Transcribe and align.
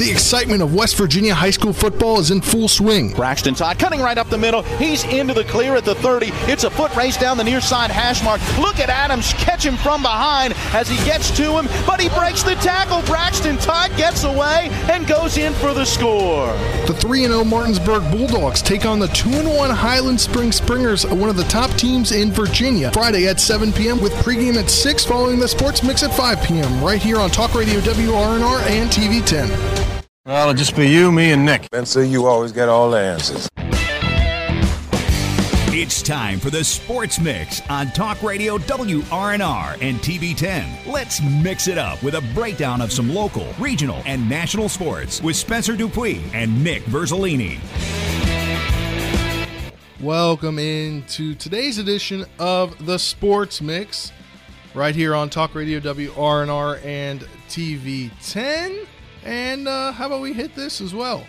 The 0.00 0.10
excitement 0.10 0.62
of 0.62 0.74
West 0.74 0.96
Virginia 0.96 1.34
high 1.34 1.50
school 1.50 1.74
football 1.74 2.20
is 2.20 2.30
in 2.30 2.40
full 2.40 2.68
swing. 2.68 3.12
Braxton 3.12 3.52
Todd 3.54 3.78
cutting 3.78 4.00
right 4.00 4.16
up 4.16 4.30
the 4.30 4.38
middle. 4.38 4.62
He's 4.62 5.04
into 5.04 5.34
the 5.34 5.44
clear 5.44 5.76
at 5.76 5.84
the 5.84 5.94
30. 5.94 6.30
It's 6.50 6.64
a 6.64 6.70
foot 6.70 6.96
race 6.96 7.18
down 7.18 7.36
the 7.36 7.44
near 7.44 7.60
side 7.60 7.90
hash 7.90 8.24
mark. 8.24 8.40
Look 8.58 8.78
at 8.78 8.88
Adams 8.88 9.34
catch 9.34 9.62
him 9.62 9.76
from 9.76 10.00
behind 10.00 10.54
as 10.72 10.88
he 10.88 10.96
gets 11.04 11.30
to 11.36 11.52
him, 11.54 11.68
but 11.86 12.00
he 12.00 12.08
breaks 12.08 12.42
the 12.42 12.54
tackle. 12.54 13.02
Braxton 13.02 13.58
Todd 13.58 13.94
gets 13.98 14.24
away 14.24 14.70
and 14.90 15.06
goes 15.06 15.36
in 15.36 15.52
for 15.52 15.74
the 15.74 15.84
score. 15.84 16.46
The 16.86 16.96
3 16.98 17.26
0 17.26 17.44
Martinsburg 17.44 18.10
Bulldogs 18.10 18.62
take 18.62 18.86
on 18.86 19.00
the 19.00 19.08
2 19.08 19.28
1 19.28 19.68
Highland 19.68 20.18
Spring 20.18 20.50
Springers, 20.50 21.04
one 21.04 21.28
of 21.28 21.36
the 21.36 21.44
top 21.44 21.72
teams 21.72 22.12
in 22.12 22.32
Virginia. 22.32 22.90
Friday 22.92 23.28
at 23.28 23.38
7 23.38 23.70
p.m. 23.70 24.00
with 24.00 24.14
pregame 24.14 24.56
at 24.56 24.70
6 24.70 25.04
following 25.04 25.38
the 25.38 25.46
sports 25.46 25.82
mix 25.82 26.02
at 26.02 26.14
5 26.14 26.42
p.m. 26.42 26.82
right 26.82 27.02
here 27.02 27.18
on 27.18 27.28
Talk 27.28 27.54
Radio 27.54 27.80
WRNR 27.80 28.62
and 28.62 28.88
TV 28.88 29.22
10. 29.22 29.89
Well, 30.26 30.50
it'll 30.50 30.58
just 30.58 30.76
be 30.76 30.86
you, 30.86 31.10
me, 31.10 31.32
and 31.32 31.46
Nick. 31.46 31.66
And 31.72 31.88
so 31.88 32.00
you 32.00 32.26
always 32.26 32.52
get 32.52 32.68
all 32.68 32.90
the 32.90 32.98
answers. 32.98 33.48
It's 35.72 36.02
time 36.02 36.38
for 36.38 36.50
the 36.50 36.62
Sports 36.62 37.18
Mix 37.18 37.62
on 37.70 37.86
Talk 37.92 38.22
Radio 38.22 38.58
WRNR 38.58 39.78
and 39.80 39.96
TV10. 40.00 40.92
Let's 40.92 41.22
mix 41.22 41.68
it 41.68 41.78
up 41.78 42.02
with 42.02 42.16
a 42.16 42.20
breakdown 42.34 42.82
of 42.82 42.92
some 42.92 43.14
local, 43.14 43.50
regional, 43.58 44.02
and 44.04 44.28
national 44.28 44.68
sports 44.68 45.22
with 45.22 45.36
Spencer 45.36 45.74
Dupuis 45.74 46.20
and 46.34 46.62
Nick 46.62 46.82
Verzolini. 46.82 47.58
Welcome 50.02 50.58
into 50.58 51.34
today's 51.34 51.78
edition 51.78 52.26
of 52.38 52.84
the 52.84 52.98
Sports 52.98 53.62
Mix, 53.62 54.12
right 54.74 54.94
here 54.94 55.14
on 55.14 55.30
Talk 55.30 55.54
Radio 55.54 55.80
WRNR 55.80 56.84
and 56.84 57.20
TV10. 57.48 58.86
And 59.24 59.68
uh, 59.68 59.92
how 59.92 60.06
about 60.06 60.22
we 60.22 60.32
hit 60.32 60.54
this 60.54 60.80
as 60.80 60.94
well? 60.94 61.24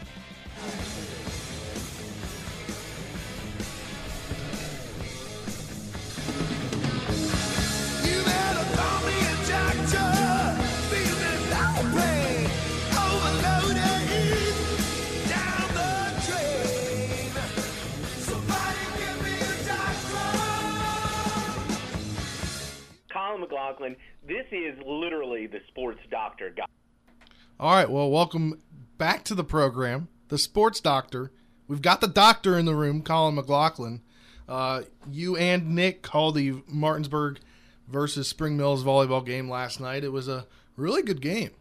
Colin 23.12 23.42
McLaughlin, 23.42 23.96
this 24.28 24.46
is 24.52 24.78
literally 24.86 25.48
the 25.48 25.60
sports 25.68 26.00
doctor 26.10 26.50
guy. 26.56 26.66
All 27.62 27.76
right, 27.76 27.92
well, 27.92 28.10
welcome 28.10 28.60
back 28.98 29.24
to 29.26 29.36
the 29.36 29.44
program, 29.44 30.08
the 30.30 30.40
Sports 30.40 30.80
Doctor. 30.80 31.32
We've 31.68 31.84
got 31.84 32.02
the 32.02 32.08
doctor 32.08 32.58
in 32.58 32.66
the 32.66 32.74
room, 32.74 33.04
Colin 33.04 33.36
McLaughlin. 33.36 34.02
Uh, 34.50 34.82
you 35.08 35.38
and 35.38 35.76
Nick 35.76 36.02
called 36.02 36.34
the 36.34 36.64
Martinsburg 36.68 37.38
versus 37.88 38.28
Spring 38.28 38.58
Mills 38.58 38.84
volleyball 38.84 39.24
game 39.24 39.48
last 39.48 39.80
night. 39.80 40.04
It 40.04 40.12
was 40.12 40.28
a 40.28 40.48
really 40.76 41.04
good 41.04 41.22
game. 41.22 41.52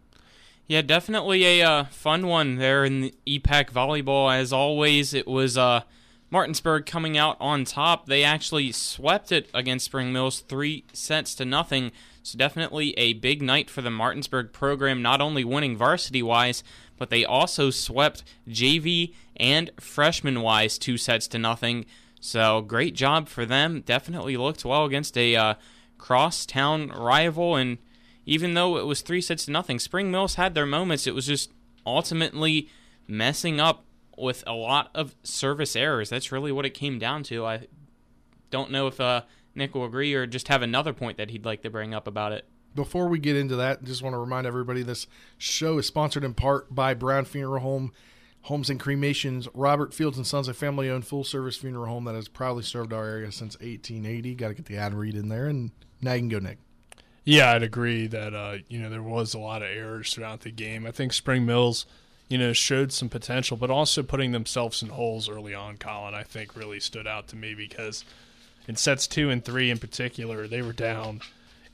Yeah, 0.66 0.80
definitely 0.80 1.60
a 1.60 1.62
uh, 1.68 1.84
fun 1.90 2.26
one 2.26 2.56
there 2.56 2.82
in 2.82 3.02
the 3.02 3.14
EPAC 3.26 3.70
volleyball. 3.70 4.34
As 4.34 4.54
always, 4.54 5.12
it 5.12 5.28
was 5.28 5.58
uh, 5.58 5.82
Martinsburg 6.30 6.86
coming 6.86 7.18
out 7.18 7.36
on 7.40 7.66
top. 7.66 8.06
They 8.06 8.24
actually 8.24 8.72
swept 8.72 9.32
it 9.32 9.50
against 9.52 9.84
Spring 9.84 10.14
Mills 10.14 10.40
three 10.40 10.84
sets 10.94 11.34
to 11.34 11.44
nothing. 11.44 11.92
So 12.22 12.38
definitely 12.38 12.92
a 12.98 13.14
big 13.14 13.42
night 13.42 13.70
for 13.70 13.82
the 13.82 13.90
Martinsburg 13.90 14.52
program, 14.52 15.02
not 15.02 15.20
only 15.20 15.44
winning 15.44 15.76
varsity 15.76 16.22
wise, 16.22 16.62
but 16.98 17.10
they 17.10 17.24
also 17.24 17.70
swept 17.70 18.24
JV 18.48 19.14
and 19.36 19.70
freshman 19.80 20.42
wise 20.42 20.78
two 20.78 20.98
sets 20.98 21.26
to 21.28 21.38
nothing. 21.38 21.86
So 22.20 22.60
great 22.60 22.94
job 22.94 23.28
for 23.28 23.46
them. 23.46 23.80
Definitely 23.80 24.36
looked 24.36 24.64
well 24.64 24.84
against 24.84 25.16
a 25.16 25.34
uh, 25.34 25.54
crosstown 25.96 26.88
rival, 26.88 27.56
and 27.56 27.78
even 28.26 28.52
though 28.54 28.76
it 28.76 28.84
was 28.84 29.00
three 29.00 29.22
sets 29.22 29.46
to 29.46 29.50
nothing, 29.50 29.78
Spring 29.78 30.10
Mills 30.10 30.34
had 30.34 30.54
their 30.54 30.66
moments. 30.66 31.06
It 31.06 31.14
was 31.14 31.26
just 31.26 31.50
ultimately 31.86 32.68
messing 33.08 33.58
up 33.58 33.84
with 34.18 34.44
a 34.46 34.52
lot 34.52 34.90
of 34.94 35.16
service 35.22 35.74
errors. 35.74 36.10
That's 36.10 36.30
really 36.30 36.52
what 36.52 36.66
it 36.66 36.74
came 36.74 36.98
down 36.98 37.22
to. 37.24 37.46
I 37.46 37.66
don't 38.50 38.70
know 38.70 38.86
if 38.86 39.00
uh, 39.00 39.22
Nick 39.54 39.74
will 39.74 39.84
agree 39.84 40.14
or 40.14 40.26
just 40.26 40.48
have 40.48 40.62
another 40.62 40.92
point 40.92 41.16
that 41.16 41.30
he'd 41.30 41.44
like 41.44 41.62
to 41.62 41.70
bring 41.70 41.94
up 41.94 42.06
about 42.06 42.32
it. 42.32 42.46
Before 42.74 43.08
we 43.08 43.18
get 43.18 43.36
into 43.36 43.56
that, 43.56 43.82
just 43.82 44.02
want 44.02 44.14
to 44.14 44.18
remind 44.18 44.46
everybody 44.46 44.82
this 44.82 45.06
show 45.38 45.78
is 45.78 45.86
sponsored 45.86 46.22
in 46.22 46.34
part 46.34 46.72
by 46.72 46.94
Brown 46.94 47.24
Funeral 47.24 47.60
Home, 47.60 47.92
Homes 48.42 48.70
and 48.70 48.78
Cremations, 48.78 49.48
Robert 49.54 49.92
Fields 49.92 50.16
and 50.16 50.26
Sons, 50.26 50.46
a 50.48 50.54
family 50.54 50.88
owned 50.88 51.06
full 51.06 51.24
service 51.24 51.56
funeral 51.56 51.86
home 51.86 52.04
that 52.04 52.14
has 52.14 52.28
proudly 52.28 52.62
served 52.62 52.92
our 52.92 53.06
area 53.06 53.32
since 53.32 53.56
1880. 53.56 54.34
Got 54.36 54.48
to 54.48 54.54
get 54.54 54.66
the 54.66 54.76
ad 54.76 54.94
read 54.94 55.14
in 55.16 55.28
there, 55.28 55.46
and 55.46 55.72
now 56.00 56.12
you 56.12 56.20
can 56.20 56.28
go, 56.28 56.38
Nick. 56.38 56.58
Yeah, 57.24 57.52
I'd 57.52 57.62
agree 57.62 58.06
that 58.06 58.34
uh, 58.34 58.58
you 58.68 58.80
know 58.80 58.88
there 58.88 59.02
was 59.02 59.34
a 59.34 59.38
lot 59.38 59.62
of 59.62 59.68
errors 59.68 60.14
throughout 60.14 60.40
the 60.40 60.50
game. 60.50 60.86
I 60.86 60.90
think 60.90 61.12
Spring 61.12 61.44
Mills, 61.44 61.86
you 62.28 62.38
know, 62.38 62.52
showed 62.52 62.92
some 62.92 63.08
potential, 63.08 63.56
but 63.56 63.70
also 63.70 64.02
putting 64.02 64.32
themselves 64.32 64.82
in 64.82 64.88
holes 64.88 65.28
early 65.28 65.54
on. 65.54 65.76
Colin, 65.76 66.14
I 66.14 66.22
think, 66.22 66.56
really 66.56 66.80
stood 66.80 67.06
out 67.06 67.28
to 67.28 67.36
me 67.36 67.54
because 67.54 68.04
in 68.70 68.76
sets 68.76 69.08
two 69.08 69.30
and 69.30 69.44
three 69.44 69.68
in 69.68 69.78
particular, 69.78 70.46
they 70.46 70.62
were 70.62 70.72
down 70.72 71.20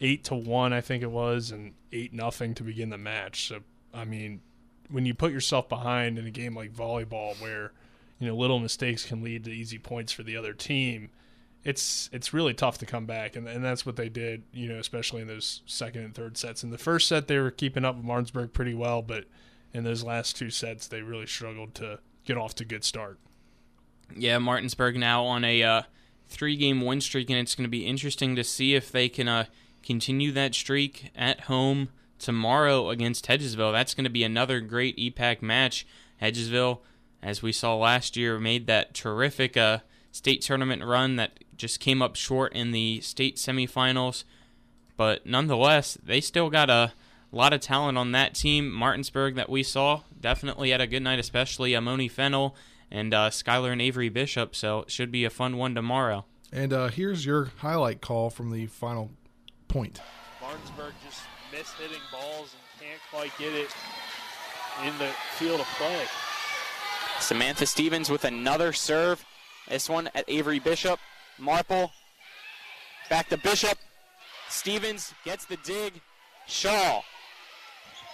eight 0.01 0.25
to 0.25 0.35
one, 0.35 0.73
I 0.73 0.81
think 0.81 1.03
it 1.03 1.11
was, 1.11 1.51
and 1.51 1.75
eight 1.93 2.15
nothing 2.15 2.55
to 2.55 2.63
begin 2.63 2.89
the 2.89 2.97
match. 2.97 3.49
So 3.49 3.61
I 3.93 4.07
mean, 4.07 4.41
when 4.89 5.05
you 5.05 5.13
put 5.13 5.31
yourself 5.31 5.69
behind 5.69 6.19
in 6.19 6.27
a 6.27 6.31
game 6.31 6.57
like 6.57 6.73
volleyball, 6.73 7.39
where 7.39 7.73
you 8.19 8.27
know 8.27 8.35
little 8.35 8.59
mistakes 8.59 9.05
can 9.05 9.23
lead 9.23 9.45
to 9.45 9.51
easy 9.51 9.79
points 9.79 10.11
for 10.11 10.23
the 10.23 10.39
other 10.39 10.55
team, 10.55 11.11
it's 11.65 12.09
it's 12.15 12.33
really 12.33 12.55
tough 12.55 12.79
to 12.79 12.87
come 12.87 13.05
back, 13.05 13.37
and 13.37 13.47
and 13.47 13.63
that's 13.63 13.85
what 13.85 13.97
they 13.97 14.09
did. 14.09 14.45
You 14.55 14.71
know, 14.71 14.79
especially 14.79 15.21
in 15.21 15.29
those 15.29 15.61
second 15.67 16.03
and 16.03 16.15
third 16.15 16.39
sets. 16.39 16.65
In 16.65 16.71
the 16.71 16.79
first 16.79 17.09
set, 17.09 17.29
they 17.29 17.39
were 17.39 17.51
keeping 17.51 17.85
up 17.85 17.97
with 17.97 18.07
Martinsburg 18.07 18.55
pretty 18.55 18.73
well, 18.73 19.03
but 19.03 19.27
in 19.75 19.85
those 19.85 20.03
last 20.03 20.35
two 20.35 20.49
sets, 20.49 20.89
they 20.89 21.03
really 21.03 21.27
struggled 21.27 21.75
to 21.75 21.99
get 22.25 22.39
off 22.39 22.55
to 22.55 22.65
a 22.65 22.67
good 22.67 22.85
start. 22.85 23.19
Yeah, 24.17 24.39
Martinsburg 24.39 24.97
now 24.97 25.25
on 25.27 25.45
a 25.45 25.63
uh, 25.63 25.83
three 26.29 26.57
game 26.57 26.81
win 26.81 27.01
streak, 27.01 27.31
and 27.31 27.39
it's 27.39 27.55
going 27.55 27.67
to 27.67 27.71
be 27.71 27.87
interesting 27.87 28.37
to 28.37 28.45
see 28.45 28.75
if 28.75 28.91
they 28.91 29.09
can 29.09 29.29
uh, 29.29 29.47
continue 29.83 30.33
that 30.33 30.55
streak 30.55 31.11
at 31.15 31.43
home 31.43 31.89
tomorrow 32.19 32.91
against 32.91 33.27
Hedgesville. 33.27 33.73
That's 33.73 33.95
going 33.95 34.05
to 34.05 34.11
be 34.11 34.25
another 34.25 34.61
great 34.61 34.97
EPAC 34.97 35.43
match. 35.43 35.87
Hedgesville, 36.21 36.81
as 37.23 37.43
we 37.43 37.53
saw 37.53 37.77
last 37.77 38.17
year, 38.17 38.39
made 38.39 38.67
that 38.67 38.95
terrific 38.95 39.57
uh, 39.57 39.79
state 40.13 40.43
tournament 40.43 40.85
run 40.85 41.17
that 41.17 41.45
just 41.57 41.81
came 41.81 42.03
up 42.03 42.17
short 42.17 42.53
in 42.53 42.73
the 42.73 43.01
state 43.01 43.37
semifinals. 43.37 44.25
But 44.97 45.27
nonetheless, 45.27 45.99
they 46.03 46.21
still 46.21 46.51
got 46.51 46.71
a 46.71 46.93
lot 47.33 47.53
of 47.53 47.61
talent 47.61 47.99
on 47.99 48.13
that 48.13 48.35
team. 48.35 48.71
Martinsburg 48.71 49.35
that 49.35 49.51
we 49.51 49.63
saw 49.63 50.03
definitely 50.21 50.71
had 50.71 50.81
a 50.81 50.87
good 50.87 51.03
night, 51.03 51.19
especially 51.19 51.73
Amoni 51.73 52.11
Fennel 52.11 52.57
and 52.97 53.13
uh, 53.13 53.29
Skylar 53.29 53.73
and 53.73 53.83
Avery 53.83 54.09
Bishop. 54.09 54.57
So 54.57 54.81
it 54.81 54.91
should 54.91 55.13
be 55.13 55.27
a 55.27 55.31
fun 55.31 55.59
one 55.59 55.75
tomorrow. 55.75 56.25
And 56.51 56.73
uh, 56.73 56.89
here's 56.89 57.27
your 57.27 57.51
highlight 57.59 58.01
call 58.01 58.31
from 58.31 58.51
the 58.51 58.67
final 58.67 59.11
point. 59.69 60.01
Martinsburg 60.41 60.95
just 61.05 61.21
missed 61.53 61.75
hitting 61.75 62.01
balls 62.11 62.55
and 62.55 62.89
can't 62.89 63.01
quite 63.11 63.37
get 63.39 63.53
it 63.53 63.69
in 64.87 64.97
the 64.99 65.11
field 65.35 65.61
of 65.61 65.67
play. 65.77 66.05
Samantha 67.21 67.67
Stevens 67.67 68.09
with 68.09 68.25
another 68.25 68.73
serve. 68.73 69.23
This 69.69 69.91
one 69.91 70.09
at 70.15 70.25
Avery 70.29 70.59
Bishop. 70.59 70.99
Marple 71.39 71.93
back 73.11 73.29
to 73.29 73.37
Bishop. 73.37 73.77
Stevens 74.49 75.13
gets 75.23 75.45
the 75.45 75.59
dig. 75.59 76.01
Shaw. 76.47 77.03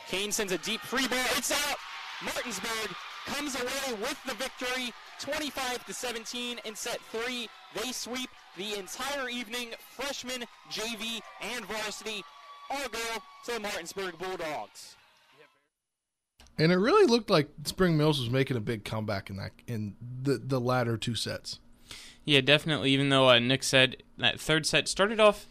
Kane 0.09 0.32
sends 0.32 0.53
a 0.53 0.59
deep 0.59 0.81
free 0.81 1.06
ball. 1.06 1.25
It's 1.37 1.53
out. 1.53 1.76
Martinsburg 2.25 2.97
comes 3.27 3.55
away 3.55 4.01
with 4.01 4.19
the 4.27 4.35
victory 4.35 4.93
25 5.21 5.85
to 5.87 5.95
17 5.95 6.61
in 6.65 6.75
set 6.75 7.01
three. 7.11 7.49
They 7.75 7.93
sweep 7.93 8.31
the 8.57 8.79
entire 8.79 9.29
evening. 9.29 9.71
Freshman, 9.97 10.45
JV, 10.71 11.21
and 11.41 11.65
varsity 11.67 12.25
all 12.71 12.89
go 12.89 12.99
to 13.47 13.53
the 13.53 13.61
Martinsburg 13.61 14.19
Bulldogs. 14.19 14.97
And 16.59 16.71
it 16.71 16.77
really 16.77 17.07
looked 17.07 17.31
like 17.31 17.49
Spring 17.65 17.97
Mills 17.97 18.21
was 18.21 18.31
making 18.31 18.57
a 18.57 18.61
big 18.61 18.85
comeback 18.85 19.31
in 19.31 19.37
that 19.37 19.53
in 19.67 19.97
the 20.23 20.39
the 20.39 20.61
latter 20.61 20.97
two 20.97 21.15
sets. 21.15 21.61
Yeah, 22.25 22.41
definitely. 22.41 22.91
Even 22.91 23.09
though 23.09 23.31
uh, 23.31 23.39
Nick 23.39 23.63
said 23.63 24.03
that 24.19 24.39
third 24.39 24.67
set 24.67 24.87
started 24.87 25.19
off 25.19 25.49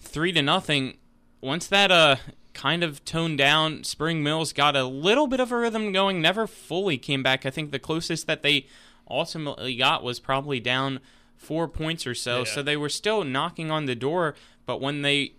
three 0.00 0.32
to 0.32 0.42
nothing, 0.42 0.98
once 1.40 1.66
that 1.66 1.90
uh 1.90 2.16
kind 2.56 2.82
of 2.82 3.04
toned 3.04 3.36
down, 3.36 3.84
Spring 3.84 4.22
Mills 4.22 4.54
got 4.54 4.74
a 4.74 4.84
little 4.84 5.26
bit 5.26 5.40
of 5.40 5.52
a 5.52 5.56
rhythm 5.56 5.92
going. 5.92 6.22
Never 6.22 6.46
fully 6.46 6.96
came 6.96 7.22
back. 7.22 7.44
I 7.44 7.50
think 7.50 7.70
the 7.70 7.78
closest 7.78 8.26
that 8.26 8.42
they 8.42 8.66
ultimately 9.08 9.76
got 9.76 10.02
was 10.02 10.18
probably 10.18 10.58
down 10.58 11.00
four 11.36 11.68
points 11.68 12.06
or 12.06 12.14
so. 12.14 12.38
Yeah. 12.38 12.44
So 12.44 12.62
they 12.62 12.76
were 12.76 12.88
still 12.88 13.22
knocking 13.24 13.70
on 13.70 13.84
the 13.84 13.94
door, 13.94 14.34
but 14.64 14.80
when 14.80 15.02
they 15.02 15.34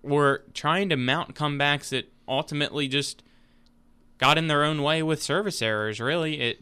were 0.00 0.44
trying 0.54 0.88
to 0.90 0.96
mount 0.96 1.34
comebacks, 1.34 1.92
it 1.92 2.12
ultimately 2.28 2.86
just 2.86 3.24
got 4.18 4.38
in 4.38 4.46
their 4.46 4.64
own 4.64 4.80
way 4.80 5.02
with 5.02 5.20
service 5.20 5.60
errors. 5.60 6.00
Really, 6.00 6.40
it 6.40 6.60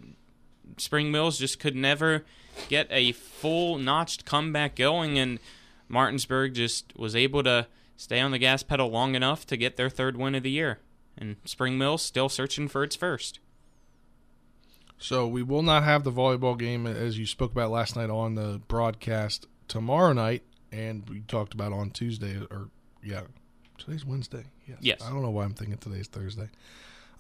Spring 0.79 1.13
Mills 1.13 1.39
just 1.39 1.61
could 1.61 1.77
never 1.77 2.25
get 2.69 2.87
a 2.91 3.13
full 3.13 3.77
notched 3.77 4.25
comeback 4.25 4.75
going, 4.75 5.19
and 5.19 5.39
Martinsburg 5.87 6.55
just 6.55 6.97
was 6.97 7.15
able 7.15 7.43
to 7.43 7.67
stay 7.99 8.21
on 8.21 8.31
the 8.31 8.39
gas 8.39 8.63
pedal 8.63 8.89
long 8.89 9.15
enough 9.15 9.45
to 9.45 9.57
get 9.57 9.77
their 9.77 9.91
third 9.91 10.17
win 10.17 10.35
of 10.35 10.45
the 10.45 10.51
year. 10.51 10.79
And 11.19 11.37
Spring 11.45 11.77
Mills 11.77 12.01
still 12.01 12.29
searching 12.29 12.69
for 12.69 12.85
its 12.85 12.95
first. 12.97 13.41
So 14.99 15.27
we 15.27 15.43
will 15.43 15.63
not 15.63 15.83
have 15.83 16.05
the 16.05 16.13
volleyball 16.13 16.59
game 16.59 16.87
as 16.87 17.19
you 17.19 17.27
spoke 17.27 17.53
about 17.53 17.71
last 17.71 17.97
night 17.97 18.09
on 18.09 18.37
the 18.37 18.61
broadcast 18.69 19.47
tomorrow 19.67 20.13
night, 20.13 20.45
and 20.73 21.09
we 21.09 21.21
talked 21.21 21.55
about 21.55 21.73
on 21.73 21.91
Tuesday 21.91 22.39
or 22.51 22.71
yeah, 23.03 23.23
today's 23.79 24.05
Wednesday. 24.05 24.45
Yes. 24.67 24.79
Yes. 24.81 25.03
I 25.03 25.11
don't 25.11 25.23
know 25.23 25.31
why 25.31 25.45
I'm 25.45 25.55
thinking 25.55 25.79
today's 25.79 26.07
Thursday. 26.09 26.49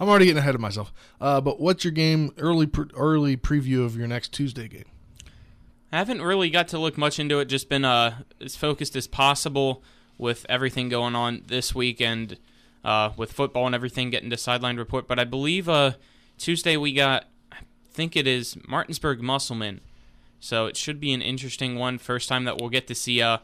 I'm 0.00 0.08
already 0.08 0.26
getting 0.26 0.38
ahead 0.38 0.54
of 0.54 0.60
myself. 0.60 0.92
Uh, 1.20 1.40
but 1.40 1.60
what's 1.60 1.84
your 1.84 1.92
game 1.92 2.32
early 2.38 2.66
pre- 2.66 2.90
early 2.94 3.36
preview 3.36 3.84
of 3.84 3.96
your 3.96 4.06
next 4.06 4.32
Tuesday 4.32 4.68
game? 4.68 4.84
I 5.90 5.98
haven't 5.98 6.22
really 6.22 6.50
got 6.50 6.68
to 6.68 6.78
look 6.78 6.96
much 6.96 7.18
into 7.18 7.40
it. 7.40 7.46
Just 7.46 7.68
been 7.68 7.84
uh, 7.84 8.18
as 8.40 8.54
focused 8.54 8.94
as 8.94 9.08
possible 9.08 9.82
with 10.18 10.44
everything 10.48 10.88
going 10.88 11.14
on 11.14 11.42
this 11.46 11.74
week 11.74 12.00
and 12.00 12.36
uh, 12.84 13.10
with 13.16 13.32
football 13.32 13.66
and 13.66 13.74
everything 13.74 14.10
getting 14.10 14.30
to 14.30 14.36
sideline 14.36 14.76
report. 14.76 15.06
But 15.08 15.18
I 15.18 15.24
believe 15.24 15.68
uh, 15.68 15.92
Tuesday 16.36 16.76
we 16.76 16.92
got, 16.92 17.26
I 17.52 17.58
think 17.90 18.16
it 18.16 18.26
is 18.26 18.56
Martinsburg 18.66 19.22
Musselman. 19.22 19.80
So 20.40 20.66
it 20.66 20.76
should 20.76 21.00
be 21.00 21.12
an 21.12 21.22
interesting 21.22 21.76
one. 21.76 21.98
First 21.98 22.28
time 22.28 22.44
that 22.44 22.58
we'll 22.58 22.70
get 22.70 22.86
to 22.88 22.94
see 22.94 23.22
uh, 23.22 23.38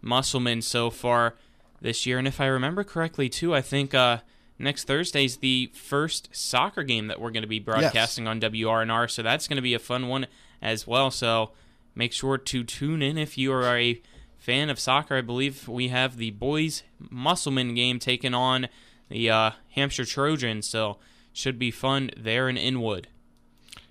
Musselman 0.00 0.62
so 0.62 0.90
far 0.90 1.34
this 1.80 2.06
year. 2.06 2.18
And 2.18 2.26
if 2.26 2.40
I 2.40 2.46
remember 2.46 2.84
correctly, 2.84 3.28
too, 3.28 3.54
I 3.54 3.60
think 3.60 3.94
uh, 3.94 4.18
next 4.58 4.84
Thursday's 4.84 5.38
the 5.38 5.70
first 5.74 6.28
soccer 6.32 6.82
game 6.82 7.06
that 7.08 7.20
we're 7.20 7.30
going 7.30 7.42
to 7.42 7.48
be 7.48 7.60
broadcasting 7.60 8.26
on 8.26 8.40
WRNR. 8.40 9.10
So 9.10 9.22
that's 9.22 9.46
going 9.46 9.56
to 9.56 9.62
be 9.62 9.74
a 9.74 9.78
fun 9.78 10.08
one 10.08 10.26
as 10.62 10.86
well. 10.86 11.10
So 11.10 11.50
make 11.94 12.12
sure 12.12 12.38
to 12.38 12.64
tune 12.64 13.02
in 13.02 13.18
if 13.18 13.36
you 13.36 13.52
are 13.52 13.76
a 13.76 14.00
fan 14.38 14.70
of 14.70 14.78
soccer. 14.78 15.16
I 15.16 15.20
believe 15.20 15.68
we 15.68 15.88
have 15.88 16.16
the 16.16 16.30
boys 16.30 16.82
Musselman 17.10 17.74
game 17.74 17.98
taking 17.98 18.34
on 18.34 18.68
the 19.08 19.28
uh, 19.28 19.50
Hampshire 19.70 20.04
Trojans. 20.04 20.66
So 20.66 20.96
should 21.32 21.58
be 21.58 21.70
fun 21.70 22.10
there 22.16 22.48
in 22.48 22.56
Inwood. 22.56 23.08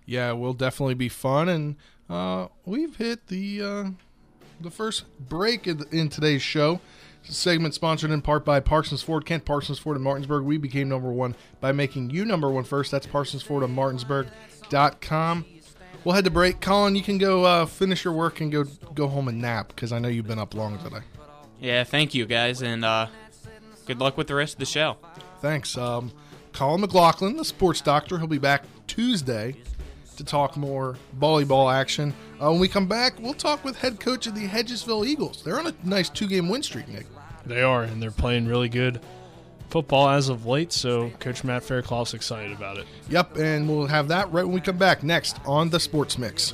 Yeah, 0.05 0.31
it 0.31 0.37
will 0.37 0.53
definitely 0.53 0.95
be 0.95 1.09
fun, 1.09 1.49
and 1.49 1.75
uh, 2.09 2.47
we've 2.65 2.95
hit 2.95 3.27
the 3.27 3.61
uh, 3.61 3.85
the 4.61 4.71
first 4.71 5.03
break 5.19 5.67
in, 5.67 5.83
in 5.91 6.09
today's 6.09 6.41
show. 6.41 6.79
Segment 7.23 7.73
sponsored 7.73 8.11
in 8.11 8.21
part 8.21 8.45
by 8.45 8.61
Parsons 8.61 9.01
Ford, 9.03 9.25
Kent 9.25 9.43
Parsons 9.43 9.79
Ford 9.79 9.97
in 9.97 10.03
Martinsburg. 10.03 10.45
We 10.45 10.57
became 10.57 10.87
number 10.87 11.11
one 11.11 11.35
by 11.59 11.73
making 11.73 12.09
you 12.09 12.23
number 12.23 12.49
one 12.49 12.63
first. 12.63 12.89
That's 12.89 13.05
Parsons 13.05 13.43
Ford 13.43 13.63
of 13.63 13.69
Martinsburg.com. 13.69 15.45
We'll 16.03 16.15
head 16.15 16.23
to 16.25 16.31
break. 16.31 16.61
Colin, 16.61 16.95
you 16.95 17.01
can 17.01 17.17
go 17.17 17.43
uh, 17.43 17.65
finish 17.65 18.03
your 18.03 18.13
work 18.13 18.39
and 18.41 18.51
go 18.51 18.63
go 18.93 19.07
home 19.07 19.27
and 19.27 19.41
nap 19.41 19.69
because 19.69 19.91
I 19.91 19.99
know 19.99 20.07
you've 20.07 20.27
been 20.27 20.39
up 20.39 20.53
long 20.53 20.77
today. 20.79 21.01
Yeah, 21.59 21.83
thank 21.83 22.13
you 22.13 22.25
guys, 22.25 22.61
and 22.61 22.85
uh, 22.85 23.07
good 23.85 23.99
luck 23.99 24.17
with 24.17 24.27
the 24.27 24.35
rest 24.35 24.53
of 24.53 24.59
the 24.59 24.65
show. 24.65 24.97
Thanks. 25.41 25.77
Um, 25.77 26.11
Colin 26.53 26.81
McLaughlin, 26.81 27.37
the 27.37 27.45
sports 27.45 27.81
doctor, 27.81 28.17
he'll 28.17 28.27
be 28.27 28.37
back 28.37 28.63
Tuesday 28.87 29.55
to 30.17 30.23
talk 30.23 30.57
more 30.57 30.97
volleyball 31.19 31.73
action. 31.73 32.13
Uh, 32.41 32.51
when 32.51 32.59
we 32.59 32.67
come 32.67 32.87
back, 32.87 33.19
we'll 33.19 33.33
talk 33.33 33.63
with 33.63 33.77
head 33.77 33.99
coach 33.99 34.27
of 34.27 34.35
the 34.35 34.47
Hedgesville 34.47 35.05
Eagles. 35.05 35.43
They're 35.43 35.59
on 35.59 35.67
a 35.67 35.73
nice 35.83 36.09
two 36.09 36.27
game 36.27 36.49
win 36.49 36.63
streak, 36.63 36.87
Nick. 36.87 37.05
They 37.45 37.61
are, 37.61 37.83
and 37.83 38.01
they're 38.01 38.11
playing 38.11 38.47
really 38.47 38.69
good 38.69 38.99
football 39.69 40.09
as 40.09 40.29
of 40.29 40.45
late. 40.45 40.71
So 40.71 41.11
Coach 41.19 41.43
Matt 41.43 41.63
Faircloth's 41.63 42.13
excited 42.13 42.51
about 42.51 42.77
it. 42.77 42.85
Yep, 43.09 43.37
and 43.37 43.69
we'll 43.69 43.87
have 43.87 44.07
that 44.09 44.31
right 44.31 44.43
when 44.45 44.53
we 44.53 44.61
come 44.61 44.77
back 44.77 45.03
next 45.03 45.39
on 45.45 45.69
the 45.69 45.79
Sports 45.79 46.17
Mix. 46.17 46.53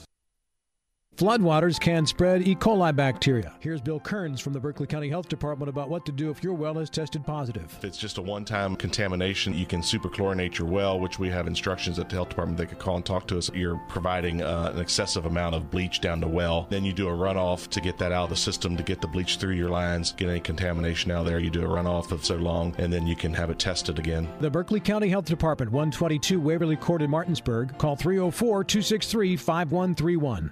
Floodwaters 1.17 1.79
can 1.79 2.07
spread 2.07 2.47
E. 2.47 2.55
coli 2.55 2.95
bacteria. 2.95 3.53
Here's 3.59 3.79
Bill 3.79 3.99
Kearns 3.99 4.41
from 4.41 4.53
the 4.53 4.59
Berkeley 4.59 4.87
County 4.87 5.07
Health 5.07 5.29
Department 5.29 5.69
about 5.69 5.87
what 5.87 6.03
to 6.07 6.11
do 6.11 6.31
if 6.31 6.43
your 6.43 6.55
well 6.55 6.79
is 6.79 6.89
tested 6.89 7.23
positive. 7.23 7.65
If 7.77 7.83
it's 7.83 7.97
just 7.99 8.17
a 8.17 8.21
one 8.23 8.43
time 8.43 8.75
contamination, 8.75 9.53
you 9.53 9.67
can 9.67 9.81
superchlorinate 9.81 10.57
your 10.57 10.67
well, 10.67 10.99
which 10.99 11.19
we 11.19 11.29
have 11.29 11.45
instructions 11.45 11.99
at 11.99 12.09
the 12.09 12.15
health 12.15 12.29
department. 12.29 12.57
They 12.57 12.65
could 12.65 12.79
call 12.79 12.95
and 12.95 13.05
talk 13.05 13.27
to 13.27 13.37
us. 13.37 13.51
You're 13.53 13.79
providing 13.87 14.41
uh, 14.41 14.71
an 14.73 14.81
excessive 14.81 15.25
amount 15.25 15.53
of 15.53 15.69
bleach 15.69 16.01
down 16.01 16.21
the 16.21 16.27
well. 16.27 16.65
Then 16.71 16.83
you 16.83 16.93
do 16.93 17.07
a 17.07 17.11
runoff 17.11 17.67
to 17.67 17.81
get 17.81 17.99
that 17.99 18.11
out 18.11 18.23
of 18.23 18.29
the 18.31 18.35
system 18.35 18.75
to 18.77 18.81
get 18.81 18.99
the 18.99 19.07
bleach 19.07 19.35
through 19.35 19.53
your 19.53 19.69
lines, 19.69 20.13
get 20.13 20.27
any 20.27 20.39
contamination 20.39 21.11
out 21.11 21.25
there. 21.25 21.39
You 21.39 21.51
do 21.51 21.61
a 21.61 21.67
runoff 21.67 22.11
of 22.11 22.25
so 22.25 22.37
long, 22.37 22.73
and 22.79 22.91
then 22.91 23.05
you 23.05 23.15
can 23.15 23.33
have 23.33 23.51
it 23.51 23.59
tested 23.59 23.99
again. 23.99 24.27
The 24.39 24.49
Berkeley 24.49 24.79
County 24.79 25.09
Health 25.09 25.25
Department, 25.25 25.71
122 25.71 26.39
Waverly 26.39 26.77
Court 26.77 27.03
in 27.03 27.11
Martinsburg. 27.11 27.77
Call 27.77 27.95
304 27.95 28.63
263 28.63 29.35
5131. 29.35 30.51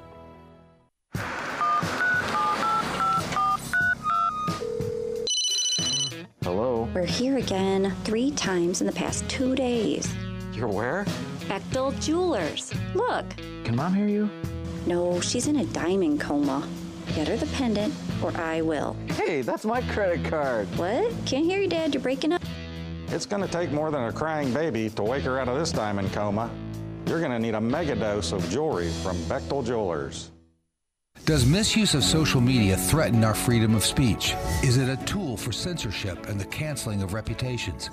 We're 6.93 7.05
here 7.05 7.37
again 7.37 7.95
three 8.03 8.31
times 8.31 8.81
in 8.81 8.87
the 8.87 8.91
past 8.91 9.27
two 9.29 9.55
days. 9.55 10.13
You're 10.51 10.67
where? 10.67 11.05
Bechtel 11.47 11.97
Jewelers. 12.01 12.73
Look. 12.93 13.29
Can 13.63 13.77
mom 13.77 13.93
hear 13.93 14.09
you? 14.09 14.29
No, 14.85 15.21
she's 15.21 15.47
in 15.47 15.55
a 15.55 15.65
diamond 15.67 16.19
coma. 16.19 16.67
Get 17.15 17.29
her 17.29 17.37
the 17.37 17.45
pendant, 17.55 17.93
or 18.21 18.35
I 18.35 18.59
will. 18.59 18.97
Hey, 19.11 19.41
that's 19.41 19.63
my 19.63 19.81
credit 19.93 20.25
card. 20.25 20.67
What? 20.77 21.13
Can't 21.25 21.45
hear 21.45 21.61
you, 21.61 21.69
Dad. 21.69 21.93
You're 21.93 22.03
breaking 22.03 22.33
up. 22.33 22.41
It's 23.07 23.25
going 23.25 23.41
to 23.41 23.47
take 23.47 23.71
more 23.71 23.89
than 23.89 24.03
a 24.03 24.11
crying 24.11 24.53
baby 24.53 24.89
to 24.89 25.03
wake 25.03 25.23
her 25.23 25.39
out 25.39 25.47
of 25.47 25.57
this 25.57 25.71
diamond 25.71 26.11
coma. 26.11 26.51
You're 27.07 27.19
going 27.19 27.31
to 27.31 27.39
need 27.39 27.55
a 27.55 27.61
mega 27.61 27.95
dose 27.95 28.33
of 28.33 28.47
jewelry 28.49 28.91
from 29.01 29.15
Bechtel 29.29 29.65
Jewelers. 29.65 30.31
Does 31.31 31.45
misuse 31.45 31.93
of 31.93 32.03
social 32.03 32.41
media 32.41 32.75
threaten 32.75 33.23
our 33.23 33.33
freedom 33.33 33.73
of 33.73 33.85
speech? 33.85 34.35
Is 34.63 34.75
it 34.75 34.89
a 34.89 35.01
tool 35.05 35.37
for 35.37 35.53
censorship 35.53 36.27
and 36.27 36.37
the 36.37 36.43
canceling 36.43 37.01
of 37.01 37.13
reputations? 37.13 37.89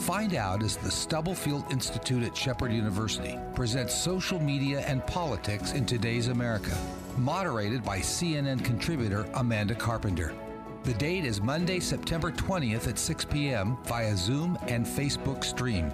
Find 0.00 0.34
out 0.34 0.60
as 0.64 0.76
the 0.76 0.90
Stubblefield 0.90 1.70
Institute 1.70 2.24
at 2.24 2.36
Shepherd 2.36 2.72
University 2.72 3.38
presents 3.54 3.94
Social 3.94 4.40
Media 4.40 4.80
and 4.88 5.06
Politics 5.06 5.70
in 5.70 5.86
Today's 5.86 6.26
America, 6.26 6.76
moderated 7.16 7.84
by 7.84 8.00
CNN 8.00 8.64
contributor 8.64 9.24
Amanda 9.34 9.76
Carpenter. 9.76 10.34
The 10.82 10.94
date 10.94 11.24
is 11.24 11.40
Monday, 11.40 11.78
September 11.78 12.32
20th 12.32 12.88
at 12.88 12.98
6 12.98 13.24
p.m. 13.26 13.76
via 13.84 14.16
Zoom 14.16 14.58
and 14.66 14.84
Facebook 14.84 15.44
stream. 15.44 15.92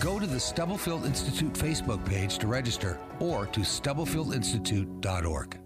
Go 0.00 0.18
to 0.18 0.26
the 0.26 0.40
Stubblefield 0.40 1.06
Institute 1.06 1.52
Facebook 1.52 2.04
page 2.04 2.38
to 2.38 2.48
register 2.48 2.98
or 3.20 3.46
to 3.46 3.60
stubblefieldinstitute.org. 3.60 5.58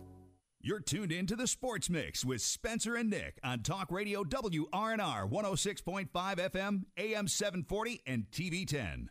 You're 0.69 0.81
tuned 0.81 1.13
in 1.13 1.25
to 1.29 1.35
the 1.35 1.47
Sports 1.47 1.89
Mix 1.89 2.27
with 2.27 2.43
Spencer 2.43 2.95
and 2.95 3.09
Nick 3.09 3.39
on 3.43 3.61
Talk 3.61 3.91
Radio 3.91 4.23
WRNR 4.23 5.27
106.5 5.27 6.11
FM, 6.13 6.83
AM 6.99 7.27
740, 7.27 8.03
and 8.07 8.31
TV 8.31 8.67
10. 8.67 9.09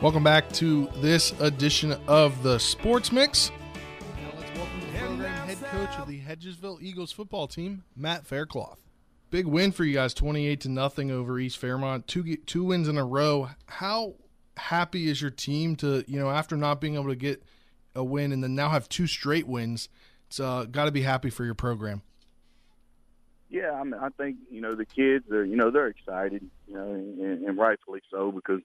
Welcome 0.00 0.22
back 0.22 0.48
to 0.52 0.86
this 0.98 1.32
edition 1.40 1.96
of 2.06 2.44
the 2.44 2.60
Sports 2.60 3.10
Mix 3.10 3.50
coach 5.70 5.98
of 5.98 6.08
the 6.08 6.20
Hedgesville 6.20 6.80
Eagles 6.80 7.12
football 7.12 7.46
team, 7.46 7.84
Matt 7.94 8.26
Faircloth. 8.26 8.80
Big 9.30 9.44
win 9.44 9.70
for 9.70 9.84
you 9.84 9.92
guys, 9.92 10.14
twenty-eight 10.14 10.62
to 10.62 10.70
nothing 10.70 11.10
over 11.10 11.38
East 11.38 11.58
Fairmont. 11.58 12.06
Two 12.06 12.36
two 12.36 12.64
wins 12.64 12.88
in 12.88 12.96
a 12.96 13.04
row. 13.04 13.50
How 13.66 14.14
happy 14.56 15.10
is 15.10 15.20
your 15.20 15.30
team 15.30 15.76
to 15.76 16.04
you 16.08 16.18
know 16.18 16.30
after 16.30 16.56
not 16.56 16.80
being 16.80 16.94
able 16.94 17.08
to 17.08 17.16
get 17.16 17.42
a 17.94 18.02
win 18.02 18.32
and 18.32 18.42
then 18.42 18.54
now 18.54 18.70
have 18.70 18.88
two 18.88 19.06
straight 19.06 19.46
wins? 19.46 19.90
It's 20.28 20.40
uh, 20.40 20.64
got 20.64 20.86
to 20.86 20.90
be 20.90 21.02
happy 21.02 21.28
for 21.28 21.44
your 21.44 21.54
program. 21.54 22.00
Yeah, 23.50 23.72
I, 23.72 23.84
mean, 23.84 23.94
I 23.94 24.08
think 24.10 24.36
you 24.50 24.62
know 24.62 24.74
the 24.74 24.86
kids 24.86 25.30
are 25.30 25.44
you 25.44 25.56
know 25.56 25.70
they're 25.70 25.88
excited, 25.88 26.48
you 26.66 26.74
know, 26.74 26.92
and, 26.92 27.44
and 27.44 27.58
rightfully 27.58 28.00
so 28.10 28.32
because 28.32 28.62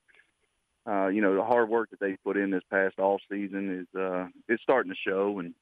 uh, 0.87 1.07
you 1.07 1.21
know 1.21 1.35
the 1.35 1.43
hard 1.43 1.67
work 1.67 1.89
that 1.89 1.99
they 1.99 2.15
put 2.23 2.37
in 2.37 2.49
this 2.49 2.63
past 2.71 2.97
off 2.97 3.19
season 3.29 3.81
is 3.81 3.99
uh, 3.99 4.27
it's 4.47 4.63
starting 4.63 4.93
to 4.93 4.97
show, 5.05 5.39
and 5.39 5.53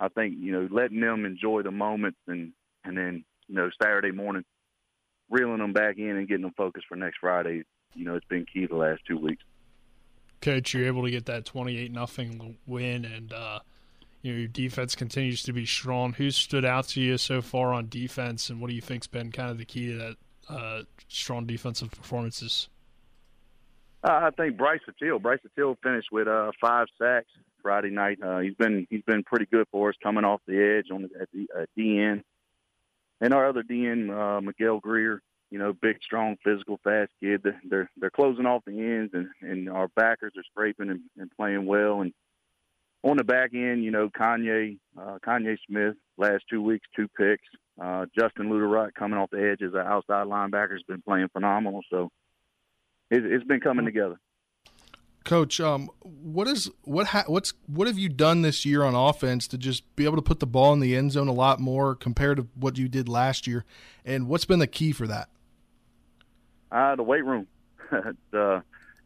I 0.00 0.08
think 0.08 0.36
you 0.38 0.52
know 0.52 0.68
letting 0.70 1.00
them 1.00 1.24
enjoy 1.24 1.62
the 1.62 1.70
moments 1.70 2.18
and 2.26 2.52
and 2.84 2.96
then 2.96 3.24
you 3.48 3.54
know 3.54 3.70
Saturday 3.80 4.10
morning 4.10 4.44
reeling 5.30 5.58
them 5.58 5.72
back 5.72 5.98
in 5.98 6.16
and 6.16 6.28
getting 6.28 6.42
them 6.42 6.54
focused 6.56 6.86
for 6.88 6.96
next 6.96 7.18
Friday. 7.20 7.64
You 7.94 8.04
know, 8.04 8.14
it's 8.16 8.26
been 8.26 8.46
key 8.46 8.66
the 8.66 8.76
last 8.76 9.02
two 9.06 9.18
weeks. 9.18 9.42
Coach, 10.42 10.74
you're 10.74 10.86
able 10.86 11.04
to 11.04 11.10
get 11.10 11.26
that 11.26 11.44
twenty-eight 11.44 11.92
nothing 11.92 12.56
win, 12.66 13.04
and 13.04 13.32
uh, 13.32 13.60
you 14.22 14.32
know 14.32 14.38
your 14.38 14.48
defense 14.48 14.94
continues 14.94 15.42
to 15.44 15.52
be 15.52 15.64
strong. 15.64 16.12
Who 16.14 16.30
stood 16.30 16.64
out 16.64 16.88
to 16.88 17.00
you 17.00 17.16
so 17.16 17.40
far 17.40 17.72
on 17.72 17.88
defense, 17.88 18.50
and 18.50 18.60
what 18.60 18.68
do 18.68 18.74
you 18.74 18.82
think's 18.82 19.06
been 19.06 19.32
kind 19.32 19.50
of 19.50 19.58
the 19.58 19.64
key 19.64 19.92
to 19.92 19.98
that 19.98 20.16
uh, 20.48 20.82
strong 21.08 21.46
defensive 21.46 21.90
performances? 21.90 22.68
Uh, 24.02 24.28
I 24.28 24.30
think 24.36 24.58
Bryce 24.58 24.80
Atteel. 24.86 25.22
Bryce 25.22 25.40
Atteel 25.48 25.76
finished 25.82 26.08
with 26.12 26.28
uh, 26.28 26.50
five 26.60 26.88
sacks 27.00 27.30
Friday 27.64 27.90
night. 27.90 28.18
Uh, 28.22 28.40
he's 28.40 28.54
been 28.54 28.86
he's 28.90 29.02
been 29.02 29.24
pretty 29.24 29.46
good 29.46 29.66
for 29.72 29.88
us 29.88 29.96
coming 30.02 30.24
off 30.24 30.42
the 30.46 30.62
edge 30.62 30.92
on 30.92 31.02
the, 31.02 31.08
at 31.20 31.28
the 31.32 31.48
uh, 31.58 31.64
DN. 31.76 32.22
And 33.20 33.32
our 33.32 33.48
other 33.48 33.62
DN, 33.62 34.10
uh, 34.10 34.42
Miguel 34.42 34.80
Greer, 34.80 35.22
you 35.50 35.58
know, 35.58 35.72
big, 35.72 35.96
strong, 36.02 36.36
physical, 36.44 36.78
fast 36.84 37.10
kid. 37.20 37.42
They're 37.64 37.90
they're 37.96 38.10
closing 38.10 38.44
off 38.44 38.64
the 38.66 38.78
ends, 38.78 39.14
and, 39.14 39.28
and 39.40 39.70
our 39.70 39.88
backers 39.88 40.34
are 40.36 40.44
scraping 40.44 40.90
and, 40.90 41.00
and 41.16 41.30
playing 41.36 41.64
well. 41.64 42.02
And 42.02 42.12
on 43.02 43.16
the 43.16 43.24
back 43.24 43.54
end, 43.54 43.82
you 43.82 43.90
know, 43.90 44.10
Kanye 44.10 44.78
uh, 45.00 45.18
Kanye 45.26 45.56
Smith 45.66 45.94
last 46.18 46.44
two 46.50 46.62
weeks, 46.62 46.86
two 46.94 47.08
picks. 47.16 47.48
Uh, 47.80 48.06
Justin 48.16 48.50
Luderot 48.50 48.94
coming 48.94 49.18
off 49.18 49.30
the 49.30 49.50
edge 49.50 49.62
as 49.62 49.72
an 49.72 49.80
outside 49.80 50.26
linebacker 50.26 50.72
has 50.72 50.82
been 50.86 51.02
playing 51.02 51.28
phenomenal. 51.32 51.80
So 51.90 52.10
it, 53.10 53.24
it's 53.24 53.44
been 53.44 53.60
coming 53.60 53.84
together. 53.84 54.18
Coach, 55.24 55.58
um, 55.58 55.90
what 56.02 56.46
is 56.46 56.70
what 56.82 57.08
ha- 57.08 57.24
what's 57.26 57.54
what 57.66 57.86
have 57.86 57.98
you 57.98 58.10
done 58.10 58.42
this 58.42 58.66
year 58.66 58.82
on 58.82 58.94
offense 58.94 59.48
to 59.48 59.58
just 59.58 59.96
be 59.96 60.04
able 60.04 60.16
to 60.16 60.22
put 60.22 60.40
the 60.40 60.46
ball 60.46 60.72
in 60.74 60.80
the 60.80 60.94
end 60.94 61.12
zone 61.12 61.28
a 61.28 61.32
lot 61.32 61.60
more 61.60 61.94
compared 61.94 62.36
to 62.36 62.46
what 62.54 62.76
you 62.76 62.88
did 62.88 63.08
last 63.08 63.46
year, 63.46 63.64
and 64.04 64.28
what's 64.28 64.44
been 64.44 64.58
the 64.58 64.66
key 64.66 64.92
for 64.92 65.06
that? 65.06 65.28
Uh, 66.70 66.94
the 66.96 67.02
weight 67.02 67.24
room. 67.24 67.46
uh, 68.32 68.60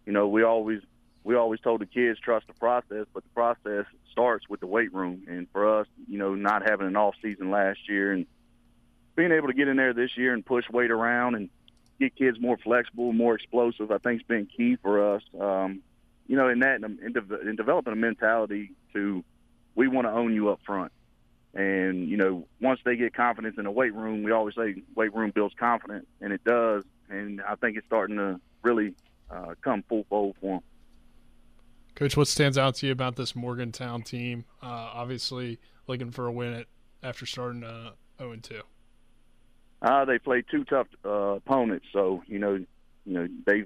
you 0.06 0.12
know, 0.12 0.26
we 0.26 0.42
always 0.42 0.80
we 1.22 1.36
always 1.36 1.60
told 1.60 1.80
the 1.80 1.86
kids 1.86 2.18
trust 2.18 2.46
the 2.46 2.54
process, 2.54 3.06
but 3.12 3.22
the 3.22 3.30
process 3.30 3.84
starts 4.10 4.48
with 4.48 4.60
the 4.60 4.66
weight 4.66 4.92
room. 4.92 5.22
And 5.28 5.46
for 5.52 5.80
us, 5.80 5.86
you 6.08 6.18
know, 6.18 6.34
not 6.34 6.68
having 6.68 6.86
an 6.86 6.96
off 6.96 7.14
season 7.22 7.50
last 7.50 7.80
year 7.88 8.12
and 8.12 8.26
being 9.14 9.32
able 9.32 9.48
to 9.48 9.54
get 9.54 9.68
in 9.68 9.76
there 9.76 9.92
this 9.92 10.16
year 10.16 10.32
and 10.32 10.44
push 10.44 10.64
weight 10.70 10.90
around 10.90 11.34
and 11.34 11.50
get 12.00 12.16
kids 12.16 12.40
more 12.40 12.56
flexible, 12.56 13.12
more 13.12 13.34
explosive, 13.34 13.90
I 13.90 13.98
think 13.98 14.22
has 14.22 14.26
been 14.26 14.46
key 14.46 14.76
for 14.76 15.14
us. 15.14 15.22
Um, 15.38 15.82
you 16.28 16.36
know, 16.36 16.48
in 16.48 16.60
that, 16.60 16.76
in, 16.76 16.98
in, 17.02 17.48
in 17.48 17.56
developing 17.56 17.92
a 17.92 17.96
mentality 17.96 18.72
to, 18.92 19.24
we 19.74 19.88
want 19.88 20.06
to 20.06 20.12
own 20.12 20.34
you 20.34 20.50
up 20.50 20.60
front. 20.64 20.92
And, 21.54 22.08
you 22.08 22.18
know, 22.18 22.46
once 22.60 22.78
they 22.84 22.94
get 22.96 23.14
confidence 23.14 23.56
in 23.58 23.64
the 23.64 23.70
weight 23.70 23.94
room, 23.94 24.22
we 24.22 24.30
always 24.30 24.54
say 24.54 24.82
weight 24.94 25.14
room 25.14 25.32
builds 25.34 25.54
confidence, 25.58 26.06
and 26.20 26.32
it 26.32 26.44
does. 26.44 26.84
And 27.08 27.40
I 27.40 27.54
think 27.56 27.78
it's 27.78 27.86
starting 27.86 28.16
to 28.18 28.38
really 28.62 28.94
uh, 29.30 29.54
come 29.62 29.82
full 29.88 30.04
fold 30.10 30.36
for 30.40 30.56
them. 30.56 30.64
Coach, 31.94 32.16
what 32.16 32.28
stands 32.28 32.58
out 32.58 32.76
to 32.76 32.86
you 32.86 32.92
about 32.92 33.16
this 33.16 33.34
Morgantown 33.34 34.02
team? 34.02 34.44
Uh, 34.62 34.90
obviously, 34.92 35.58
looking 35.88 36.10
for 36.10 36.26
a 36.26 36.32
win 36.32 36.52
at, 36.52 36.66
after 37.02 37.26
starting 37.26 37.64
uh, 37.64 37.92
0 38.18 38.36
2. 38.36 38.60
Uh, 39.80 40.04
they 40.04 40.18
played 40.18 40.44
two 40.50 40.64
tough 40.64 40.86
uh, 41.04 41.08
opponents, 41.08 41.86
so 41.92 42.22
you 42.26 42.38
know, 42.38 42.54
you 43.04 43.14
know 43.14 43.26
they 43.46 43.64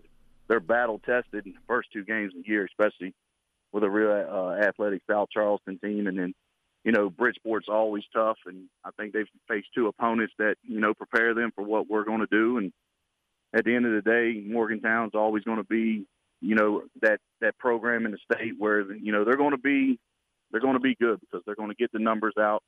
they're 0.52 0.61
battle 0.61 0.99
tested 0.99 1.47
in 1.47 1.52
the 1.52 1.59
first 1.66 1.88
two 1.94 2.04
games 2.04 2.35
of 2.37 2.42
the 2.42 2.49
year, 2.50 2.66
especially 2.66 3.14
with 3.73 3.85
a 3.85 3.88
real 3.88 4.11
uh, 4.11 4.52
athletic 4.62 5.00
South 5.11 5.30
Charleston 5.32 5.78
team, 5.78 6.06
and 6.06 6.18
then 6.18 6.35
you 6.85 6.92
know 6.92 7.09
Bridgeport's 7.09 7.71
always 7.71 8.04
tough, 8.14 8.37
and 8.44 8.64
I 8.85 8.90
think 8.99 9.14
they've 9.14 9.25
faced 9.49 9.68
two 9.75 9.87
opponents 9.87 10.35
that 10.38 10.56
you 10.62 10.78
know 10.78 10.92
prepare 10.92 11.32
them 11.32 11.52
for 11.54 11.64
what 11.64 11.88
we're 11.88 12.04
going 12.04 12.21
to 12.21 12.26
do, 12.30 12.59
and 12.59 12.71
at 13.54 13.64
the 13.64 13.75
end 13.75 13.87
of 13.87 13.92
the 13.92 14.11
day, 14.11 14.44
Morgantown's 14.47 15.14
always 15.14 15.42
going 15.42 15.56
to 15.56 15.64
be 15.64 16.04
you 16.42 16.54
know 16.54 16.82
that 17.00 17.18
that 17.40 17.56
program 17.56 18.04
in 18.04 18.12
the 18.12 18.18
state 18.30 18.52
where 18.59 18.92
you 18.92 19.11
know 19.11 19.25
they're 19.25 19.38
going 19.38 19.52
to 19.52 19.56
be 19.56 19.99
they're 20.50 20.61
going 20.61 20.75
to 20.75 20.80
be 20.80 20.94
good 21.00 21.18
because 21.21 21.40
they're 21.47 21.54
going 21.54 21.71
to 21.71 21.76
get 21.76 21.90
the 21.92 21.99
numbers 21.99 22.35
out, 22.38 22.62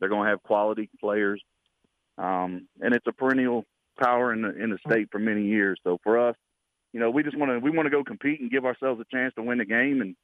they're 0.00 0.08
going 0.08 0.24
to 0.24 0.30
have 0.30 0.42
quality 0.42 0.88
players. 0.98 1.42
Um, 2.16 2.66
and 2.80 2.94
it's 2.94 3.06
a 3.06 3.12
perennial 3.12 3.66
power 4.00 4.32
in 4.32 4.40
the 4.40 4.56
in 4.56 4.70
the 4.70 4.78
state 4.90 5.08
for 5.12 5.18
many 5.18 5.42
years. 5.42 5.78
So 5.84 5.98
for 6.02 6.30
us, 6.30 6.34
you 6.96 7.02
know, 7.02 7.10
we 7.10 7.22
just 7.22 7.36
want 7.36 7.52
to 7.52 7.58
we 7.58 7.70
want 7.70 7.84
to 7.84 7.90
go 7.90 8.02
compete 8.02 8.40
and 8.40 8.50
give 8.50 8.64
ourselves 8.64 8.98
a 8.98 9.04
chance 9.14 9.34
to 9.34 9.42
win 9.42 9.58
the 9.58 9.66
game 9.66 10.00
and 10.00 10.16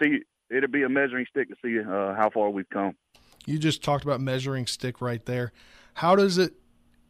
see. 0.00 0.20
It'll 0.48 0.70
be 0.70 0.84
a 0.84 0.88
measuring 0.88 1.26
stick 1.28 1.48
to 1.48 1.56
see 1.60 1.80
uh, 1.80 2.14
how 2.14 2.30
far 2.32 2.50
we've 2.50 2.68
come. 2.70 2.94
You 3.46 3.58
just 3.58 3.82
talked 3.82 4.04
about 4.04 4.20
measuring 4.20 4.68
stick 4.68 5.00
right 5.00 5.24
there. 5.24 5.50
How 5.94 6.14
does 6.14 6.38
it? 6.38 6.54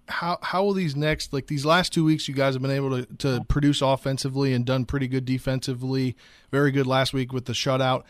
How 0.08 0.38
how 0.40 0.64
will 0.64 0.72
these 0.72 0.96
next 0.96 1.34
like 1.34 1.48
these 1.48 1.66
last 1.66 1.92
two 1.92 2.02
weeks 2.02 2.28
you 2.28 2.34
guys 2.34 2.54
have 2.54 2.62
been 2.62 2.70
able 2.70 3.04
to 3.04 3.16
to 3.16 3.44
produce 3.46 3.82
offensively 3.82 4.54
and 4.54 4.64
done 4.64 4.86
pretty 4.86 5.06
good 5.06 5.26
defensively. 5.26 6.16
Very 6.50 6.70
good 6.70 6.86
last 6.86 7.12
week 7.12 7.30
with 7.30 7.44
the 7.44 7.52
shutout 7.52 8.04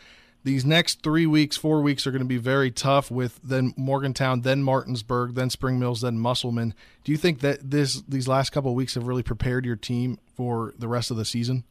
these 0.45 0.63
next 0.63 1.01
three 1.01 1.25
weeks, 1.25 1.57
four 1.57 1.81
weeks 1.81 2.05
are 2.05 2.11
going 2.11 2.21
to 2.21 2.27
be 2.27 2.37
very 2.37 2.69
tough 2.69 3.09
with 3.09 3.39
then 3.43 3.73
Morgantown, 3.75 4.41
then 4.41 4.61
Martinsburg, 4.61 5.33
then 5.33 5.49
Spring 5.49 5.79
Mills, 5.79 6.01
then 6.01 6.19
Musselman. 6.19 6.75
Do 7.03 7.11
you 7.11 7.17
think 7.17 7.39
that 7.39 7.71
this 7.71 8.01
these 8.07 8.27
last 8.27 8.51
couple 8.51 8.69
of 8.69 8.75
weeks 8.75 8.93
have 8.93 9.07
really 9.07 9.23
prepared 9.23 9.65
your 9.65 9.75
team 9.75 10.19
for 10.35 10.73
the 10.77 10.87
rest 10.87 11.09
of 11.09 11.17
the 11.17 11.25
season? 11.25 11.63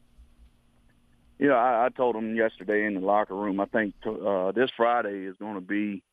Know, 1.39 1.53
I, 1.53 1.85
I 1.85 1.89
told 1.89 2.15
them 2.15 2.35
yesterday 2.35 2.85
in 2.85 2.95
the 2.95 2.99
locker 2.99 3.35
room. 3.35 3.59
I 3.61 3.65
think 3.65 3.95
uh, 4.05 4.51
this 4.51 4.69
Friday 4.75 5.25
is 5.25 5.35
going 5.39 5.55
to 5.55 5.61
be. 5.61 6.03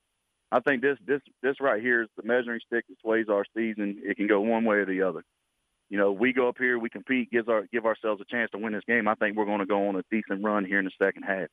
I 0.52 0.60
think 0.60 0.82
this 0.82 0.98
this 1.04 1.20
this 1.42 1.56
right 1.60 1.82
here 1.82 2.02
is 2.02 2.08
the 2.16 2.22
measuring 2.22 2.60
stick 2.64 2.84
that 2.88 2.96
sways 3.02 3.26
our 3.28 3.44
season. 3.56 4.02
It 4.04 4.16
can 4.16 4.28
go 4.28 4.40
one 4.40 4.64
way 4.64 4.76
or 4.76 4.86
the 4.86 5.02
other. 5.02 5.24
You 5.90 5.98
know, 5.98 6.12
we 6.12 6.32
go 6.32 6.48
up 6.48 6.58
here, 6.58 6.78
we 6.78 6.90
compete, 6.90 7.30
gives 7.32 7.48
our 7.48 7.66
give 7.72 7.86
ourselves 7.86 8.20
a 8.20 8.24
chance 8.24 8.52
to 8.52 8.58
win 8.58 8.72
this 8.72 8.84
game. 8.86 9.08
I 9.08 9.14
think 9.16 9.36
we're 9.36 9.46
going 9.46 9.60
to 9.60 9.66
go 9.66 9.88
on 9.88 9.96
a 9.96 10.04
decent 10.12 10.44
run 10.44 10.64
here 10.64 10.78
in 10.78 10.84
the 10.84 10.92
second 11.04 11.24
half. 11.24 11.48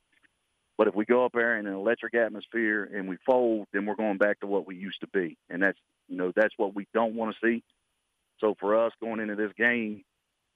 But 0.80 0.88
if 0.88 0.96
we 0.96 1.04
go 1.04 1.26
up 1.26 1.34
there 1.34 1.60
in 1.60 1.68
an 1.68 1.74
electric 1.74 2.16
atmosphere 2.16 2.90
and 2.96 3.10
we 3.10 3.18
fold, 3.26 3.68
then 3.74 3.86
we're 3.86 3.98
going 3.98 4.18
back 4.18 4.40
to 4.40 4.48
what 4.48 4.66
we 4.66 4.78
used 4.78 5.02
to 5.02 5.08
be, 5.08 5.38
and 5.50 5.62
that's 5.62 5.78
you 6.08 6.16
know 6.16 6.32
that's 6.34 6.54
what 6.56 6.74
we 6.74 6.88
don't 6.94 7.16
want 7.16 7.36
to 7.36 7.46
see. 7.46 7.64
So 8.40 8.56
for 8.62 8.86
us 8.86 8.94
going 9.02 9.20
into 9.20 9.36
this 9.36 9.52
game, 9.58 10.06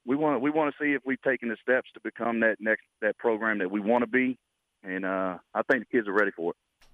we 0.06 0.16
want 0.16 0.42
we 0.42 0.50
want 0.50 0.74
to 0.74 0.82
see 0.82 0.94
if 0.94 1.02
we've 1.06 1.22
taken 1.24 1.50
the 1.50 1.58
steps 1.62 1.90
to 1.96 2.00
become 2.00 2.40
that 2.40 2.56
next 2.62 2.84
that 3.02 3.18
program 3.18 3.58
that 3.58 3.70
we 3.70 3.82
want 3.82 4.04
to 4.04 4.08
be, 4.08 4.40
and 4.82 5.04
uh, 5.04 5.40
I 5.54 5.62
think 5.70 5.90
the 5.90 5.98
kids 5.98 6.08
are 6.08 6.14
ready 6.14 6.32
for 6.32 6.52
it. 6.52 6.88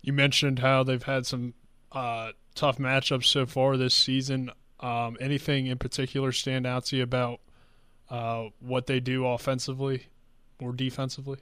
You 0.00 0.12
mentioned 0.12 0.60
how 0.60 0.84
they've 0.84 1.02
had 1.02 1.26
some 1.26 1.54
uh, 1.90 2.30
tough 2.54 2.78
matchups 2.78 3.24
so 3.24 3.46
far 3.46 3.76
this 3.76 3.94
season. 3.94 4.52
Um, 4.78 5.16
anything 5.20 5.66
in 5.66 5.78
particular 5.78 6.30
stand 6.30 6.68
out 6.68 6.84
to 6.84 6.98
you 6.98 7.02
about 7.02 7.40
uh, 8.08 8.50
what 8.60 8.86
they 8.86 9.00
do 9.00 9.26
offensively 9.26 10.06
or 10.60 10.72
defensively? 10.72 11.38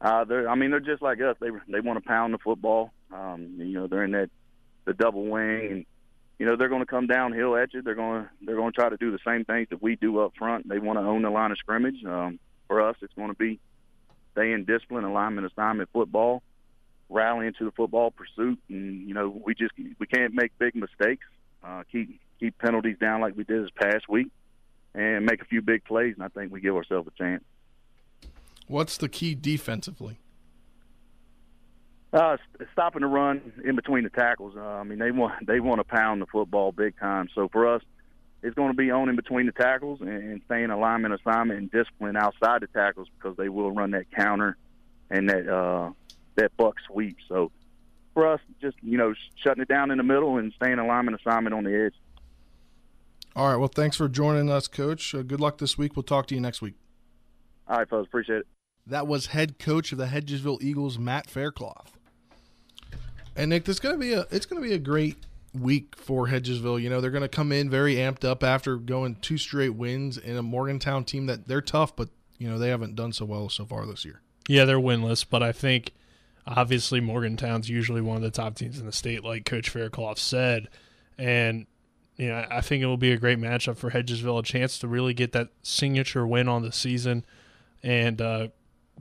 Uh, 0.00 0.24
they're, 0.24 0.48
I 0.48 0.54
mean, 0.54 0.70
they're 0.70 0.80
just 0.80 1.02
like 1.02 1.20
us. 1.20 1.36
They 1.40 1.50
they 1.68 1.80
want 1.80 2.02
to 2.02 2.08
pound 2.08 2.32
the 2.32 2.38
football. 2.38 2.92
Um, 3.12 3.56
you 3.58 3.74
know, 3.74 3.86
they're 3.86 4.04
in 4.04 4.12
that 4.12 4.30
the 4.86 4.94
double 4.94 5.26
wing, 5.26 5.68
and 5.70 5.86
you 6.38 6.46
know 6.46 6.56
they're 6.56 6.68
going 6.68 6.80
to 6.80 6.86
come 6.86 7.06
downhill 7.06 7.56
at 7.56 7.74
you. 7.74 7.82
They're 7.82 7.94
going 7.94 8.22
to 8.22 8.30
they're 8.42 8.56
going 8.56 8.72
to 8.72 8.76
try 8.76 8.88
to 8.88 8.96
do 8.96 9.10
the 9.10 9.18
same 9.26 9.44
things 9.44 9.68
that 9.70 9.82
we 9.82 9.96
do 9.96 10.20
up 10.20 10.32
front. 10.38 10.68
They 10.68 10.78
want 10.78 10.98
to 10.98 11.04
own 11.04 11.22
the 11.22 11.30
line 11.30 11.50
of 11.50 11.58
scrimmage. 11.58 12.02
Um, 12.04 12.38
for 12.66 12.80
us, 12.88 12.96
it's 13.02 13.12
going 13.14 13.28
to 13.28 13.36
be 13.36 13.60
stay 14.32 14.52
in 14.52 14.64
discipline, 14.64 15.04
alignment, 15.04 15.46
assignment, 15.46 15.90
football, 15.92 16.42
rally 17.10 17.46
into 17.46 17.64
the 17.64 17.72
football 17.72 18.10
pursuit, 18.10 18.58
and 18.68 19.06
you 19.06 19.12
know 19.12 19.28
we 19.28 19.54
just 19.54 19.72
we 19.98 20.06
can't 20.06 20.32
make 20.32 20.56
big 20.58 20.74
mistakes. 20.74 21.26
Uh, 21.62 21.82
keep 21.92 22.18
keep 22.38 22.56
penalties 22.58 22.96
down 22.98 23.20
like 23.20 23.36
we 23.36 23.44
did 23.44 23.64
this 23.64 23.70
past 23.74 24.08
week, 24.08 24.28
and 24.94 25.26
make 25.26 25.42
a 25.42 25.44
few 25.44 25.60
big 25.60 25.84
plays, 25.84 26.14
and 26.14 26.24
I 26.24 26.28
think 26.28 26.52
we 26.52 26.60
give 26.62 26.74
ourselves 26.74 27.06
a 27.06 27.22
chance. 27.22 27.44
What's 28.70 28.96
the 28.96 29.08
key 29.08 29.34
defensively? 29.34 30.20
Uh, 32.12 32.36
stopping 32.70 33.00
the 33.00 33.08
run 33.08 33.52
in 33.64 33.74
between 33.74 34.04
the 34.04 34.10
tackles. 34.10 34.54
Uh, 34.56 34.60
I 34.60 34.84
mean, 34.84 35.00
they 35.00 35.10
want 35.10 35.44
they 35.44 35.58
want 35.58 35.80
to 35.80 35.84
pound 35.84 36.22
the 36.22 36.26
football 36.26 36.70
big 36.70 36.96
time. 36.96 37.28
So 37.34 37.48
for 37.48 37.66
us, 37.66 37.82
it's 38.44 38.54
going 38.54 38.70
to 38.70 38.76
be 38.76 38.92
on 38.92 39.08
in 39.08 39.16
between 39.16 39.46
the 39.46 39.52
tackles 39.52 40.00
and, 40.00 40.08
and 40.10 40.40
staying 40.46 40.70
alignment 40.70 41.14
assignment 41.14 41.58
and 41.58 41.70
discipline 41.72 42.16
outside 42.16 42.62
the 42.62 42.68
tackles 42.68 43.08
because 43.18 43.36
they 43.36 43.48
will 43.48 43.72
run 43.72 43.90
that 43.90 44.08
counter 44.12 44.56
and 45.10 45.28
that 45.28 45.48
uh, 45.48 45.90
that 46.36 46.56
buck 46.56 46.76
sweep. 46.86 47.16
So 47.28 47.50
for 48.14 48.32
us, 48.32 48.40
just 48.60 48.76
you 48.84 48.98
know, 48.98 49.14
shutting 49.42 49.62
it 49.62 49.68
down 49.68 49.90
in 49.90 49.98
the 49.98 50.04
middle 50.04 50.36
and 50.36 50.52
staying 50.52 50.78
alignment 50.78 51.20
assignment 51.20 51.54
on 51.54 51.64
the 51.64 51.86
edge. 51.86 51.94
All 53.34 53.48
right. 53.48 53.56
Well, 53.56 53.66
thanks 53.66 53.96
for 53.96 54.08
joining 54.08 54.48
us, 54.48 54.68
Coach. 54.68 55.12
Uh, 55.12 55.22
good 55.22 55.40
luck 55.40 55.58
this 55.58 55.76
week. 55.76 55.96
We'll 55.96 56.04
talk 56.04 56.28
to 56.28 56.36
you 56.36 56.40
next 56.40 56.62
week. 56.62 56.74
All 57.66 57.78
right, 57.78 57.88
fellas. 57.88 58.06
Appreciate 58.06 58.38
it. 58.38 58.46
That 58.90 59.06
was 59.06 59.26
head 59.26 59.58
coach 59.58 59.92
of 59.92 59.98
the 59.98 60.06
Hedgesville 60.06 60.60
Eagles, 60.60 60.98
Matt 60.98 61.30
Faircloth. 61.30 61.96
And 63.36 63.50
Nick, 63.50 63.64
this 63.64 63.76
is 63.76 63.80
gonna 63.80 63.96
be 63.96 64.12
a 64.12 64.26
it's 64.30 64.46
gonna 64.46 64.60
be 64.60 64.72
a 64.72 64.78
great 64.78 65.16
week 65.54 65.94
for 65.96 66.26
Hedgesville. 66.26 66.82
You 66.82 66.90
know, 66.90 67.00
they're 67.00 67.12
gonna 67.12 67.28
come 67.28 67.52
in 67.52 67.70
very 67.70 67.94
amped 67.94 68.24
up 68.24 68.42
after 68.42 68.76
going 68.76 69.14
two 69.16 69.38
straight 69.38 69.74
wins 69.76 70.18
in 70.18 70.36
a 70.36 70.42
Morgantown 70.42 71.04
team 71.04 71.26
that 71.26 71.46
they're 71.46 71.62
tough, 71.62 71.94
but 71.94 72.08
you 72.38 72.48
know, 72.48 72.58
they 72.58 72.68
haven't 72.68 72.96
done 72.96 73.12
so 73.12 73.24
well 73.24 73.48
so 73.48 73.64
far 73.64 73.86
this 73.86 74.04
year. 74.04 74.22
Yeah, 74.48 74.64
they're 74.64 74.78
winless, 74.80 75.24
but 75.28 75.42
I 75.42 75.52
think 75.52 75.92
obviously 76.44 77.00
Morgantown's 77.00 77.70
usually 77.70 78.00
one 78.00 78.16
of 78.16 78.22
the 78.22 78.30
top 78.30 78.56
teams 78.56 78.80
in 78.80 78.86
the 78.86 78.92
state, 78.92 79.22
like 79.22 79.44
Coach 79.44 79.70
Faircloth 79.70 80.18
said. 80.18 80.68
And 81.16 81.66
you 82.16 82.28
know, 82.28 82.44
I 82.50 82.60
think 82.60 82.82
it 82.82 82.86
will 82.86 82.96
be 82.96 83.12
a 83.12 83.16
great 83.16 83.38
matchup 83.38 83.76
for 83.76 83.90
Hedgesville, 83.90 84.40
a 84.40 84.42
chance 84.42 84.78
to 84.80 84.88
really 84.88 85.14
get 85.14 85.30
that 85.32 85.50
signature 85.62 86.26
win 86.26 86.48
on 86.48 86.62
the 86.62 86.72
season 86.72 87.24
and 87.82 88.20
uh, 88.20 88.48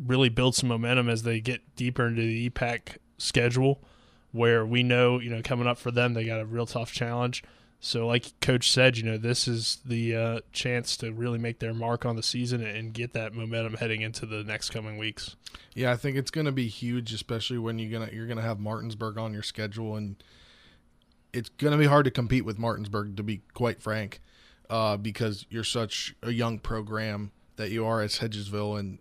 really 0.03 0.29
build 0.29 0.55
some 0.55 0.69
momentum 0.69 1.09
as 1.09 1.23
they 1.23 1.39
get 1.39 1.75
deeper 1.75 2.07
into 2.07 2.21
the 2.21 2.49
EPAC 2.49 2.97
schedule, 3.17 3.83
where 4.31 4.65
we 4.65 4.83
know, 4.83 5.19
you 5.19 5.29
know, 5.29 5.41
coming 5.41 5.67
up 5.67 5.77
for 5.77 5.91
them, 5.91 6.13
they 6.13 6.25
got 6.25 6.39
a 6.39 6.45
real 6.45 6.65
tough 6.65 6.91
challenge. 6.91 7.43
So, 7.81 8.05
like 8.05 8.37
Coach 8.41 8.69
said, 8.69 8.97
you 8.97 9.03
know, 9.03 9.17
this 9.17 9.47
is 9.47 9.79
the 9.85 10.13
uh, 10.15 10.39
chance 10.51 10.97
to 10.97 11.13
really 11.13 11.37
make 11.37 11.59
their 11.59 11.73
mark 11.73 12.05
on 12.05 12.17
the 12.17 12.23
season 12.23 12.61
and 12.61 12.93
get 12.93 13.13
that 13.13 13.33
momentum 13.33 13.75
heading 13.75 14.01
into 14.01 14.25
the 14.25 14.43
next 14.43 14.71
coming 14.71 14.97
weeks. 14.97 15.37
Yeah, 15.73 15.91
I 15.91 15.95
think 15.95 16.17
it's 16.17 16.31
going 16.31 16.45
to 16.45 16.51
be 16.51 16.67
huge, 16.67 17.13
especially 17.13 17.57
when 17.57 17.79
you're 17.79 17.97
gonna 17.97 18.11
you're 18.11 18.27
gonna 18.27 18.41
have 18.41 18.59
Martinsburg 18.59 19.17
on 19.17 19.33
your 19.33 19.43
schedule, 19.43 19.95
and 19.95 20.21
it's 21.31 21.47
going 21.49 21.71
to 21.71 21.77
be 21.77 21.85
hard 21.85 22.03
to 22.03 22.11
compete 22.11 22.43
with 22.43 22.59
Martinsburg, 22.59 23.15
to 23.15 23.23
be 23.23 23.43
quite 23.53 23.81
frank, 23.81 24.19
uh, 24.69 24.97
because 24.97 25.45
you're 25.49 25.63
such 25.63 26.15
a 26.21 26.31
young 26.31 26.59
program 26.59 27.31
that 27.55 27.71
you 27.71 27.85
are 27.85 28.01
as 28.01 28.19
Hedgesville, 28.19 28.77
and 28.77 28.99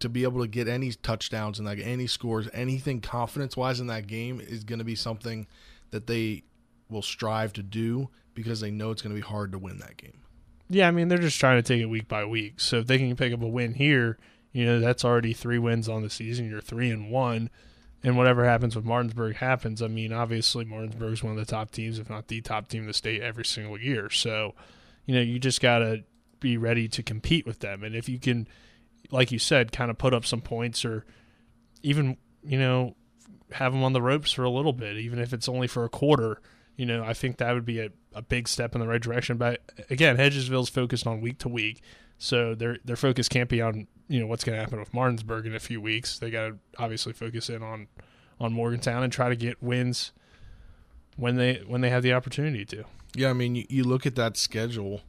to 0.00 0.08
be 0.08 0.24
able 0.24 0.40
to 0.40 0.48
get 0.48 0.68
any 0.68 0.92
touchdowns 0.92 1.58
and 1.58 1.66
like 1.66 1.78
any 1.78 2.06
scores, 2.06 2.48
anything 2.52 3.00
confidence 3.00 3.56
wise 3.56 3.80
in 3.80 3.86
that 3.86 4.06
game 4.06 4.40
is 4.40 4.64
going 4.64 4.78
to 4.78 4.84
be 4.84 4.94
something 4.94 5.46
that 5.90 6.06
they 6.06 6.42
will 6.88 7.02
strive 7.02 7.52
to 7.52 7.62
do 7.62 8.08
because 8.34 8.60
they 8.60 8.70
know 8.70 8.90
it's 8.90 9.02
going 9.02 9.14
to 9.14 9.20
be 9.20 9.26
hard 9.26 9.52
to 9.52 9.58
win 9.58 9.78
that 9.78 9.96
game. 9.96 10.20
Yeah, 10.68 10.88
I 10.88 10.90
mean 10.92 11.08
they're 11.08 11.18
just 11.18 11.40
trying 11.40 11.60
to 11.60 11.66
take 11.66 11.80
it 11.80 11.86
week 11.86 12.08
by 12.08 12.24
week. 12.24 12.60
So 12.60 12.78
if 12.78 12.86
they 12.86 12.98
can 12.98 13.14
pick 13.16 13.32
up 13.32 13.42
a 13.42 13.48
win 13.48 13.74
here, 13.74 14.18
you 14.52 14.64
know 14.64 14.80
that's 14.80 15.04
already 15.04 15.32
three 15.32 15.58
wins 15.58 15.88
on 15.88 16.02
the 16.02 16.10
season. 16.10 16.48
You're 16.48 16.60
three 16.60 16.90
and 16.90 17.10
one, 17.10 17.50
and 18.02 18.16
whatever 18.16 18.44
happens 18.44 18.76
with 18.76 18.84
Martinsburg 18.84 19.36
happens. 19.36 19.82
I 19.82 19.88
mean, 19.88 20.12
obviously 20.12 20.64
Martinsburg 20.64 21.12
is 21.12 21.22
one 21.24 21.32
of 21.32 21.38
the 21.38 21.50
top 21.50 21.72
teams, 21.72 21.98
if 21.98 22.08
not 22.08 22.28
the 22.28 22.40
top 22.40 22.68
team 22.68 22.82
in 22.82 22.86
the 22.86 22.94
state 22.94 23.20
every 23.20 23.44
single 23.44 23.78
year. 23.80 24.10
So, 24.10 24.54
you 25.06 25.14
know, 25.14 25.20
you 25.20 25.38
just 25.40 25.60
gotta 25.60 26.04
be 26.38 26.56
ready 26.56 26.88
to 26.88 27.02
compete 27.02 27.46
with 27.46 27.58
them. 27.58 27.82
And 27.82 27.94
if 27.94 28.08
you 28.08 28.18
can, 28.18 28.46
like 29.10 29.32
you 29.32 29.38
said, 29.38 29.72
kind 29.72 29.90
of 29.90 29.98
put 29.98 30.14
up 30.14 30.24
some 30.24 30.40
points 30.40 30.84
or 30.84 31.04
even 31.82 32.16
you 32.42 32.58
know 32.58 32.96
have 33.52 33.72
them 33.72 33.82
on 33.82 33.92
the 33.92 34.02
ropes 34.02 34.32
for 34.32 34.44
a 34.44 34.50
little 34.50 34.72
bit, 34.72 34.96
even 34.96 35.18
if 35.18 35.32
it's 35.32 35.48
only 35.48 35.66
for 35.66 35.84
a 35.84 35.88
quarter 35.88 36.40
you 36.80 36.86
know, 36.86 37.04
I 37.04 37.12
think 37.12 37.36
that 37.36 37.52
would 37.52 37.66
be 37.66 37.80
a, 37.80 37.90
a 38.14 38.22
big 38.22 38.48
step 38.48 38.74
in 38.74 38.80
the 38.80 38.88
right 38.88 39.02
direction. 39.02 39.36
But 39.36 39.60
again, 39.90 40.16
Hedgesville's 40.16 40.70
focused 40.70 41.06
on 41.06 41.20
week 41.20 41.36
to 41.40 41.48
week, 41.50 41.82
so 42.16 42.54
their 42.54 42.78
their 42.86 42.96
focus 42.96 43.28
can't 43.28 43.50
be 43.50 43.60
on 43.60 43.86
you 44.08 44.18
know 44.18 44.26
what's 44.26 44.44
going 44.44 44.56
to 44.56 44.60
happen 44.62 44.78
with 44.78 44.94
Martinsburg 44.94 45.44
in 45.44 45.54
a 45.54 45.60
few 45.60 45.78
weeks. 45.78 46.18
They 46.18 46.30
got 46.30 46.48
to 46.48 46.58
obviously 46.78 47.12
focus 47.12 47.50
in 47.50 47.62
on 47.62 47.88
on 48.40 48.54
Morgantown 48.54 49.02
and 49.02 49.12
try 49.12 49.28
to 49.28 49.36
get 49.36 49.62
wins 49.62 50.12
when 51.18 51.36
they 51.36 51.62
when 51.66 51.82
they 51.82 51.90
have 51.90 52.02
the 52.02 52.14
opportunity 52.14 52.64
to. 52.64 52.84
Yeah, 53.14 53.28
I 53.28 53.34
mean, 53.34 53.56
you, 53.56 53.66
you 53.68 53.84
look 53.84 54.06
at 54.06 54.14
that 54.14 54.38
schedule. 54.38 55.02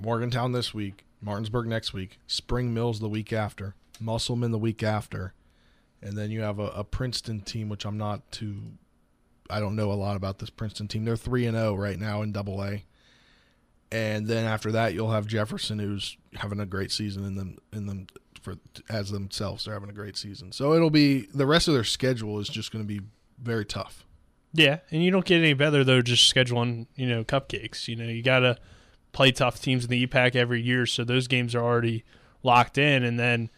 Morgantown 0.00 0.50
this 0.50 0.74
week, 0.74 1.04
Martinsburg 1.22 1.66
next 1.66 1.92
week, 1.92 2.18
Spring 2.26 2.74
Mills 2.74 3.00
the 3.00 3.08
week 3.08 3.32
after, 3.32 3.74
Musselman 4.00 4.50
the 4.50 4.58
week 4.58 4.82
after, 4.82 5.32
and 6.02 6.18
then 6.18 6.30
you 6.30 6.40
have 6.40 6.58
a, 6.58 6.66
a 6.68 6.84
Princeton 6.84 7.40
team, 7.40 7.68
which 7.68 7.84
I'm 7.84 7.96
not 7.96 8.30
too 8.32 8.58
I 9.52 9.60
don't 9.60 9.76
know 9.76 9.92
a 9.92 9.94
lot 9.94 10.16
about 10.16 10.38
this 10.38 10.50
Princeton 10.50 10.88
team. 10.88 11.04
They're 11.04 11.16
three 11.16 11.46
and 11.46 11.56
zero 11.56 11.74
right 11.74 11.98
now 11.98 12.22
in 12.22 12.32
Double 12.32 12.62
A, 12.64 12.84
and 13.90 14.26
then 14.26 14.46
after 14.46 14.72
that 14.72 14.94
you'll 14.94 15.10
have 15.10 15.26
Jefferson, 15.26 15.78
who's 15.78 16.16
having 16.34 16.58
a 16.58 16.66
great 16.66 16.90
season 16.90 17.24
in 17.24 17.34
them 17.36 17.58
in 17.72 17.86
them 17.86 18.06
for 18.40 18.56
as 18.88 19.10
themselves. 19.10 19.64
They're 19.64 19.74
having 19.74 19.90
a 19.90 19.94
great 19.94 20.16
season, 20.16 20.52
so 20.52 20.72
it'll 20.74 20.90
be 20.90 21.28
the 21.34 21.46
rest 21.46 21.68
of 21.68 21.74
their 21.74 21.84
schedule 21.84 22.40
is 22.40 22.48
just 22.48 22.72
going 22.72 22.84
to 22.84 22.88
be 22.88 23.00
very 23.40 23.64
tough. 23.64 24.06
Yeah, 24.54 24.80
and 24.90 25.02
you 25.02 25.10
don't 25.10 25.24
get 25.24 25.38
any 25.38 25.54
better 25.54 25.84
though 25.84 26.02
just 26.02 26.32
scheduling 26.32 26.86
you 26.96 27.06
know 27.06 27.24
cupcakes. 27.24 27.88
You 27.88 27.96
know 27.96 28.04
you 28.04 28.22
got 28.22 28.40
to 28.40 28.56
play 29.12 29.30
tough 29.30 29.60
teams 29.60 29.84
in 29.84 29.90
the 29.90 30.06
EPAC 30.06 30.34
every 30.34 30.60
year, 30.60 30.86
so 30.86 31.04
those 31.04 31.28
games 31.28 31.54
are 31.54 31.62
already 31.62 32.04
locked 32.42 32.78
in, 32.78 33.02
and 33.02 33.18
then 33.18 33.50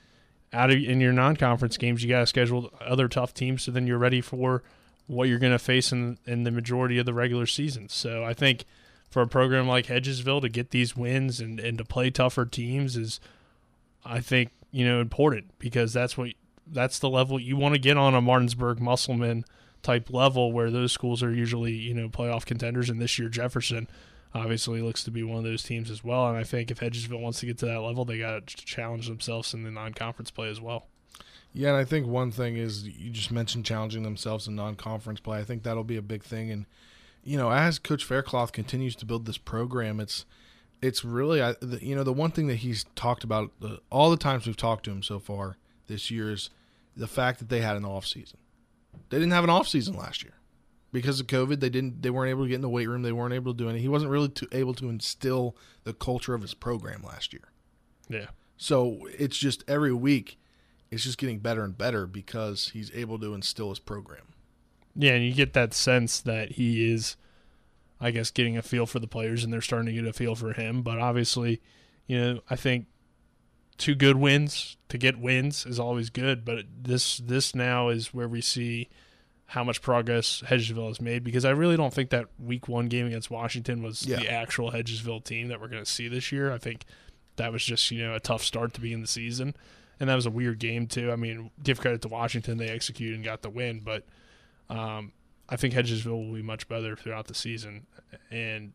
out 0.53 0.71
of 0.71 0.77
in 0.77 1.01
your 1.01 1.13
non-conference 1.13 1.77
games 1.77 2.03
you 2.03 2.09
got 2.09 2.21
to 2.21 2.27
schedule 2.27 2.73
other 2.81 3.09
tough 3.09 3.35
teams, 3.35 3.63
so 3.63 3.71
then 3.71 3.87
you're 3.87 3.99
ready 3.99 4.21
for 4.21 4.63
what 5.07 5.29
you're 5.29 5.39
going 5.39 5.53
to 5.53 5.59
face 5.59 5.93
in 5.93 6.19
in 6.27 6.45
the 6.45 6.51
majority 6.51 6.99
of 6.99 7.07
the 7.07 7.15
regular 7.15 7.47
season. 7.47 7.89
So 7.89 8.25
I 8.25 8.35
think 8.35 8.65
for 9.11 9.23
a 9.23 9.29
program 9.29 9.69
like 9.69 9.87
Hedgesville 9.87 10.41
to 10.41 10.49
get 10.49 10.71
these 10.71 10.97
wins 10.97 11.41
and, 11.41 11.61
and 11.61 11.79
to 11.79 11.85
play 11.85 12.11
tougher 12.11 12.47
teams 12.47 12.97
is 12.97 13.21
I 14.05 14.21
think, 14.21 14.51
you 14.71 14.85
know, 14.85 15.01
important 15.01 15.59
because 15.59 15.93
that's 15.93 16.17
what 16.19 16.31
that's 16.67 16.99
the 16.99 17.11
level 17.11 17.39
you 17.39 17.57
want 17.57 17.75
to 17.75 17.81
get 17.81 17.97
on 17.97 18.15
a 18.15 18.21
Martinsburg 18.21 18.81
Musselman 18.81 19.45
type 19.83 20.11
level 20.11 20.51
where 20.51 20.71
those 20.71 20.93
schools 20.93 21.23
are 21.23 21.33
usually, 21.33 21.75
you 21.75 21.95
know, 21.95 22.09
playoff 22.09 22.45
contenders 22.45 22.89
and 22.89 23.01
this 23.01 23.19
year 23.19 23.29
Jefferson 23.29 23.87
obviously 24.35 24.83
looks 24.83 25.05
to 25.05 25.11
be 25.11 25.23
one 25.23 25.39
of 25.39 25.45
those 25.45 25.63
teams 25.63 25.91
as 25.91 26.03
well. 26.03 26.29
And 26.29 26.37
I 26.37 26.45
think 26.45 26.71
if 26.71 26.81
Hedgesville 26.81 27.21
wants 27.21 27.41
to 27.41 27.47
get 27.47 27.59
to 27.59 27.67
that 27.67 27.81
level, 27.81 28.05
they 28.05 28.19
got 28.19 28.47
to 28.47 28.57
challenge 28.57 29.09
themselves 29.09 29.55
in 29.55 29.63
the 29.63 29.71
non 29.71 29.95
conference 29.95 30.31
play 30.31 30.49
as 30.49 30.61
well. 30.61 30.87
Yeah, 31.57 31.69
and 31.69 31.77
I 31.77 31.85
think 31.85 32.09
one 32.09 32.33
thing 32.33 32.57
is 32.57 32.85
you 32.85 33.11
just 33.11 33.31
mentioned 33.31 33.65
challenging 33.65 34.03
themselves 34.03 34.49
in 34.49 34.57
non-conference 34.57 35.21
play. 35.21 35.39
I 35.39 35.45
think 35.45 35.63
that'll 35.63 35.85
be 35.85 35.97
a 35.97 36.03
big 36.03 36.25
thing, 36.25 36.51
and 36.51 36.67
you 37.23 37.39
know, 37.39 37.51
as 37.51 37.79
Coach 37.79 38.05
Faircloth 38.05 38.51
continues 38.51 38.97
to 38.97 39.07
build 39.07 39.25
this 39.25 39.39
program, 39.39 40.01
it's 40.01 40.27
it's 40.83 41.05
really 41.05 41.41
I, 41.41 41.55
you 41.81 41.95
know 41.95 42.03
the 42.03 42.13
one 42.13 42.33
thing 42.33 42.49
that 42.49 42.57
he's 42.57 42.85
talked 42.97 43.23
about 43.23 43.53
all 43.89 44.11
the 44.11 44.17
times 44.17 44.47
we've 44.47 44.57
talked 44.57 44.85
to 44.87 44.91
him 44.91 45.03
so 45.05 45.21
far 45.21 45.57
this 45.87 46.11
year 46.11 46.33
is 46.33 46.51
the 46.97 47.07
fact 47.07 47.39
that 47.39 47.49
they 47.51 47.61
had 47.61 47.77
an 47.77 47.85
off 47.85 48.05
season. 48.05 48.39
They 49.11 49.19
didn't 49.19 49.33
have 49.33 49.45
an 49.45 49.51
off 49.51 49.69
season 49.69 49.97
last 49.97 50.25
year 50.25 50.35
because 50.95 51.19
of 51.19 51.27
COVID. 51.27 51.61
They 51.61 51.69
didn't. 51.69 52.01
They 52.01 52.09
weren't 52.09 52.31
able 52.31 52.45
to 52.45 52.49
get 52.49 52.55
in 52.55 52.61
the 52.63 52.69
weight 52.69 52.89
room. 52.89 53.03
They 53.03 53.13
weren't 53.13 53.35
able 53.35 53.53
to 53.53 53.59
do 53.59 53.69
anything. 53.69 53.83
He 53.83 53.89
wasn't 53.89 54.13
really 54.13 54.29
too, 54.29 54.47
able 54.53 54.73
to 54.75 54.89
instill 54.89 55.57
the 55.83 55.93
culture 55.93 56.33
of 56.33 56.41
his 56.41 56.55
program 56.55 57.03
last 57.03 57.33
year. 57.33 57.49
Yeah. 58.09 58.29
So 58.57 59.09
it's 59.19 59.37
just 59.37 59.65
every 59.69 59.93
week 59.93 60.39
it's 60.91 61.03
just 61.03 61.19
getting 61.19 61.41
better 61.41 61.65
and 61.65 61.77
better 61.77 62.07
because 62.07 62.69
he's 62.69 62.93
able 62.95 63.19
to 63.19 63.35
instill 63.35 63.71
his 63.71 63.81
program. 63.81 64.29
Yeah, 64.95 65.15
and 65.15 65.25
you 65.25 65.35
get 65.35 65.53
that 65.55 65.75
sense 65.75 66.21
that 66.21 66.53
he 66.53 66.89
is, 66.93 67.17
I 68.01 68.13
guess, 68.13 68.31
getting 68.31 68.57
a 68.57 68.63
feel 68.63 68.87
for 68.87 69.01
the 69.01 69.09
players, 69.09 69.43
and 69.43 69.53
they're 69.53 69.61
starting 69.61 69.87
to 69.87 70.01
get 70.01 70.09
a 70.09 70.13
feel 70.13 70.37
for 70.37 70.53
him. 70.53 70.83
But 70.83 71.01
obviously, 71.01 71.61
you 72.07 72.21
know, 72.21 72.41
I 72.49 72.55
think 72.55 72.87
two 73.77 73.97
good 73.97 74.15
wins 74.15 74.77
to 74.89 74.97
get 74.97 75.19
wins 75.19 75.67
is 75.67 75.81
always 75.81 76.11
good. 76.11 76.45
But 76.45 76.67
this 76.81 77.19
this 77.19 77.57
now 77.57 77.89
is 77.89 78.15
where 78.15 78.29
we 78.29 78.41
see 78.41 78.89
how 79.47 79.63
much 79.63 79.83
progress 79.83 80.43
Hedgesville 80.47 80.89
has 80.89 81.01
made 81.01 81.23
because 81.23 81.45
I 81.45 81.51
really 81.51 81.77
don't 81.77 81.93
think 81.93 82.11
that 82.11 82.27
week 82.39 82.67
one 82.67 82.89
game 82.89 83.07
against 83.07 83.31
Washington 83.31 83.83
was 83.83 84.07
yeah. 84.07 84.17
the 84.17 84.31
actual 84.31 84.73
Hedgesville 84.73 85.23
team 85.25 85.49
that 85.49 85.61
we're 85.61 85.69
going 85.69 85.85
to 85.85 85.91
see 85.91 86.09
this 86.09 86.33
year. 86.33 86.53
I 86.53 86.59
think 86.59 86.85
that 87.37 87.53
was 87.53 87.65
just 87.65 87.91
you 87.91 88.05
know 88.05 88.15
a 88.15 88.21
tough 88.21 88.43
start 88.43 88.75
to 88.75 88.81
begin 88.81 89.01
the 89.01 89.07
season 89.07 89.55
and 90.01 90.09
that 90.09 90.15
was 90.15 90.27
a 90.27 90.31
weird 90.31 90.59
game 90.59 90.87
too. 90.87 91.13
I 91.13 91.17
mean, 91.17 91.51
give 91.63 91.81
credit 91.81 92.03
to 92.03 92.09
Washington; 92.09 92.59
they 92.59 92.69
executed 92.69 93.15
and 93.15 93.25
got 93.25 93.43
the 93.43 93.51
win, 93.51 93.81
but 93.81 94.05
um, 94.69 95.13
I 95.49 95.57
think 95.57 95.75
Hedgesville 95.75 96.27
will 96.27 96.35
be 96.35 96.43
much 96.43 96.69
better 96.69 96.97
throughout 96.97 97.27
the 97.27 97.35
season, 97.35 97.87
and 98.31 98.73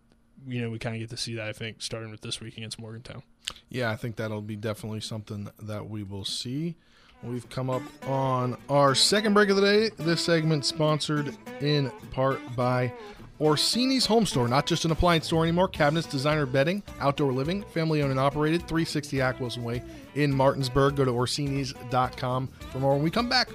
you 0.47 0.61
know 0.61 0.69
we 0.69 0.79
kind 0.79 0.95
of 0.95 0.99
get 1.01 1.09
to 1.09 1.17
see 1.17 1.35
that. 1.35 1.47
I 1.47 1.53
think 1.53 1.81
starting 1.81 2.11
with 2.11 2.21
this 2.21 2.39
week 2.39 2.57
against 2.57 2.79
Morgantown. 2.79 3.23
Yeah, 3.69 3.91
I 3.91 3.95
think 3.95 4.15
that'll 4.15 4.41
be 4.41 4.55
definitely 4.55 5.01
something 5.01 5.49
that 5.61 5.89
we 5.89 6.03
will 6.03 6.25
see. 6.25 6.77
We've 7.23 7.47
come 7.49 7.69
up 7.69 7.81
on 8.07 8.57
our 8.69 8.95
second 8.95 9.33
break 9.33 9.49
of 9.49 9.57
the 9.57 9.61
day. 9.61 9.89
This 9.97 10.23
segment 10.23 10.65
sponsored 10.65 11.35
in 11.59 11.91
part 12.11 12.39
by 12.55 12.93
Orsini's 13.39 14.05
Home 14.05 14.25
Store, 14.25 14.47
not 14.47 14.65
just 14.65 14.85
an 14.85 14.91
appliance 14.91 15.25
store 15.27 15.43
anymore. 15.43 15.67
Cabinets, 15.67 16.07
designer 16.07 16.45
bedding, 16.45 16.83
outdoor 16.99 17.31
living, 17.31 17.63
family 17.63 18.01
owned 18.01 18.11
and 18.11 18.19
operated, 18.19 18.61
360 18.61 19.17
Hack 19.17 19.39
Wilson 19.39 19.63
Way 19.63 19.81
in 20.15 20.33
Martinsburg. 20.33 20.95
Go 20.95 21.05
to 21.05 21.11
Orsini's.com 21.11 22.47
for 22.71 22.79
more. 22.79 22.93
When 22.95 23.03
we 23.03 23.11
come 23.11 23.29
back, 23.29 23.49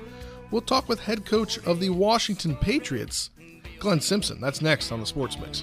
we'll 0.50 0.62
talk 0.62 0.88
with 0.88 1.00
head 1.00 1.24
coach 1.26 1.58
of 1.66 1.80
the 1.80 1.90
Washington 1.90 2.56
Patriots, 2.56 3.30
Glen 3.78 4.00
Simpson. 4.00 4.40
That's 4.40 4.62
next 4.62 4.92
on 4.92 5.00
the 5.00 5.06
Sports 5.06 5.38
Mix. 5.38 5.62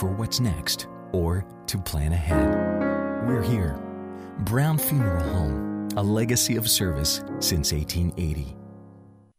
for 0.00 0.10
what's 0.12 0.40
next 0.40 0.86
or 1.12 1.44
to 1.66 1.76
plan 1.76 2.14
ahead. 2.14 2.48
We're 3.28 3.42
here. 3.42 3.78
Brown 4.38 4.78
Funeral 4.78 5.28
Home, 5.34 5.88
a 5.94 6.02
legacy 6.02 6.56
of 6.56 6.70
service 6.70 7.22
since 7.38 7.70
1880. 7.70 8.59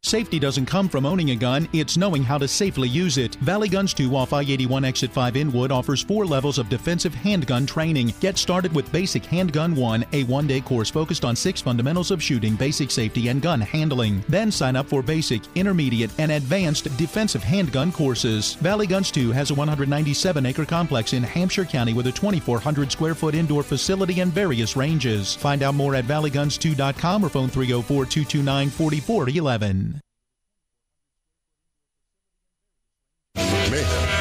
Safety 0.04 0.40
doesn't 0.40 0.66
come 0.66 0.90
from 0.90 1.06
owning 1.06 1.30
a 1.30 1.36
gun, 1.36 1.70
it's 1.74 1.96
knowing 1.96 2.24
how 2.24 2.38
to 2.38 2.48
safely 2.48 2.90
use 2.90 3.20
it. 3.20 3.36
Valley 3.36 3.70
Guns 3.70 3.94
2 3.94 4.14
off 4.16 4.34
I 4.34 4.42
81 4.42 4.84
Exit 4.84 5.12
5 5.12 5.38
Inwood 5.38 5.72
offers 5.72 6.02
four 6.02 6.26
levels 6.26 6.58
of 6.58 6.68
defensive 6.70 7.14
handgun 7.14 7.68
training. 7.68 8.14
Get 8.20 8.38
started 8.38 8.74
with 8.74 8.92
Basic 8.92 9.24
Handgun 9.24 9.76
1, 9.76 10.06
a 10.12 10.24
one 10.24 10.48
day 10.48 10.60
course 10.60 10.90
focused 10.90 11.24
on 11.24 11.36
six 11.36 11.62
fundamentals 11.62 12.10
of 12.10 12.22
shooting, 12.22 12.56
basic 12.56 12.90
safety, 12.90 13.28
and 13.28 13.44
gun 13.44 13.62
handling. 13.62 14.22
Then 14.28 14.52
sign 14.52 14.76
up 14.76 14.88
for 14.88 15.04
basic, 15.04 15.44
intermediate, 15.56 16.12
and 16.20 16.32
advanced 16.32 16.86
defensive 16.98 17.44
handgun 17.44 17.92
courses. 17.92 18.56
Valley 18.56 18.88
Guns 18.88 19.12
2 19.12 19.32
has 19.32 19.52
a 19.52 19.56
197 19.56 20.46
acre 20.46 20.66
complex 20.66 21.14
in 21.14 21.24
Hampshire 21.24 21.64
County 21.64 21.94
with 21.94 22.08
a 22.08 22.12
2,400 22.12 22.92
square 22.92 23.16
foot 23.16 23.36
indoor 23.36 23.62
facility 23.64 24.20
and 24.20 24.34
various 24.34 24.76
ranges. 24.76 25.36
Find 25.36 25.62
out 25.62 25.76
more 25.76 25.94
at 25.94 26.06
valleyguns2.com 26.06 27.24
or 27.24 27.30
phone 27.30 27.50
304 27.50 28.06
229 28.08 28.70
4411. 28.72 29.91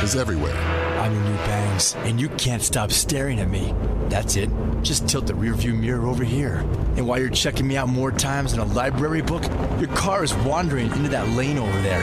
Is 0.02 0.16
everywhere. 0.16 0.56
I'm 0.98 1.12
your 1.12 1.22
new 1.24 1.36
bangs, 1.38 1.94
and 1.98 2.20
you 2.20 2.28
can't 2.30 2.62
stop 2.62 2.90
staring 2.90 3.40
at 3.40 3.50
me. 3.50 3.74
That's 4.08 4.36
it. 4.36 4.48
Just 4.82 5.08
tilt 5.08 5.26
the 5.26 5.34
rearview 5.34 5.78
mirror 5.78 6.06
over 6.06 6.24
here. 6.24 6.58
And 6.96 7.06
while 7.06 7.18
you're 7.18 7.28
checking 7.28 7.66
me 7.66 7.76
out 7.76 7.88
more 7.88 8.10
times 8.10 8.52
than 8.52 8.60
a 8.60 8.64
library 8.64 9.20
book, 9.20 9.44
your 9.78 9.88
car 9.88 10.24
is 10.24 10.34
wandering 10.36 10.90
into 10.92 11.08
that 11.10 11.28
lane 11.30 11.58
over 11.58 11.82
there. 11.82 12.02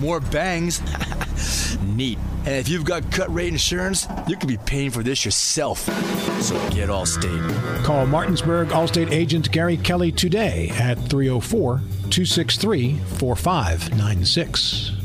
More 0.00 0.18
bangs? 0.18 0.80
Neat. 1.82 2.18
And 2.40 2.54
if 2.54 2.68
you've 2.68 2.84
got 2.84 3.10
cut 3.12 3.32
rate 3.32 3.48
insurance, 3.48 4.06
you 4.26 4.36
could 4.36 4.48
be 4.48 4.58
paying 4.58 4.90
for 4.90 5.02
this 5.02 5.24
yourself. 5.24 5.80
So 6.42 6.54
get 6.70 6.88
Allstate. 6.88 7.84
Call 7.84 8.06
Martinsburg 8.06 8.68
Allstate 8.68 9.10
agent 9.10 9.50
Gary 9.52 9.76
Kelly 9.76 10.10
today 10.12 10.70
at 10.74 10.96
304 10.96 11.78
263 11.78 12.98
4596. 12.98 14.95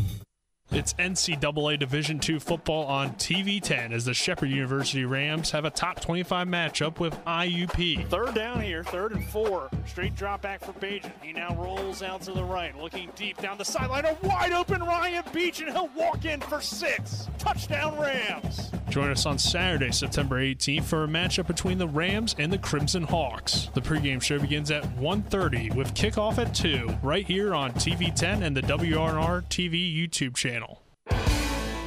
It's 0.73 0.93
NCAA 0.93 1.77
Division 1.79 2.21
II 2.27 2.39
football 2.39 2.85
on 2.85 3.09
TV 3.15 3.61
10 3.61 3.91
as 3.91 4.05
the 4.05 4.13
Shepherd 4.13 4.51
University 4.51 5.03
Rams 5.03 5.51
have 5.51 5.65
a 5.65 5.69
top 5.69 5.99
25 5.99 6.47
matchup 6.47 6.97
with 6.97 7.13
IUP. 7.25 8.07
Third 8.07 8.33
down 8.33 8.61
here, 8.61 8.81
third 8.81 9.11
and 9.11 9.25
four. 9.25 9.69
Straight 9.85 10.15
drop 10.15 10.41
back 10.41 10.63
for 10.63 10.71
Bagent. 10.71 11.11
He 11.21 11.33
now 11.33 11.53
rolls 11.55 12.01
out 12.01 12.21
to 12.21 12.31
the 12.31 12.43
right, 12.43 12.73
looking 12.77 13.09
deep 13.17 13.37
down 13.41 13.57
the 13.57 13.65
sideline. 13.65 14.05
A 14.05 14.17
wide 14.23 14.53
open 14.53 14.81
Ryan 14.81 15.25
Beach, 15.33 15.59
and 15.59 15.69
he'll 15.69 15.89
walk 15.89 16.23
in 16.23 16.39
for 16.39 16.61
six. 16.61 17.27
Touchdown 17.37 17.99
Rams. 17.99 18.71
Join 18.89 19.09
us 19.09 19.25
on 19.25 19.37
Saturday, 19.37 19.91
September 19.91 20.41
18th 20.41 20.83
for 20.83 21.03
a 21.05 21.07
matchup 21.07 21.47
between 21.47 21.77
the 21.77 21.87
Rams 21.87 22.35
and 22.37 22.51
the 22.51 22.57
Crimson 22.57 23.03
Hawks. 23.03 23.69
The 23.73 23.81
pregame 23.81 24.21
show 24.21 24.37
begins 24.37 24.69
at 24.69 24.83
1.30 24.97 25.75
with 25.75 25.93
kickoff 25.93 26.37
at 26.37 26.53
2 26.53 26.97
right 27.01 27.25
here 27.25 27.55
on 27.55 27.71
TV 27.73 28.13
10 28.13 28.43
and 28.43 28.55
the 28.55 28.61
WRNR 28.61 29.43
TV 29.45 29.95
YouTube 29.95 30.35
channel. 30.35 30.60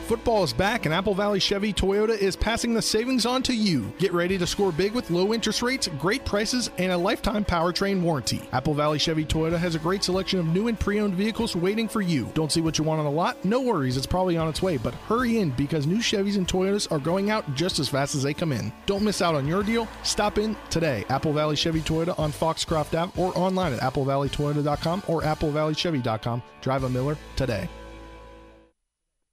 Football 0.05 0.45
is 0.45 0.53
back, 0.53 0.85
and 0.85 0.95
Apple 0.95 1.15
Valley 1.15 1.41
Chevy 1.41 1.73
Toyota 1.73 2.11
is 2.11 2.37
passing 2.37 2.75
the 2.75 2.83
savings 2.83 3.25
on 3.25 3.43
to 3.45 3.55
you. 3.55 3.91
Get 3.99 4.13
ready 4.13 4.37
to 4.37 4.47
score 4.47 4.71
big 4.71 4.93
with 4.93 5.11
low 5.11 5.33
interest 5.33 5.63
rates, 5.63 5.89
great 5.99 6.27
prices, 6.27 6.71
and 6.77 6.93
a 6.93 6.97
lifetime 6.97 7.43
powertrain 7.43 8.03
warranty. 8.03 8.43
Apple 8.53 8.75
Valley 8.75 8.99
Chevy 8.99 9.25
Toyota 9.25 9.59
has 9.59 9.75
a 9.75 9.79
great 9.79 10.05
selection 10.05 10.39
of 10.39 10.47
new 10.47 10.69
and 10.69 10.79
pre 10.79 11.01
owned 11.01 11.15
vehicles 11.15 11.57
waiting 11.57 11.89
for 11.89 12.03
you. 12.03 12.31
Don't 12.35 12.53
see 12.53 12.61
what 12.61 12.77
you 12.77 12.85
want 12.85 12.99
on 12.99 13.07
the 13.07 13.11
lot? 13.11 13.43
No 13.47 13.63
worries, 13.63 13.97
it's 13.97 14.07
probably 14.07 14.37
on 14.37 14.47
its 14.47 14.61
way, 14.61 14.77
but 14.77 14.95
hurry 14.95 15.39
in 15.39 15.51
because 15.51 15.87
new 15.87 15.99
Chevys 15.99 16.37
and 16.37 16.47
Toyotas 16.47 16.93
are 16.93 16.99
going 16.99 17.31
out 17.31 17.55
just 17.55 17.79
as 17.79 17.89
fast 17.89 18.15
as 18.15 18.23
they 18.23 18.35
come 18.35 18.53
in. 18.53 18.73
Don't 18.85 19.03
miss 19.03 19.23
out 19.23 19.35
on 19.35 19.49
your 19.49 19.63
deal. 19.63 19.89
Stop 20.03 20.37
in 20.37 20.55
today. 20.69 21.07
Apple 21.09 21.33
Valley 21.33 21.57
Chevy 21.57 21.81
Toyota 21.81 22.17
on 22.19 22.31
Foxcroft 22.31 22.95
Ave 22.95 23.21
or 23.21 23.37
online 23.39 23.73
at 23.73 23.81
applevalleytoyota.com 23.81 25.03
or 25.09 25.23
applevalleychevy.com. 25.23 26.43
Drive 26.61 26.85
a 26.85 26.91
Miller 26.91 27.17
today. 27.37 27.71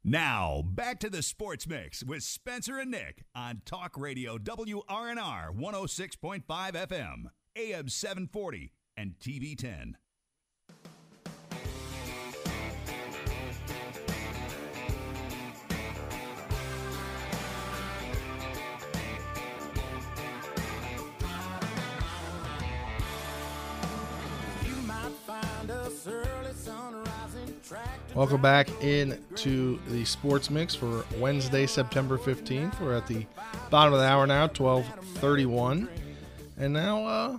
Now, 0.03 0.63
back 0.65 0.99
to 1.01 1.11
the 1.11 1.21
Sports 1.21 1.67
Mix 1.67 2.03
with 2.03 2.23
Spencer 2.23 2.79
and 2.79 2.89
Nick 2.89 3.23
on 3.35 3.61
Talk 3.65 3.95
Radio 3.95 4.39
WRNR 4.39 5.55
106.5 5.55 6.43
FM, 6.47 7.25
AM 7.55 7.87
740, 7.87 8.73
and 8.97 9.13
TV 9.19 9.55
10. 9.55 9.97
Welcome 28.15 28.41
back 28.41 28.69
into 28.83 29.79
the 29.87 30.03
Sports 30.05 30.49
Mix 30.49 30.75
for 30.75 31.05
Wednesday, 31.17 31.65
September 31.65 32.17
15th. 32.17 32.79
We're 32.79 32.95
at 32.95 33.07
the 33.07 33.25
bottom 33.69 33.93
of 33.93 33.99
the 33.99 34.05
hour 34.05 34.27
now, 34.27 34.47
1231. 34.47 35.87
And 36.57 36.73
now, 36.73 37.05
uh, 37.05 37.37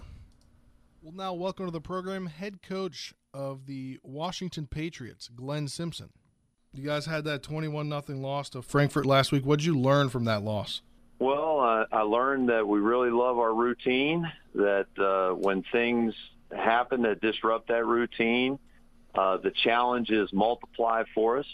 well, 1.03 1.13
now 1.15 1.35
welcome 1.35 1.67
to 1.67 1.73
the 1.73 1.81
program, 1.81 2.27
head 2.27 2.63
coach 2.63 3.15
of 3.35 3.67
the 3.67 3.99
Washington 4.03 4.67
Patriots, 4.67 5.29
Glen 5.29 5.69
Simpson. 5.69 6.11
You 6.73 6.85
guys 6.85 7.05
had 7.07 7.25
that 7.25 7.43
21 7.43 7.89
nothing 7.89 8.23
loss 8.23 8.49
to 8.51 8.63
Frankfort 8.63 9.05
last 9.05 9.31
week. 9.31 9.45
What 9.45 9.59
did 9.59 9.67
you 9.67 9.79
learn 9.79 10.09
from 10.09 10.25
that 10.25 10.43
loss? 10.43 10.81
Well, 11.19 11.61
uh, 11.61 11.85
I 11.93 12.01
learned 12.03 12.49
that 12.49 12.67
we 12.67 12.81
really 12.81 13.11
love 13.11 13.39
our 13.39 13.55
routine, 13.55 14.31
that 14.55 14.87
uh, 14.99 15.35
when 15.35 15.63
things 15.71 16.15
happen 16.51 17.03
that 17.03 17.21
disrupt 17.21 17.69
that 17.69 17.85
routine, 17.87 18.59
uh, 19.15 19.37
the 19.39 19.51
challenges 19.51 20.33
multiply 20.33 21.05
for 21.15 21.39
us. 21.39 21.47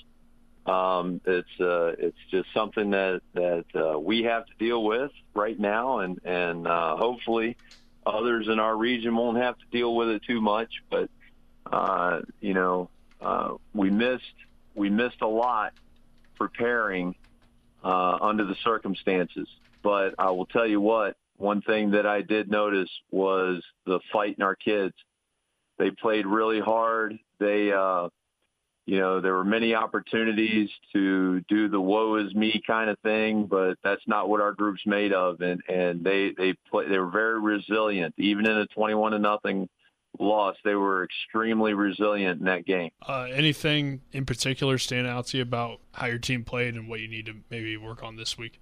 Um, 0.67 1.21
it's 1.25 1.49
uh, 1.61 1.95
it's 1.99 2.19
just 2.31 2.49
something 2.53 2.91
that 2.91 3.23
that 3.35 3.65
uh, 3.75 3.99
we 3.99 4.25
have 4.25 4.47
to 4.47 4.53
deal 4.59 4.85
with 4.85 5.11
right 5.35 5.59
now, 5.59 6.01
and 6.01 6.21
and 6.25 6.67
uh, 6.67 6.97
hopefully 6.97 7.57
others 8.07 8.49
in 8.49 8.59
our 8.59 8.77
region 8.77 9.17
won't 9.17 9.39
have 9.39 9.57
to 9.59 9.65
deal 9.71 9.95
with 9.95 10.09
it 10.09 10.23
too 10.27 10.41
much. 10.41 10.71
But 10.91 11.09
uh, 11.73 12.21
you 12.41 12.55
know, 12.55 12.91
uh, 13.21 13.55
we 13.73 13.91
missed 13.91 14.25
we 14.75 14.91
missed 14.91 15.23
a 15.23 15.29
lot 15.29 15.73
preparing 16.37 17.15
uh, 17.83 18.19
under 18.21 18.45
the 18.45 18.57
circumstances. 18.63 19.49
But 19.83 20.15
I 20.19 20.31
will 20.31 20.47
tell 20.47 20.67
you 20.67 20.81
what, 20.81 21.17
one 21.37 21.63
thing 21.63 21.93
that 21.93 22.07
I 22.07 22.23
did 22.23 22.51
notice 22.51 22.91
was 23.11 23.63
the 23.87 24.01
fight 24.13 24.37
in 24.37 24.43
our 24.43 24.57
kids. 24.57 24.95
They 25.79 25.91
played 25.91 26.27
really 26.27 26.61
hard. 26.61 27.19
They, 27.39 27.73
uh, 27.73 28.09
you 28.87 28.99
know, 28.99 29.21
there 29.21 29.35
were 29.35 29.45
many 29.45 29.75
opportunities 29.75 30.71
to 30.93 31.41
do 31.49 31.69
the 31.69 31.81
"woe 31.81 32.17
is 32.17 32.35
me" 32.35 32.63
kind 32.67 32.89
of 32.91 32.99
thing, 33.01 33.47
but 33.47 33.79
that's 33.85 34.03
not 34.07 34.29
what 34.29 34.41
our 34.41 34.53
group's 34.53 34.87
made 34.87 35.13
of. 35.13 35.41
And 35.41 35.63
and 35.69 36.03
they 36.03 36.33
they 36.37 36.55
play. 36.71 36.89
They 36.89 36.99
were 36.99 37.11
very 37.11 37.41
resilient, 37.41 38.15
even 38.17 38.47
in 38.47 38.57
a 38.57 38.67
twenty-one 38.67 39.13
to 39.13 39.19
nothing 39.19 39.69
loss. 40.19 40.57
They 40.65 40.75
were 40.75 41.05
extremely 41.05 41.75
resilient 41.75 42.41
in 42.41 42.47
that 42.47 42.65
game. 42.65 42.91
Uh, 43.07 43.29
anything 43.31 44.01
in 44.13 44.25
particular 44.25 44.79
stand 44.79 45.07
out 45.07 45.27
to 45.29 45.37
you 45.37 45.43
about 45.43 45.81
how 45.93 46.07
your 46.07 46.19
team 46.19 46.45
played 46.45 46.75
and 46.75 46.89
what 46.89 47.01
you 47.01 47.09
need 47.09 47.27
to 47.27 47.35
maybe 47.51 47.77
work 47.77 48.03
on 48.03 48.17
this 48.17 48.39
week? 48.39 48.59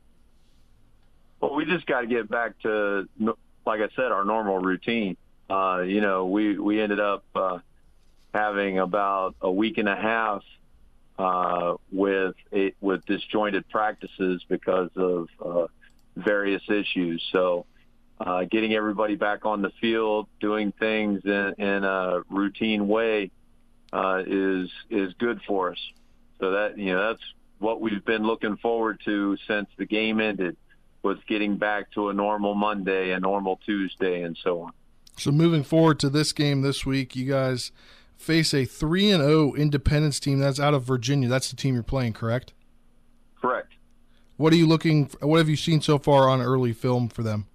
Well, 1.41 1.55
we 1.55 1.65
just 1.67 1.87
got 1.87 2.01
to 2.01 2.07
get 2.07 2.29
back 2.29 2.59
to, 2.63 3.09
like 3.65 3.81
I 3.81 3.89
said, 3.95 4.11
our 4.11 4.25
normal 4.25 4.59
routine. 4.59 5.17
Uh, 5.49 5.83
you 5.87 6.01
know, 6.01 6.27
we 6.27 6.59
we 6.59 6.81
ended 6.81 6.99
up 6.99 7.25
uh, 7.35 7.59
having 8.37 8.79
about 8.79 9.35
a 9.41 9.51
week 9.51 9.79
and 9.79 9.89
a 9.89 9.97
half 9.97 10.43
uh, 11.19 11.75
with 11.91 12.35
a, 12.53 12.75
with 12.81 13.05
disjointed 13.07 13.69
practices 13.71 14.45
because 14.49 14.91
of 14.97 15.29
uh, 15.45 15.67
various 16.17 16.63
issues. 16.69 17.27
So, 17.33 17.65
uh, 18.21 18.45
getting 18.51 18.75
everybody 18.75 19.15
back 19.15 19.45
on 19.45 19.63
the 19.63 19.71
field, 19.81 20.27
doing 20.41 20.73
things 20.79 21.23
in, 21.25 21.55
in 21.59 21.85
a 21.85 22.23
routine 22.31 22.89
way, 22.89 23.31
uh, 23.93 24.23
is 24.27 24.71
is 24.91 25.15
good 25.15 25.41
for 25.47 25.73
us. 25.73 25.79
So 26.41 26.51
that 26.53 26.79
you 26.79 26.93
know 26.93 27.09
that's 27.09 27.23
what 27.59 27.81
we've 27.81 28.05
been 28.05 28.23
looking 28.23 28.57
forward 28.59 29.01
to 29.07 29.37
since 29.49 29.69
the 29.79 29.87
game 29.87 30.21
ended 30.21 30.57
was 31.03 31.19
getting 31.29 31.57
back 31.57 31.91
to 31.93 32.09
a 32.09 32.13
normal 32.13 32.55
Monday, 32.55 33.13
a 33.13 33.21
normal 33.21 33.61
Tuesday, 33.65 34.23
and 34.23 34.37
so 34.43 34.63
on. 34.63 34.73
So 35.17 35.31
moving 35.31 35.63
forward 35.63 35.99
to 36.01 36.11
this 36.11 36.33
game 36.33 36.61
this 36.61 36.85
week, 36.85 37.17
you 37.17 37.31
guys 37.31 37.73
face 38.17 38.55
a 38.55 38.65
three 38.65 39.11
and 39.11 39.23
zero 39.23 39.55
Independence 39.55 40.21
team 40.21 40.39
that's 40.39 40.61
out 40.61 40.75
of 40.75 40.83
Virginia. 40.83 41.29
That's 41.29 41.51
the 41.51 41.57
team 41.57 41.75
you're 41.75 41.83
playing, 41.83 42.15
correct? 42.15 42.53
Correct. 43.41 43.75
What 44.37 44.53
are 44.53 44.57
you 44.57 44.67
looking? 44.67 45.11
What 45.21 45.39
have 45.39 45.49
you 45.49 45.57
seen 45.57 45.81
so 45.81 45.99
far 45.99 46.29
on 46.29 46.43
early 46.43 46.73
film 46.73 47.09
for 47.09 47.23
them? 47.23 47.47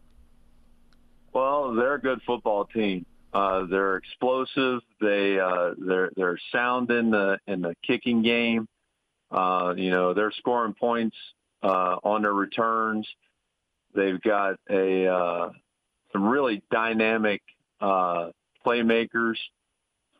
Well, 1.33 1.73
they're 1.75 1.95
a 1.95 2.01
good 2.01 2.21
football 2.25 2.65
team. 2.65 3.05
Uh, 3.33 3.65
they're 3.65 3.97
explosive. 3.97 4.81
They 4.99 5.39
uh, 5.39 5.71
they're 5.77 6.11
they're 6.15 6.39
sound 6.51 6.91
in 6.91 7.11
the 7.11 7.39
in 7.47 7.61
the 7.61 7.75
kicking 7.85 8.23
game. 8.23 8.67
Uh, 9.29 9.73
you 9.77 9.89
know, 9.89 10.13
they're 10.13 10.31
scoring 10.31 10.73
points 10.73 11.15
uh, 11.63 11.97
on 12.03 12.23
their 12.23 12.33
returns. 12.33 13.07
They've 13.95 14.21
got 14.21 14.59
a 14.69 15.07
uh, 15.07 15.49
some 16.11 16.25
really 16.25 16.61
dynamic 16.71 17.41
uh, 17.79 18.29
playmakers 18.65 19.37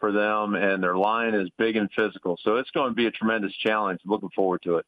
for 0.01 0.11
them, 0.11 0.55
and 0.55 0.83
their 0.83 0.97
line 0.97 1.33
is 1.33 1.49
big 1.57 1.77
and 1.77 1.89
physical. 1.95 2.37
So 2.43 2.57
it's 2.57 2.71
going 2.71 2.89
to 2.89 2.95
be 2.95 3.05
a 3.05 3.11
tremendous 3.11 3.53
challenge. 3.55 4.01
Looking 4.03 4.29
forward 4.35 4.61
to 4.63 4.77
it. 4.77 4.85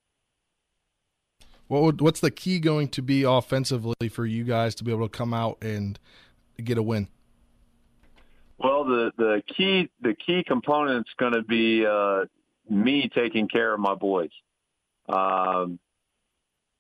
What 1.68 1.84
would, 1.84 2.02
what's 2.02 2.20
the 2.20 2.32
key 2.32 2.60
going 2.60 2.90
to 2.90 3.02
be 3.02 3.24
offensively 3.24 4.10
for 4.10 4.26
you 4.26 4.44
guys 4.44 4.76
to 4.76 4.84
be 4.84 4.92
able 4.92 5.08
to 5.08 5.18
come 5.18 5.34
out 5.34 5.64
and 5.64 5.98
get 6.62 6.78
a 6.78 6.84
win? 6.84 7.08
Well, 8.58 8.84
the 8.84 9.12
the 9.18 9.44
key 9.56 9.90
the 10.02 10.14
key 10.14 10.44
component's 10.46 11.10
going 11.18 11.34
to 11.34 11.42
be 11.42 11.86
uh, 11.86 12.26
me 12.70 13.10
taking 13.14 13.48
care 13.48 13.74
of 13.74 13.80
my 13.80 13.96
boys. 13.96 14.30
Um, 15.08 15.80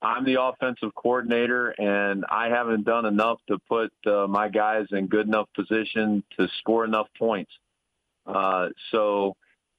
I'm 0.01 0.25
the 0.25 0.41
offensive 0.41 0.93
coordinator, 0.95 1.69
and 1.69 2.25
I 2.29 2.49
haven't 2.49 2.83
done 2.83 3.05
enough 3.05 3.39
to 3.47 3.57
put 3.69 3.91
uh, 4.05 4.27
my 4.27 4.49
guys 4.49 4.85
in 4.91 5.07
good 5.07 5.27
enough 5.27 5.47
position 5.55 6.23
to 6.37 6.47
score 6.59 6.83
enough 6.83 7.07
points. 7.17 7.51
Uh, 8.25 8.69
so 8.91 9.35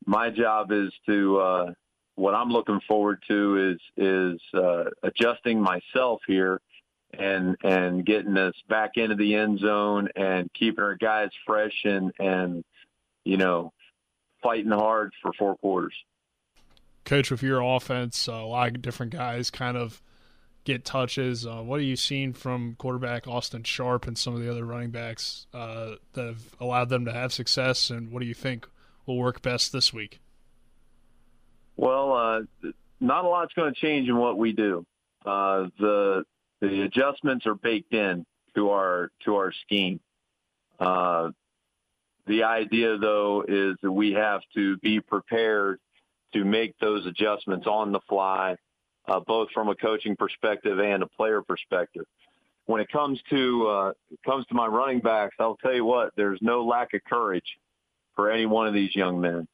my 0.06 0.30
job 0.30 0.72
is 0.72 0.92
to 1.06 1.38
uh, 1.38 1.72
what 2.16 2.34
I'm 2.34 2.50
looking 2.50 2.80
forward 2.86 3.22
to 3.28 3.72
is 3.72 3.80
is 3.96 4.40
uh, 4.54 4.84
adjusting 5.02 5.60
myself 5.60 6.20
here 6.26 6.60
and 7.18 7.56
and 7.62 8.04
getting 8.04 8.36
us 8.36 8.54
back 8.68 8.92
into 8.96 9.14
the 9.14 9.34
end 9.34 9.58
zone 9.60 10.08
and 10.16 10.50
keeping 10.52 10.82
our 10.82 10.96
guys 10.96 11.30
fresh 11.46 11.84
and 11.84 12.12
and 12.18 12.64
you 13.24 13.36
know 13.36 13.72
fighting 14.42 14.70
hard 14.70 15.12
for 15.22 15.32
four 15.32 15.56
quarters. 15.56 15.94
Coach, 17.04 17.30
with 17.30 17.42
your 17.42 17.60
offense, 17.60 18.26
a 18.26 18.32
lot 18.32 18.68
of 18.68 18.82
different 18.82 19.12
guys 19.12 19.50
kind 19.50 19.76
of 19.76 20.02
get 20.64 20.84
touches. 20.84 21.46
Uh, 21.46 21.62
what 21.62 21.78
are 21.78 21.84
you 21.84 21.96
seeing 21.96 22.32
from 22.32 22.74
quarterback 22.78 23.26
Austin 23.26 23.62
Sharp 23.62 24.06
and 24.06 24.16
some 24.16 24.34
of 24.34 24.40
the 24.40 24.50
other 24.50 24.64
running 24.64 24.90
backs 24.90 25.46
uh, 25.52 25.96
that 26.14 26.26
have 26.26 26.56
allowed 26.60 26.88
them 26.88 27.04
to 27.04 27.12
have 27.12 27.32
success? 27.32 27.90
And 27.90 28.10
what 28.10 28.20
do 28.20 28.26
you 28.26 28.34
think 28.34 28.66
will 29.06 29.18
work 29.18 29.42
best 29.42 29.72
this 29.72 29.92
week? 29.92 30.20
Well, 31.76 32.12
uh, 32.12 32.70
not 33.00 33.24
a 33.24 33.28
lot's 33.28 33.52
going 33.54 33.74
to 33.74 33.80
change 33.80 34.08
in 34.08 34.16
what 34.16 34.38
we 34.38 34.52
do. 34.52 34.86
Uh, 35.24 35.68
the 35.78 36.24
the 36.60 36.82
adjustments 36.82 37.46
are 37.46 37.54
baked 37.54 37.92
in 37.92 38.24
to 38.54 38.70
our 38.70 39.10
to 39.24 39.36
our 39.36 39.52
scheme. 39.52 40.00
Uh, 40.78 41.30
the 42.26 42.44
idea, 42.44 42.96
though, 42.96 43.44
is 43.46 43.76
that 43.82 43.92
we 43.92 44.12
have 44.12 44.40
to 44.54 44.78
be 44.78 45.00
prepared 45.00 45.78
to 46.32 46.44
make 46.44 46.78
those 46.78 47.06
adjustments 47.06 47.66
on 47.66 47.92
the 47.92 48.00
fly, 48.08 48.56
uh, 49.06 49.20
both 49.20 49.50
from 49.52 49.68
a 49.68 49.74
coaching 49.74 50.16
perspective 50.16 50.78
and 50.78 51.02
a 51.02 51.06
player 51.06 51.42
perspective. 51.42 52.06
When 52.66 52.80
it 52.80 52.88
comes 52.90 53.20
to 53.30 53.66
uh, 53.66 53.92
comes 54.24 54.46
to 54.46 54.54
my 54.54 54.66
running 54.66 55.00
backs, 55.00 55.34
I'll 55.38 55.56
tell 55.56 55.74
you 55.74 55.84
what: 55.84 56.12
there's 56.16 56.38
no 56.40 56.64
lack 56.64 56.94
of 56.94 57.04
courage 57.04 57.58
for 58.16 58.30
any 58.30 58.46
one 58.46 58.66
of 58.66 58.74
these 58.74 58.94
young 58.94 59.20
men. 59.20 59.46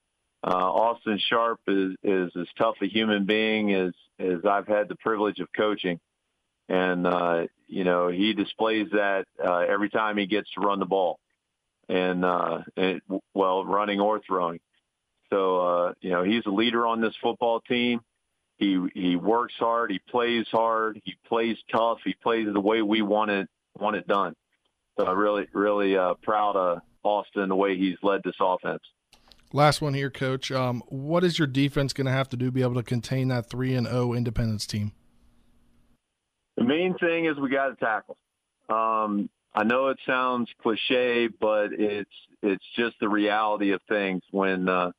Uh, 0.43 0.51
Austin 0.51 1.19
Sharp 1.29 1.61
is, 1.67 1.93
is 2.03 2.31
as 2.39 2.47
tough 2.57 2.77
a 2.81 2.87
human 2.87 3.27
being 3.27 3.75
as, 3.75 3.93
as 4.19 4.45
I've 4.49 4.67
had 4.67 4.89
the 4.89 4.97
privilege 4.97 5.39
of 5.39 5.49
coaching. 5.55 6.01
And, 6.69 7.07
uh, 7.07 7.47
you 7.67 7.85
know, 7.85 8.09
he 8.09 8.33
displays 8.33 8.89
that 8.93 9.27
uh, 9.45 9.59
every 9.59 9.91
time 9.91 10.17
he 10.17 10.27
gets 10.27 10.51
to 10.53 10.61
run 10.61 10.79
the 10.79 10.87
ball 10.87 11.19
and, 11.89 12.25
uh, 12.25 12.61
and 12.77 13.03
well, 13.35 13.65
running 13.65 14.01
or 14.01 14.21
throwing. 14.27 14.61
So, 15.29 15.61
uh, 15.61 15.93
you 16.01 16.11
know, 16.11 16.23
he's 16.23 16.47
a 16.47 16.51
leader 16.51 16.87
on 16.87 17.01
this 17.01 17.15
football 17.23 17.61
team. 17.61 18.01
He, 18.61 18.79
he 18.95 19.17
works 19.17 19.55
hard. 19.59 19.91
He 19.91 19.99
plays 20.11 20.47
hard. 20.53 21.01
He 21.05 21.17
plays 21.27 21.57
tough. 21.73 21.99
He 22.05 22.15
plays 22.23 22.47
the 22.53 22.61
way 22.61 22.83
we 22.83 23.01
want 23.01 23.31
it, 23.31 23.49
want 23.79 23.97
it 23.97 24.07
done. 24.07 24.37
So 24.99 25.07
I'm 25.07 25.17
really, 25.17 25.49
really 25.55 25.97
uh, 25.97 26.15
proud 26.23 26.57
of 26.57 26.79
Austin, 27.03 27.49
the 27.49 27.57
way 27.57 27.79
he's 27.79 27.97
led 28.03 28.21
this 28.23 28.37
offense. 28.39 28.83
Last 29.53 29.81
one 29.81 29.95
here, 29.95 30.11
Coach. 30.11 30.53
Um, 30.53 30.83
what 30.89 31.25
is 31.25 31.39
your 31.39 31.49
defense 31.49 31.95
going 31.95 32.05
to 32.05 32.13
have 32.13 32.29
to 32.29 32.37
do 32.37 32.47
to 32.47 32.53
be 32.53 32.63
able 32.63 32.75
to 32.75 32.83
contain 32.83 33.29
that 33.29 33.49
three 33.49 33.75
and 33.75 33.87
zero 33.87 34.13
Independence 34.13 34.67
team? 34.67 34.93
The 36.59 36.65
main 36.65 36.95
thing 36.99 37.25
is 37.25 37.39
we 37.39 37.49
got 37.49 37.69
to 37.69 37.77
tackle. 37.77 38.19
Um, 38.69 39.31
I 39.55 39.65
know 39.65 39.89
it 39.89 39.99
sounds 40.07 40.51
cliche, 40.63 41.29
but 41.29 41.73
it's 41.73 42.11
it's 42.43 42.65
just 42.77 42.97
the 43.01 43.09
reality 43.09 43.73
of 43.73 43.81
things. 43.89 44.23
When 44.31 44.69
uh, 44.69 44.93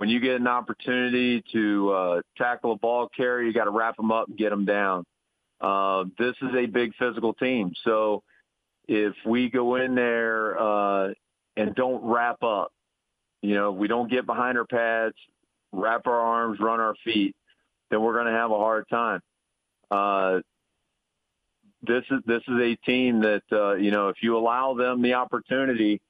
when 0.00 0.08
you 0.08 0.18
get 0.18 0.36
an 0.36 0.46
opportunity 0.46 1.44
to 1.52 1.90
uh, 1.90 2.20
tackle 2.38 2.72
a 2.72 2.76
ball 2.76 3.06
carrier, 3.14 3.46
you 3.46 3.52
got 3.52 3.64
to 3.64 3.70
wrap 3.70 3.98
them 3.98 4.10
up 4.10 4.28
and 4.28 4.38
get 4.38 4.48
them 4.48 4.64
down. 4.64 5.04
Uh, 5.60 6.04
this 6.18 6.34
is 6.40 6.48
a 6.56 6.64
big 6.64 6.92
physical 6.98 7.34
team, 7.34 7.70
so 7.84 8.22
if 8.88 9.12
we 9.26 9.50
go 9.50 9.74
in 9.74 9.94
there 9.94 10.58
uh, 10.58 11.08
and 11.58 11.74
don't 11.74 12.02
wrap 12.02 12.42
up, 12.42 12.72
you 13.42 13.54
know, 13.54 13.72
we 13.72 13.88
don't 13.88 14.10
get 14.10 14.24
behind 14.24 14.56
our 14.56 14.64
pads, 14.64 15.16
wrap 15.70 16.06
our 16.06 16.18
arms, 16.18 16.58
run 16.60 16.80
our 16.80 16.94
feet, 17.04 17.36
then 17.90 18.00
we're 18.00 18.14
going 18.14 18.24
to 18.24 18.32
have 18.32 18.50
a 18.52 18.56
hard 18.56 18.86
time. 18.88 19.20
Uh, 19.90 20.38
this 21.82 22.04
is 22.10 22.20
this 22.24 22.42
is 22.48 22.58
a 22.58 22.74
team 22.86 23.20
that 23.20 23.42
uh, 23.52 23.74
you 23.74 23.90
know 23.90 24.08
if 24.08 24.16
you 24.22 24.34
allow 24.34 24.72
them 24.72 25.02
the 25.02 25.12
opportunity, 25.12 26.00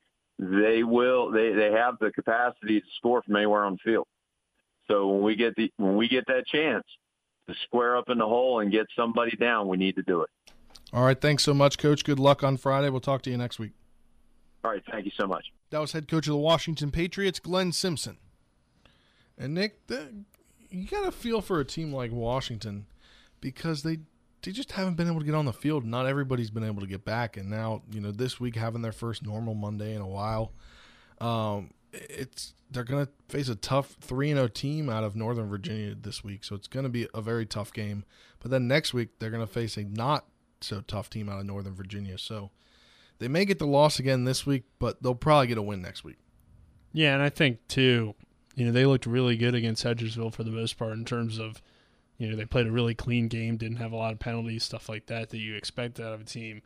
they 0.40 0.82
will 0.82 1.30
they 1.30 1.52
they 1.52 1.70
have 1.72 1.98
the 2.00 2.10
capacity 2.10 2.80
to 2.80 2.86
score 2.96 3.22
from 3.22 3.36
anywhere 3.36 3.64
on 3.64 3.72
the 3.74 3.78
field. 3.90 4.06
So 4.88 5.06
when 5.08 5.22
we 5.22 5.36
get 5.36 5.54
the 5.54 5.70
when 5.76 5.96
we 5.96 6.08
get 6.08 6.26
that 6.28 6.46
chance 6.46 6.84
to 7.46 7.54
square 7.66 7.96
up 7.96 8.08
in 8.08 8.16
the 8.16 8.26
hole 8.26 8.60
and 8.60 8.72
get 8.72 8.86
somebody 8.96 9.36
down, 9.36 9.68
we 9.68 9.76
need 9.76 9.96
to 9.96 10.02
do 10.02 10.22
it. 10.22 10.30
All 10.92 11.04
right, 11.04 11.20
thanks 11.20 11.44
so 11.44 11.52
much, 11.52 11.78
Coach. 11.78 12.04
Good 12.04 12.18
luck 12.18 12.42
on 12.42 12.56
Friday. 12.56 12.88
We'll 12.88 13.00
talk 13.00 13.22
to 13.22 13.30
you 13.30 13.36
next 13.36 13.58
week. 13.58 13.72
All 14.64 14.70
right, 14.70 14.82
thank 14.90 15.04
you 15.04 15.12
so 15.16 15.26
much. 15.26 15.44
That 15.70 15.78
was 15.78 15.92
head 15.92 16.08
coach 16.08 16.26
of 16.26 16.32
the 16.32 16.38
Washington 16.38 16.90
Patriots, 16.90 17.38
Glen 17.38 17.72
Simpson. 17.72 18.18
And 19.38 19.54
Nick, 19.54 19.86
the, 19.86 20.24
you 20.70 20.86
got 20.86 21.04
to 21.04 21.12
feel 21.12 21.40
for 21.40 21.60
a 21.60 21.64
team 21.64 21.92
like 21.92 22.12
Washington 22.12 22.86
because 23.40 23.82
they 23.82 23.98
they 24.42 24.52
just 24.52 24.72
haven't 24.72 24.96
been 24.96 25.08
able 25.08 25.20
to 25.20 25.26
get 25.26 25.34
on 25.34 25.44
the 25.44 25.52
field. 25.52 25.84
Not 25.84 26.06
everybody's 26.06 26.50
been 26.50 26.64
able 26.64 26.80
to 26.80 26.86
get 26.86 27.04
back, 27.04 27.36
and 27.36 27.50
now 27.50 27.82
you 27.90 28.00
know 28.00 28.12
this 28.12 28.40
week 28.40 28.56
having 28.56 28.82
their 28.82 28.92
first 28.92 29.24
normal 29.24 29.54
Monday 29.54 29.94
in 29.94 30.00
a 30.00 30.08
while. 30.08 30.52
Um, 31.20 31.70
it's 31.92 32.54
they're 32.70 32.84
going 32.84 33.04
to 33.04 33.12
face 33.28 33.48
a 33.48 33.56
tough 33.56 33.96
three 34.00 34.30
and 34.30 34.38
zero 34.38 34.48
team 34.48 34.88
out 34.88 35.04
of 35.04 35.16
Northern 35.16 35.48
Virginia 35.48 35.94
this 35.94 36.22
week, 36.22 36.44
so 36.44 36.54
it's 36.54 36.68
going 36.68 36.84
to 36.84 36.90
be 36.90 37.08
a 37.12 37.20
very 37.20 37.46
tough 37.46 37.72
game. 37.72 38.04
But 38.40 38.50
then 38.50 38.68
next 38.68 38.94
week 38.94 39.18
they're 39.18 39.30
going 39.30 39.46
to 39.46 39.52
face 39.52 39.76
a 39.76 39.84
not 39.84 40.26
so 40.60 40.80
tough 40.80 41.10
team 41.10 41.28
out 41.28 41.40
of 41.40 41.46
Northern 41.46 41.74
Virginia. 41.74 42.18
So 42.18 42.50
they 43.18 43.28
may 43.28 43.44
get 43.44 43.58
the 43.58 43.66
loss 43.66 43.98
again 43.98 44.24
this 44.24 44.46
week, 44.46 44.64
but 44.78 45.02
they'll 45.02 45.14
probably 45.14 45.48
get 45.48 45.58
a 45.58 45.62
win 45.62 45.82
next 45.82 46.04
week. 46.04 46.18
Yeah, 46.92 47.14
and 47.14 47.22
I 47.22 47.28
think 47.28 47.66
too, 47.68 48.14
you 48.54 48.66
know, 48.66 48.72
they 48.72 48.86
looked 48.86 49.06
really 49.06 49.36
good 49.36 49.54
against 49.54 49.84
Hedgesville 49.84 50.32
for 50.32 50.42
the 50.42 50.50
most 50.50 50.76
part 50.76 50.92
in 50.92 51.04
terms 51.04 51.38
of, 51.38 51.62
you 52.20 52.28
know, 52.28 52.36
they 52.36 52.44
played 52.44 52.66
a 52.66 52.70
really 52.70 52.94
clean 52.94 53.28
game, 53.28 53.56
didn't 53.56 53.78
have 53.78 53.92
a 53.92 53.96
lot 53.96 54.12
of 54.12 54.18
penalties, 54.18 54.62
stuff 54.62 54.90
like 54.90 55.06
that 55.06 55.30
that 55.30 55.38
you 55.38 55.56
expect 55.56 55.98
out 55.98 56.12
of 56.12 56.20
a 56.20 56.24
team 56.24 56.60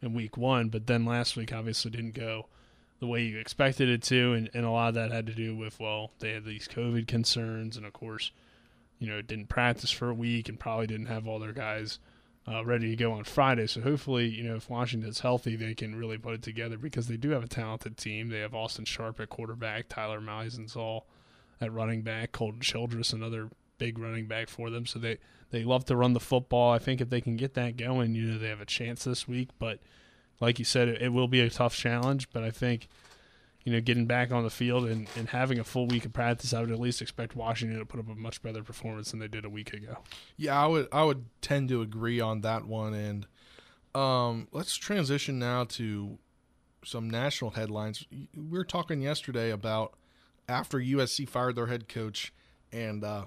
in 0.00 0.14
week 0.14 0.36
one. 0.36 0.68
But 0.68 0.86
then 0.86 1.04
last 1.04 1.36
week 1.36 1.52
obviously 1.52 1.90
didn't 1.90 2.14
go 2.14 2.46
the 3.00 3.08
way 3.08 3.24
you 3.24 3.36
expected 3.38 3.88
it 3.88 4.04
to, 4.04 4.34
and, 4.34 4.48
and 4.54 4.64
a 4.64 4.70
lot 4.70 4.90
of 4.90 4.94
that 4.94 5.10
had 5.10 5.26
to 5.26 5.34
do 5.34 5.56
with 5.56 5.80
well, 5.80 6.12
they 6.20 6.30
had 6.30 6.44
these 6.44 6.68
COVID 6.68 7.08
concerns, 7.08 7.76
and 7.76 7.84
of 7.84 7.92
course, 7.92 8.30
you 9.00 9.08
know, 9.08 9.20
didn't 9.20 9.48
practice 9.48 9.90
for 9.90 10.10
a 10.10 10.14
week 10.14 10.48
and 10.48 10.60
probably 10.60 10.86
didn't 10.86 11.06
have 11.06 11.26
all 11.26 11.40
their 11.40 11.52
guys 11.52 11.98
uh, 12.46 12.64
ready 12.64 12.90
to 12.90 12.96
go 12.96 13.10
on 13.10 13.24
Friday. 13.24 13.66
So 13.66 13.80
hopefully, 13.80 14.28
you 14.28 14.44
know, 14.44 14.54
if 14.54 14.70
Washington's 14.70 15.20
healthy, 15.20 15.56
they 15.56 15.74
can 15.74 15.96
really 15.96 16.18
put 16.18 16.34
it 16.34 16.42
together 16.42 16.78
because 16.78 17.08
they 17.08 17.16
do 17.16 17.30
have 17.30 17.42
a 17.42 17.48
talented 17.48 17.96
team. 17.96 18.28
They 18.28 18.38
have 18.38 18.54
Austin 18.54 18.84
Sharp 18.84 19.18
at 19.18 19.28
quarterback, 19.28 19.88
Tyler 19.88 20.20
Meisenzahl 20.20 21.02
at 21.60 21.72
running 21.72 22.02
back, 22.02 22.30
Colton 22.30 22.60
Childress, 22.60 23.12
another 23.12 23.50
big 23.80 23.98
running 23.98 24.26
back 24.26 24.48
for 24.48 24.70
them. 24.70 24.86
So 24.86 25.00
they 25.00 25.18
they 25.50 25.64
love 25.64 25.84
to 25.86 25.96
run 25.96 26.12
the 26.12 26.20
football. 26.20 26.72
I 26.72 26.78
think 26.78 27.00
if 27.00 27.10
they 27.10 27.20
can 27.20 27.36
get 27.36 27.54
that 27.54 27.76
going, 27.76 28.14
you 28.14 28.26
know, 28.26 28.38
they 28.38 28.48
have 28.48 28.60
a 28.60 28.66
chance 28.66 29.02
this 29.02 29.26
week. 29.26 29.48
But 29.58 29.80
like 30.40 30.60
you 30.60 30.64
said, 30.64 30.86
it, 30.86 31.02
it 31.02 31.08
will 31.08 31.26
be 31.26 31.40
a 31.40 31.50
tough 31.50 31.74
challenge. 31.74 32.30
But 32.30 32.44
I 32.44 32.52
think 32.52 32.86
you 33.64 33.72
know, 33.72 33.80
getting 33.80 34.06
back 34.06 34.32
on 34.32 34.42
the 34.42 34.50
field 34.50 34.86
and, 34.86 35.06
and 35.16 35.28
having 35.28 35.58
a 35.58 35.64
full 35.64 35.86
week 35.86 36.06
of 36.06 36.12
practice, 36.12 36.54
I 36.54 36.60
would 36.60 36.70
at 36.70 36.80
least 36.80 37.02
expect 37.02 37.36
Washington 37.36 37.78
to 37.78 37.84
put 37.84 38.00
up 38.00 38.08
a 38.08 38.14
much 38.14 38.42
better 38.42 38.62
performance 38.62 39.10
than 39.10 39.20
they 39.20 39.28
did 39.28 39.44
a 39.44 39.50
week 39.50 39.74
ago. 39.74 39.98
Yeah, 40.36 40.62
I 40.62 40.66
would 40.66 40.88
I 40.92 41.04
would 41.04 41.26
tend 41.42 41.68
to 41.70 41.82
agree 41.82 42.20
on 42.20 42.40
that 42.40 42.64
one. 42.64 42.94
And 42.94 43.26
um, 43.94 44.48
let's 44.52 44.76
transition 44.76 45.38
now 45.38 45.64
to 45.64 46.18
some 46.84 47.10
national 47.10 47.50
headlines. 47.50 48.06
We 48.34 48.58
were 48.58 48.64
talking 48.64 49.02
yesterday 49.02 49.50
about 49.50 49.94
after 50.48 50.78
USC 50.78 51.28
fired 51.28 51.56
their 51.56 51.66
head 51.66 51.88
coach, 51.88 52.32
and 52.72 53.04
uh, 53.04 53.26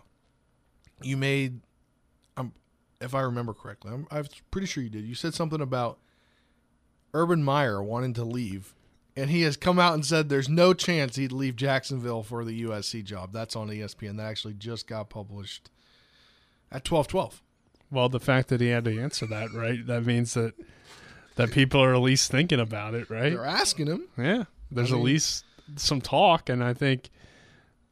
you 1.05 1.17
made, 1.17 1.61
um, 2.37 2.53
if 3.01 3.13
I 3.15 3.21
remember 3.21 3.53
correctly, 3.53 3.91
I'm, 3.93 4.07
I'm 4.11 4.25
pretty 4.51 4.67
sure 4.67 4.83
you 4.83 4.89
did. 4.89 5.05
You 5.05 5.15
said 5.15 5.33
something 5.33 5.61
about 5.61 5.99
Urban 7.13 7.43
Meyer 7.43 7.81
wanting 7.81 8.13
to 8.15 8.23
leave 8.23 8.73
and 9.15 9.29
he 9.29 9.43
has 9.43 9.57
come 9.57 9.79
out 9.79 9.93
and 9.93 10.05
said 10.05 10.29
there's 10.29 10.49
no 10.49 10.73
chance 10.73 11.15
he'd 11.15 11.31
leave 11.31 11.55
Jacksonville 11.55 12.23
for 12.23 12.43
the 12.43 12.63
USC 12.63 13.03
job. 13.03 13.31
That's 13.31 13.55
on 13.55 13.69
ESPN. 13.69 14.17
That 14.17 14.25
actually 14.25 14.55
just 14.55 14.87
got 14.87 15.09
published 15.09 15.69
at 16.71 16.83
twelve 16.83 17.07
twelve. 17.07 17.41
Well, 17.91 18.09
the 18.09 18.19
fact 18.19 18.49
that 18.49 18.59
he 18.59 18.69
had 18.69 18.85
to 18.85 18.99
answer 18.99 19.27
that, 19.27 19.53
right? 19.53 19.85
That 19.85 20.05
means 20.05 20.33
that 20.33 20.53
that 21.35 21.51
people 21.51 21.83
are 21.83 21.93
at 21.93 22.01
least 22.01 22.31
thinking 22.31 22.59
about 22.59 22.95
it, 22.95 23.09
right? 23.09 23.33
They're 23.33 23.45
asking 23.45 23.87
him. 23.87 24.07
Yeah, 24.17 24.45
there's 24.71 24.91
I 24.91 24.95
mean, 24.95 25.01
at 25.01 25.05
least 25.05 25.45
some 25.75 26.01
talk, 26.01 26.49
and 26.49 26.63
I 26.63 26.73
think 26.73 27.09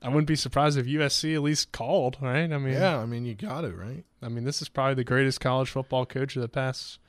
I 0.02 0.10
wouldn't 0.10 0.28
be 0.28 0.36
surprised 0.36 0.78
if 0.78 0.88
USC 0.88 1.36
at 1.36 1.44
least 1.44 1.72
called, 1.72 2.18
right? 2.22 2.52
I 2.52 2.58
mean, 2.58 2.74
yeah, 2.74 2.98
I 2.98 3.06
mean, 3.06 3.26
you 3.26 3.36
got 3.36 3.64
it, 3.66 3.76
right? 3.76 4.04
I 4.22 4.30
mean, 4.30 4.44
this 4.46 4.62
is 4.62 4.68
probably 4.68 4.96
the 4.96 5.04
greatest 5.04 5.40
college 5.40 5.70
football 5.70 6.06
coach 6.06 6.36
of 6.36 6.42
the 6.42 6.50
past 6.50 7.00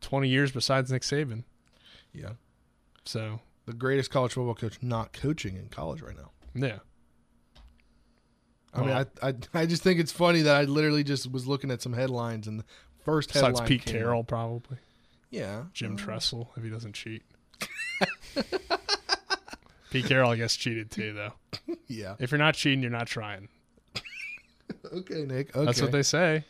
twenty 0.00 0.28
years, 0.28 0.50
besides 0.50 0.90
Nick 0.90 1.02
Saban. 1.02 1.44
Yeah. 2.12 2.32
So 3.04 3.40
the 3.66 3.74
greatest 3.74 4.10
college 4.10 4.32
football 4.32 4.54
coach 4.54 4.78
not 4.80 5.12
coaching 5.12 5.56
in 5.56 5.68
college 5.68 6.00
right 6.00 6.16
now. 6.16 6.30
Yeah. 6.54 6.78
I 8.72 8.80
mean, 8.80 8.90
I, 8.90 9.06
I 9.22 9.34
I 9.54 9.66
just 9.66 9.82
think 9.82 10.00
it's 10.00 10.12
funny 10.12 10.42
that 10.42 10.56
I 10.56 10.64
literally 10.64 11.04
just 11.04 11.30
was 11.30 11.46
looking 11.46 11.70
at 11.70 11.82
some 11.82 11.92
headlines 11.92 12.46
and 12.46 12.60
the 12.60 12.64
first 13.04 13.32
headline. 13.32 13.52
Besides 13.52 13.68
Pete 13.68 13.84
Carroll, 13.84 14.24
probably. 14.24 14.78
Yeah. 15.30 15.64
Jim 15.72 15.96
Tressel, 15.96 16.50
if 16.56 16.62
he 16.62 16.70
doesn't 16.70 16.94
cheat. 16.94 17.22
Pete 19.90 20.06
Carroll, 20.06 20.30
I 20.30 20.36
guess, 20.36 20.56
cheated 20.56 20.90
too, 20.90 21.12
though. 21.12 21.32
Yeah. 21.90 22.16
If 22.18 22.30
you're 22.30 22.38
not 22.38 22.54
cheating, 22.54 22.82
you're 22.82 22.90
not 22.90 23.06
trying. 23.06 23.48
okay, 24.92 25.24
Nick. 25.24 25.56
Okay. 25.56 25.64
That's 25.64 25.80
what 25.80 25.90
they 25.90 26.02
say. 26.02 26.44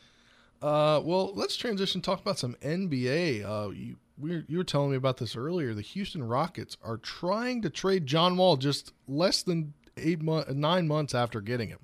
Uh, 0.61 1.01
well, 1.05 1.33
let's 1.35 1.57
transition. 1.57 2.01
Talk 2.01 2.21
about 2.21 2.41
some 2.41 2.57
NBA. 2.61 3.45
Uh, 3.45 3.71
you 3.71 3.97
we 4.19 4.31
were, 4.31 4.45
you 4.49 4.59
were 4.59 4.65
telling 4.65 4.91
me 4.91 4.97
about 4.97 5.19
this 5.19 5.37
earlier. 5.37 5.75
The 5.75 5.83
Houston 5.83 6.27
Rockets 6.27 6.77
are 6.83 6.97
trying 6.97 7.63
to 7.63 7.71
trade 7.71 8.07
John 8.07 8.37
Wall 8.37 8.57
just 8.57 8.93
less 9.07 9.43
than 9.43 9.75
eight 9.97 10.21
months, 10.23 10.53
nine 10.53 10.89
months 10.89 11.15
after 11.15 11.41
getting 11.41 11.69
him. 11.69 11.81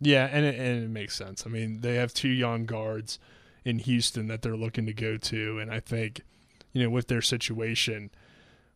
Yeah, 0.00 0.28
and 0.30 0.44
it, 0.44 0.54
and 0.58 0.84
it 0.84 0.90
makes 0.90 1.16
sense. 1.16 1.44
I 1.46 1.50
mean, 1.50 1.80
they 1.80 1.96
have 1.96 2.12
two 2.12 2.28
young 2.28 2.64
guards 2.66 3.18
in 3.64 3.78
Houston 3.80 4.28
that 4.28 4.42
they're 4.42 4.56
looking 4.56 4.86
to 4.86 4.92
go 4.92 5.16
to, 5.16 5.58
and 5.58 5.70
I 5.70 5.80
think, 5.80 6.22
you 6.72 6.82
know, 6.82 6.90
with 6.90 7.08
their 7.08 7.22
situation 7.22 8.10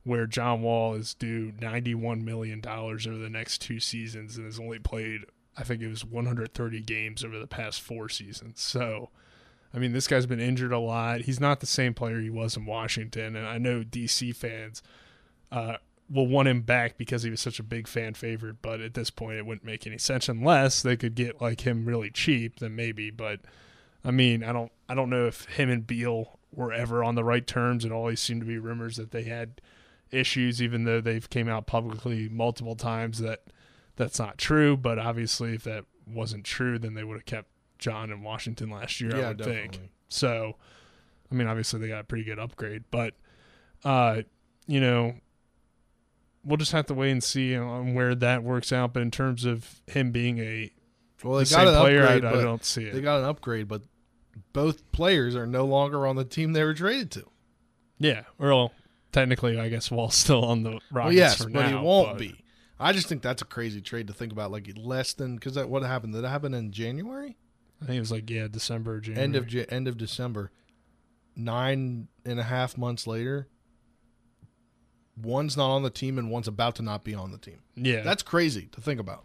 where 0.07 0.27
John 0.27 0.63
Wall 0.63 0.95
is 0.95 1.15
due 1.15 1.53
ninety-one 1.61 2.25
million 2.25 2.61
dollars 2.61 3.07
over 3.07 3.19
the 3.19 3.29
next 3.29 3.59
two 3.59 3.81
seasons 3.81 4.37
and 4.37 4.47
has 4.47 4.61
only 4.61 4.79
played, 4.79 5.27
I 5.57 5.65
think 5.65 5.83
it 5.83 5.89
was 5.89 6.05
one 6.05 6.27
hundred 6.27 6.55
thirty 6.55 6.81
games 6.81 7.25
over 7.25 7.39
the 7.39 7.47
past 7.47 7.83
four 7.83 8.09
seasons. 8.09 8.61
So 8.61 9.11
I 9.75 9.79
mean, 9.79 9.93
this 9.93 10.07
guy's 10.07 10.27
been 10.27 10.41
injured 10.41 10.73
a 10.73 10.79
lot. 10.79 11.23
He's 11.23 11.41
not 11.41 11.61
the 11.61 11.67
same 11.67 11.93
player 11.93 12.21
he 12.21 12.31
was 12.31 12.57
in 12.57 12.65
Washington, 12.65 13.37
and 13.37 13.47
I 13.47 13.59
know 13.59 13.83
DC 13.83 14.35
fans 14.35 14.83
uh, 15.53 15.77
will 16.09 16.27
want 16.27 16.49
him 16.49 16.63
back 16.63 16.97
because 16.97 17.25
he 17.25 17.31
was 17.31 17.41
such 17.41 17.59
a 17.59 17.65
big 17.65 17.89
fan 17.89 18.15
favorite. 18.15 18.63
But 18.63 18.81
at 18.81 18.95
this 18.95 19.11
point, 19.11 19.39
it 19.39 19.45
wouldn't 19.45 19.67
make 19.67 19.87
any 19.87 19.99
sense 19.99 20.29
unless 20.29 20.83
they 20.83 20.97
could 20.97 21.15
get 21.15 21.43
like 21.43 21.67
him 21.67 21.85
really 21.85 22.11
cheap. 22.11 22.61
Then 22.61 22.75
maybe. 22.77 23.11
But 23.11 23.41
I 24.05 24.13
mean, 24.13 24.45
I 24.45 24.53
don't, 24.53 24.73
I 24.89 24.95
don't 24.95 25.11
know 25.11 25.27
if 25.27 25.45
him 25.47 25.69
and 25.69 25.87
Beal 25.87 26.39
were 26.53 26.73
ever 26.73 27.05
on 27.05 27.15
the 27.15 27.25
right 27.25 27.47
terms. 27.47 27.85
It 27.85 27.93
always 27.93 28.21
seemed 28.21 28.41
to 28.41 28.47
be 28.47 28.59
rumors 28.59 28.97
that 28.97 29.11
they 29.11 29.25
had 29.25 29.61
issues, 30.11 30.63
even 30.63 30.85
though 30.85 31.01
they've 31.01 31.29
came 31.29 31.49
out 31.49 31.67
publicly 31.67 32.29
multiple 32.29 32.77
times 32.77 33.19
that 33.19 33.45
that's 33.97 34.19
not 34.19 34.39
true. 34.39 34.77
But 34.77 34.99
obviously, 34.99 35.55
if 35.55 35.65
that 35.65 35.85
wasn't 36.07 36.45
true, 36.45 36.79
then 36.79 36.95
they 36.95 37.05
would 37.05 37.17
have 37.17 37.27
kept 37.27 37.49
John 37.79 38.11
in 38.11 38.23
Washington 38.23 38.71
last 38.71 39.01
year. 39.01 39.17
Yeah, 39.17 39.25
I 39.25 39.29
would 39.29 39.39
definitely. 39.39 39.79
think. 39.79 39.91
So, 40.09 40.57
I 41.31 41.35
mean, 41.35 41.47
obviously 41.47 41.81
they 41.81 41.89
got 41.89 42.01
a 42.01 42.05
pretty 42.05 42.25
good 42.25 42.39
upgrade, 42.39 42.85
but 42.91 43.15
uh, 43.85 44.23
you 44.67 44.81
know, 44.81 45.15
we'll 46.45 46.57
just 46.57 46.73
have 46.73 46.87
to 46.87 46.95
wait 46.95 47.11
and 47.11 47.23
see 47.23 47.57
on 47.57 47.95
where 47.95 48.15
that 48.15 48.43
works 48.43 48.73
out. 48.73 48.93
But 48.93 49.03
in 49.03 49.11
terms 49.11 49.45
of 49.45 49.81
him 49.87 50.13
being 50.13 50.39
a 50.39 50.71
well, 51.23 51.39
they 51.39 51.45
the 51.45 51.51
got 51.51 51.69
an 51.69 51.75
player, 51.75 52.03
upgrade, 52.03 52.25
I, 52.25 52.39
I 52.39 52.43
don't 52.43 52.65
see 52.65 52.85
it. 52.85 52.95
They 52.95 53.01
got 53.01 53.21
an 53.21 53.25
upgrade, 53.25 53.69
but 53.69 53.83
both 54.53 54.91
players 54.93 55.35
are 55.35 55.47
no 55.47 55.65
longer 55.65 56.07
on 56.07 56.17
the 56.17 56.25
team 56.25 56.53
they 56.53 56.63
were 56.63 56.75
traded 56.75 57.11
to. 57.13 57.25
Yeah, 57.99 58.23
well, 58.39 58.73
technically, 59.17 59.59
I 59.59 59.71
guess 59.71 59.91
Wall's 59.91 60.15
still 60.15 60.45
on 60.45 60.63
the 60.63 60.79
Rockets. 60.91 60.93
Well, 60.93 61.13
yes, 61.13 61.43
but 61.43 61.53
now, 61.53 61.69
he 61.69 61.75
won't 61.75 62.11
but... 62.11 62.19
be. 62.19 62.45
I 62.79 62.93
just 62.93 63.09
think 63.09 63.23
that's 63.23 63.41
a 63.41 63.47
crazy 63.47 63.81
trade 63.81 64.07
to 64.09 64.13
think 64.13 64.33
about. 64.33 64.51
Like 64.51 64.71
less 64.77 65.15
than 65.15 65.37
because 65.37 65.57
what 65.59 65.83
happened? 65.83 66.13
Did 66.13 66.23
that 66.23 66.29
happen 66.29 66.53
in 66.53 66.71
January? 66.71 67.37
I 67.81 67.87
think 67.87 67.97
it 67.97 68.01
was 68.01 68.13
like 68.13 68.29
yeah, 68.29 68.49
December, 68.49 69.01
January. 69.01 69.25
End 69.25 69.37
of 69.37 69.73
end 69.73 69.89
of 69.89 69.97
December. 69.97 70.51
Nine 71.35 72.09
and 72.25 72.41
a 72.41 72.43
half 72.43 72.79
months 72.79 73.07
later, 73.07 73.47
one's 75.21 75.57
not 75.57 75.71
on 75.71 75.83
the 75.83 75.91
team 75.91 76.19
and 76.19 76.31
one's 76.31 76.49
about 76.49 76.77
to 76.77 76.83
not 76.83 77.05
be 77.05 77.15
on 77.15 77.31
the 77.31 77.39
team. 77.39 77.59
Yeah, 77.75 78.03
that's 78.03 78.23
crazy 78.23 78.69
to 78.73 78.81
think 78.81 79.01
about. 79.01 79.25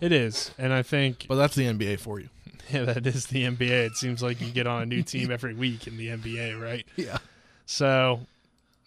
It 0.00 0.12
is, 0.12 0.52
and 0.58 0.72
I 0.72 0.82
think. 0.82 1.26
But 1.28 1.36
that's 1.36 1.54
the 1.54 1.64
NBA 1.64 2.00
for 2.00 2.20
you. 2.20 2.28
Yeah, 2.70 2.84
that 2.84 3.06
is 3.06 3.28
the 3.28 3.44
NBA. 3.44 3.86
It 3.86 3.96
seems 3.96 4.22
like 4.22 4.42
you 4.42 4.50
get 4.50 4.66
on 4.66 4.82
a 4.82 4.86
new 4.86 5.02
team 5.02 5.30
every 5.30 5.54
week 5.54 5.86
in 5.86 5.96
the 5.96 6.08
NBA, 6.08 6.60
right? 6.60 6.86
Yeah. 6.96 7.16
So, 7.64 8.26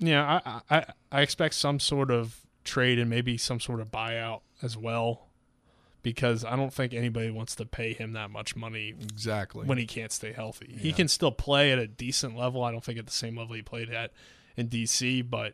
yeah, 0.02 0.42
I, 0.46 0.62
I 0.70 0.86
I 1.12 1.22
expect 1.22 1.56
some 1.56 1.80
sort 1.80 2.12
of 2.12 2.42
trade 2.64 3.00
and 3.00 3.10
maybe 3.10 3.38
some 3.38 3.60
sort 3.60 3.80
of 3.80 3.92
buyout 3.92 4.42
as 4.62 4.76
well 4.76 5.28
because 6.04 6.44
I 6.44 6.56
don't 6.56 6.74
think 6.74 6.94
anybody 6.94 7.30
wants 7.30 7.56
to 7.56 7.66
pay 7.66 7.94
him 7.94 8.14
that 8.14 8.32
much 8.32 8.56
money 8.56 8.96
exactly 9.00 9.66
when 9.66 9.78
he 9.78 9.86
can't 9.86 10.12
stay 10.12 10.34
healthy. 10.34 10.72
Yeah. 10.72 10.80
He 10.80 10.94
can 10.94 11.08
still 11.08 11.32
play 11.32 11.72
at 11.72 11.80
a 11.80 11.88
decent 11.88 12.36
level. 12.36 12.64
I 12.64 12.72
don't 12.72 12.84
think 12.84 12.98
at 12.98 13.06
the 13.06 13.12
same 13.12 13.38
level 13.38 13.56
he 13.56 13.62
played 13.62 13.90
at 13.90 14.12
in 14.58 14.68
DC, 14.68 15.30
but 15.30 15.54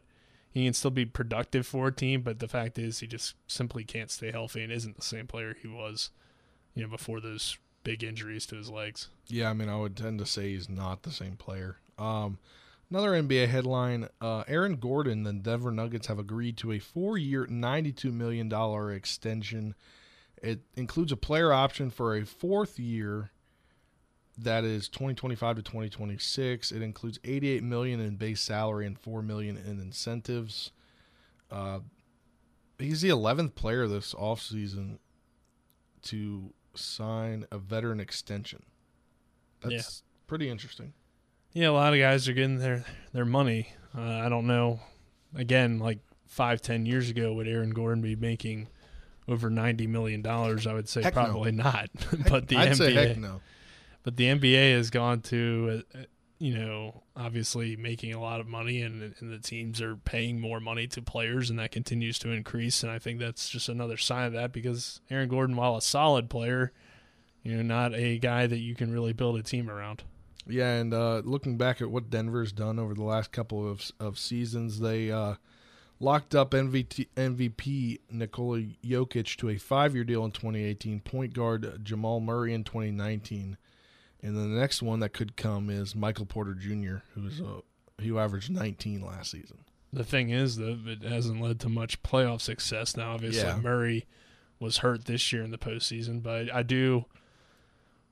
he 0.50 0.66
can 0.66 0.74
still 0.74 0.92
be 0.92 1.06
productive 1.06 1.68
for 1.68 1.88
a 1.88 1.92
team. 1.92 2.22
But 2.22 2.40
the 2.40 2.48
fact 2.48 2.80
is, 2.80 3.00
he 3.00 3.08
just 3.08 3.36
simply 3.48 3.84
can't 3.84 4.10
stay 4.10 4.32
healthy 4.32 4.64
and 4.64 4.72
isn't 4.72 4.96
the 4.96 5.02
same 5.02 5.28
player 5.28 5.56
he 5.62 5.68
was, 5.68 6.12
you 6.74 6.84
know, 6.84 6.90
before 6.90 7.20
those 7.20 7.58
big 7.84 8.04
injuries 8.04 8.46
to 8.48 8.56
his 8.56 8.70
legs. 8.70 9.10
Yeah, 9.28 9.50
I 9.50 9.54
mean, 9.54 9.70
I 9.70 9.78
would 9.78 9.98
tend 9.98 10.20
to 10.20 10.26
say 10.26 10.54
he's 10.54 10.70
not 10.70 11.04
the 11.04 11.12
same 11.12 11.36
player. 11.36 11.78
Um, 12.00 12.38
Another 12.90 13.12
NBA 13.12 13.48
headline 13.50 14.08
uh, 14.22 14.44
Aaron 14.48 14.78
Gordon 14.78 15.28
and 15.28 15.44
the 15.44 15.50
Denver 15.50 15.72
Nuggets 15.72 16.08
have 16.08 16.20
agreed 16.20 16.58
to 16.58 16.72
a 16.72 16.80
four 16.80 17.18
year, 17.18 17.46
$92 17.46 18.14
million 18.14 18.52
extension 18.96 19.76
it 20.42 20.62
includes 20.76 21.12
a 21.12 21.18
player 21.18 21.52
option 21.52 21.90
for 21.90 22.16
a 22.16 22.26
fourth 22.26 22.80
year 22.80 23.32
that 24.38 24.64
is 24.64 24.88
2025 24.88 25.58
to 25.58 25.62
2026. 25.64 26.72
It 26.72 26.82
includes 26.82 27.20
88 27.24 27.64
million 27.64 28.00
in 28.00 28.18
base 28.18 28.42
salary 28.42 28.86
and 28.86 29.00
4 29.00 29.22
million 29.24 29.58
in 29.58 29.80
incentives. 29.80 30.72
Uh, 31.50 31.80
he's 32.78 33.02
the 33.02 33.10
11th 33.10 33.56
player 33.56 33.88
this 33.88 34.14
offseason 34.14 35.00
to 36.04 36.54
sign 36.76 37.46
a 37.52 37.58
veteran 37.58 38.00
extension. 38.00 38.62
That's 39.62 39.74
yeah. 40.04 40.28
pretty 40.28 40.50
interesting. 40.50 40.94
Yeah, 41.54 41.70
a 41.70 41.72
lot 41.72 41.94
of 41.94 42.00
guys 42.00 42.28
are 42.28 42.34
getting 42.34 42.60
their 42.60 42.86
their 43.14 43.26
money. 43.26 43.74
Uh, 43.98 44.02
I 44.02 44.30
don't 44.30 44.48
know. 44.48 44.80
Again, 45.36 45.80
like 45.80 46.00
five, 46.26 46.62
ten 46.62 46.86
years 46.86 47.10
ago, 47.10 47.34
would 47.34 47.48
Aaron 47.48 47.72
Gordon 47.72 48.02
be 48.02 48.16
making 48.16 48.68
over 49.28 49.50
ninety 49.50 49.88
million 49.88 50.22
dollars, 50.22 50.68
I 50.68 50.74
would 50.74 50.88
say 50.88 51.04
heck 51.04 51.14
probably 51.14 51.52
no. 51.52 51.64
not. 51.64 51.90
but 52.30 52.48
the 52.48 52.58
I'd 52.58 52.72
NBA, 52.72 53.18
no. 53.18 53.42
But 54.04 54.16
the 54.16 54.26
NBA 54.26 54.74
has 54.74 54.90
gone 54.90 55.20
to, 55.24 55.84
uh, 55.96 56.00
uh, 56.00 56.04
you 56.40 56.58
know, 56.58 57.04
obviously 57.16 57.76
making 57.76 58.14
a 58.14 58.22
lot 58.22 58.40
of 58.40 58.48
money, 58.48 58.82
and, 58.82 59.14
and 59.20 59.32
the 59.32 59.40
teams 59.40 59.82
are 59.82 59.98
paying 59.98 60.40
more 60.40 60.62
money 60.62 60.88
to 60.88 61.02
players, 61.02 61.50
and 61.50 61.60
that 61.60 61.72
continues 61.72 62.18
to 62.20 62.30
increase. 62.32 62.84
And 62.84 62.92
I 62.92 63.00
think 63.00 63.20
that's 63.20 63.50
just 63.50 63.68
another 63.68 63.98
sign 63.98 64.28
of 64.28 64.34
that 64.34 64.54
because 64.54 65.02
Aaron 65.10 65.28
Gordon, 65.28 65.56
while 65.56 65.76
a 65.76 65.82
solid 65.82 66.30
player, 66.30 66.72
you 67.44 67.56
know, 67.56 67.64
not 67.64 67.94
a 67.96 68.18
guy 68.18 68.48
that 68.48 68.60
you 68.60 68.76
can 68.76 68.94
really 68.94 69.14
build 69.14 69.38
a 69.38 69.44
team 69.44 69.70
around. 69.70 70.04
Yeah, 70.50 70.74
and 70.74 70.94
uh, 70.94 71.22
looking 71.26 71.58
back 71.58 71.82
at 71.82 71.90
what 71.92 72.10
Denver's 72.10 72.52
done 72.52 72.80
over 72.80 72.94
the 72.94 73.04
last 73.04 73.32
couple 73.32 73.70
of 73.70 73.92
of 74.00 74.18
seasons, 74.18 74.80
they 74.80 75.12
uh, 75.12 75.36
locked 76.00 76.36
up 76.36 76.52
MVP, 76.52 77.08
MVP 77.16 78.00
Nikola 78.12 78.62
Jokic 78.84 79.36
to 79.38 79.50
a 79.50 79.58
five-year 79.58 80.04
deal 80.04 80.24
in 80.26 80.32
2018, 80.32 81.00
point 81.02 81.34
guard 81.34 81.84
Jamal 81.84 82.20
Murray 82.20 82.54
in 82.54 82.64
2019, 82.64 83.58
and 84.22 84.38
then 84.38 84.54
the 84.54 84.60
next 84.60 84.82
one 84.82 85.00
that 85.02 85.14
could 85.14 85.36
come 85.36 85.70
is 85.70 85.96
Michael 85.96 86.26
Porter 86.26 86.54
Jr., 86.54 86.98
who's 87.14 87.40
a 87.40 87.62
who 88.02 88.20
averaged 88.20 88.52
19 88.52 89.02
last 89.02 89.32
season. 89.32 89.58
The 89.92 90.04
thing 90.04 90.30
is, 90.30 90.58
though, 90.58 90.78
it 90.86 91.02
hasn't 91.02 91.42
led 91.42 91.60
to 91.62 91.70
much 91.70 92.04
playoff 92.04 92.42
success. 92.42 92.96
Now, 92.96 93.14
obviously, 93.14 93.42
Yeah. 93.42 93.58
Murray 93.58 94.06
was 94.60 94.78
hurt 94.80 95.06
this 95.06 95.32
year 95.34 95.42
in 95.42 95.50
the 95.52 95.58
postseason, 95.58 96.22
but 96.22 96.54
I 96.54 96.62
do 96.62 97.06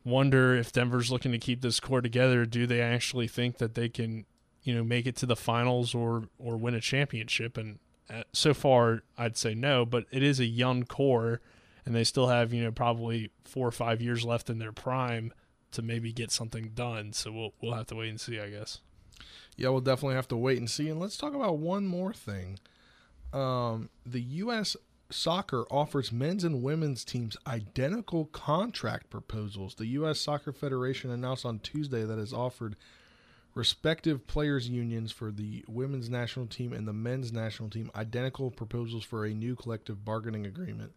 wonder 0.05 0.55
if 0.55 0.71
Denver's 0.71 1.11
looking 1.11 1.31
to 1.33 1.37
keep 1.37 1.61
this 1.61 1.79
core 1.79 2.01
together. 2.01 2.45
Do 2.45 2.65
they 2.65 2.79
actually 2.79 3.27
think 3.27 3.57
that 3.57 3.75
they 3.75 3.89
can, 3.89 4.25
you 4.63 4.73
know, 4.73 4.83
make 4.83 5.05
it 5.05 5.17
to 5.17 5.25
the 5.25 5.35
finals 5.35 5.93
or 5.93 6.29
or 6.39 6.55
win 6.55 6.75
a 6.75 6.79
championship? 6.79 7.57
And 7.57 7.79
uh, 8.09 8.23
so 8.31 8.53
far, 8.53 9.03
I'd 9.17 9.35
say 9.35 9.55
no. 9.55 9.85
But 9.85 10.05
it 10.11 10.23
is 10.23 10.39
a 10.39 10.45
young 10.45 10.83
core, 10.83 11.41
and 11.85 11.93
they 11.93 12.03
still 12.03 12.27
have 12.27 12.53
you 12.53 12.63
know 12.63 12.71
probably 12.71 13.31
four 13.43 13.67
or 13.67 13.71
five 13.71 14.01
years 14.01 14.23
left 14.23 14.49
in 14.49 14.59
their 14.59 14.71
prime 14.71 15.33
to 15.71 15.81
maybe 15.81 16.13
get 16.13 16.31
something 16.31 16.71
done. 16.75 17.11
So 17.11 17.31
we'll 17.31 17.53
we'll 17.61 17.73
have 17.73 17.87
to 17.87 17.95
wait 17.95 18.09
and 18.09 18.21
see, 18.21 18.39
I 18.39 18.49
guess. 18.49 18.79
Yeah, 19.57 19.69
we'll 19.69 19.81
definitely 19.81 20.15
have 20.15 20.27
to 20.29 20.37
wait 20.37 20.59
and 20.59 20.69
see. 20.69 20.89
And 20.89 20.99
let's 20.99 21.17
talk 21.17 21.33
about 21.33 21.57
one 21.57 21.87
more 21.87 22.13
thing. 22.13 22.59
Um, 23.33 23.89
the 24.05 24.21
U.S. 24.21 24.75
Soccer 25.09 25.65
offers 25.69 26.11
men's 26.11 26.43
and 26.43 26.63
women's 26.63 27.03
teams 27.03 27.37
identical 27.45 28.25
contract 28.25 29.09
proposals. 29.09 29.75
The 29.75 29.85
U.S. 29.87 30.19
Soccer 30.19 30.51
Federation 30.51 31.11
announced 31.11 31.45
on 31.45 31.59
Tuesday 31.59 32.03
that 32.03 32.13
it 32.13 32.19
has 32.19 32.33
offered 32.33 32.75
respective 33.53 34.27
players' 34.27 34.67
unions 34.67 35.11
for 35.11 35.31
the 35.31 35.63
women's 35.67 36.09
national 36.09 36.47
team 36.47 36.73
and 36.73 36.87
the 36.87 36.93
men's 36.93 37.31
national 37.31 37.69
team 37.69 37.89
identical 37.95 38.51
proposals 38.51 39.03
for 39.03 39.25
a 39.25 39.33
new 39.33 39.55
collective 39.55 40.03
bargaining 40.03 40.45
agreement. 40.45 40.93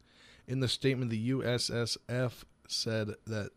In 0.46 0.60
the 0.60 0.68
statement, 0.68 1.10
the 1.10 1.30
USSF 1.30 2.44
said 2.66 3.14
that 3.26 3.50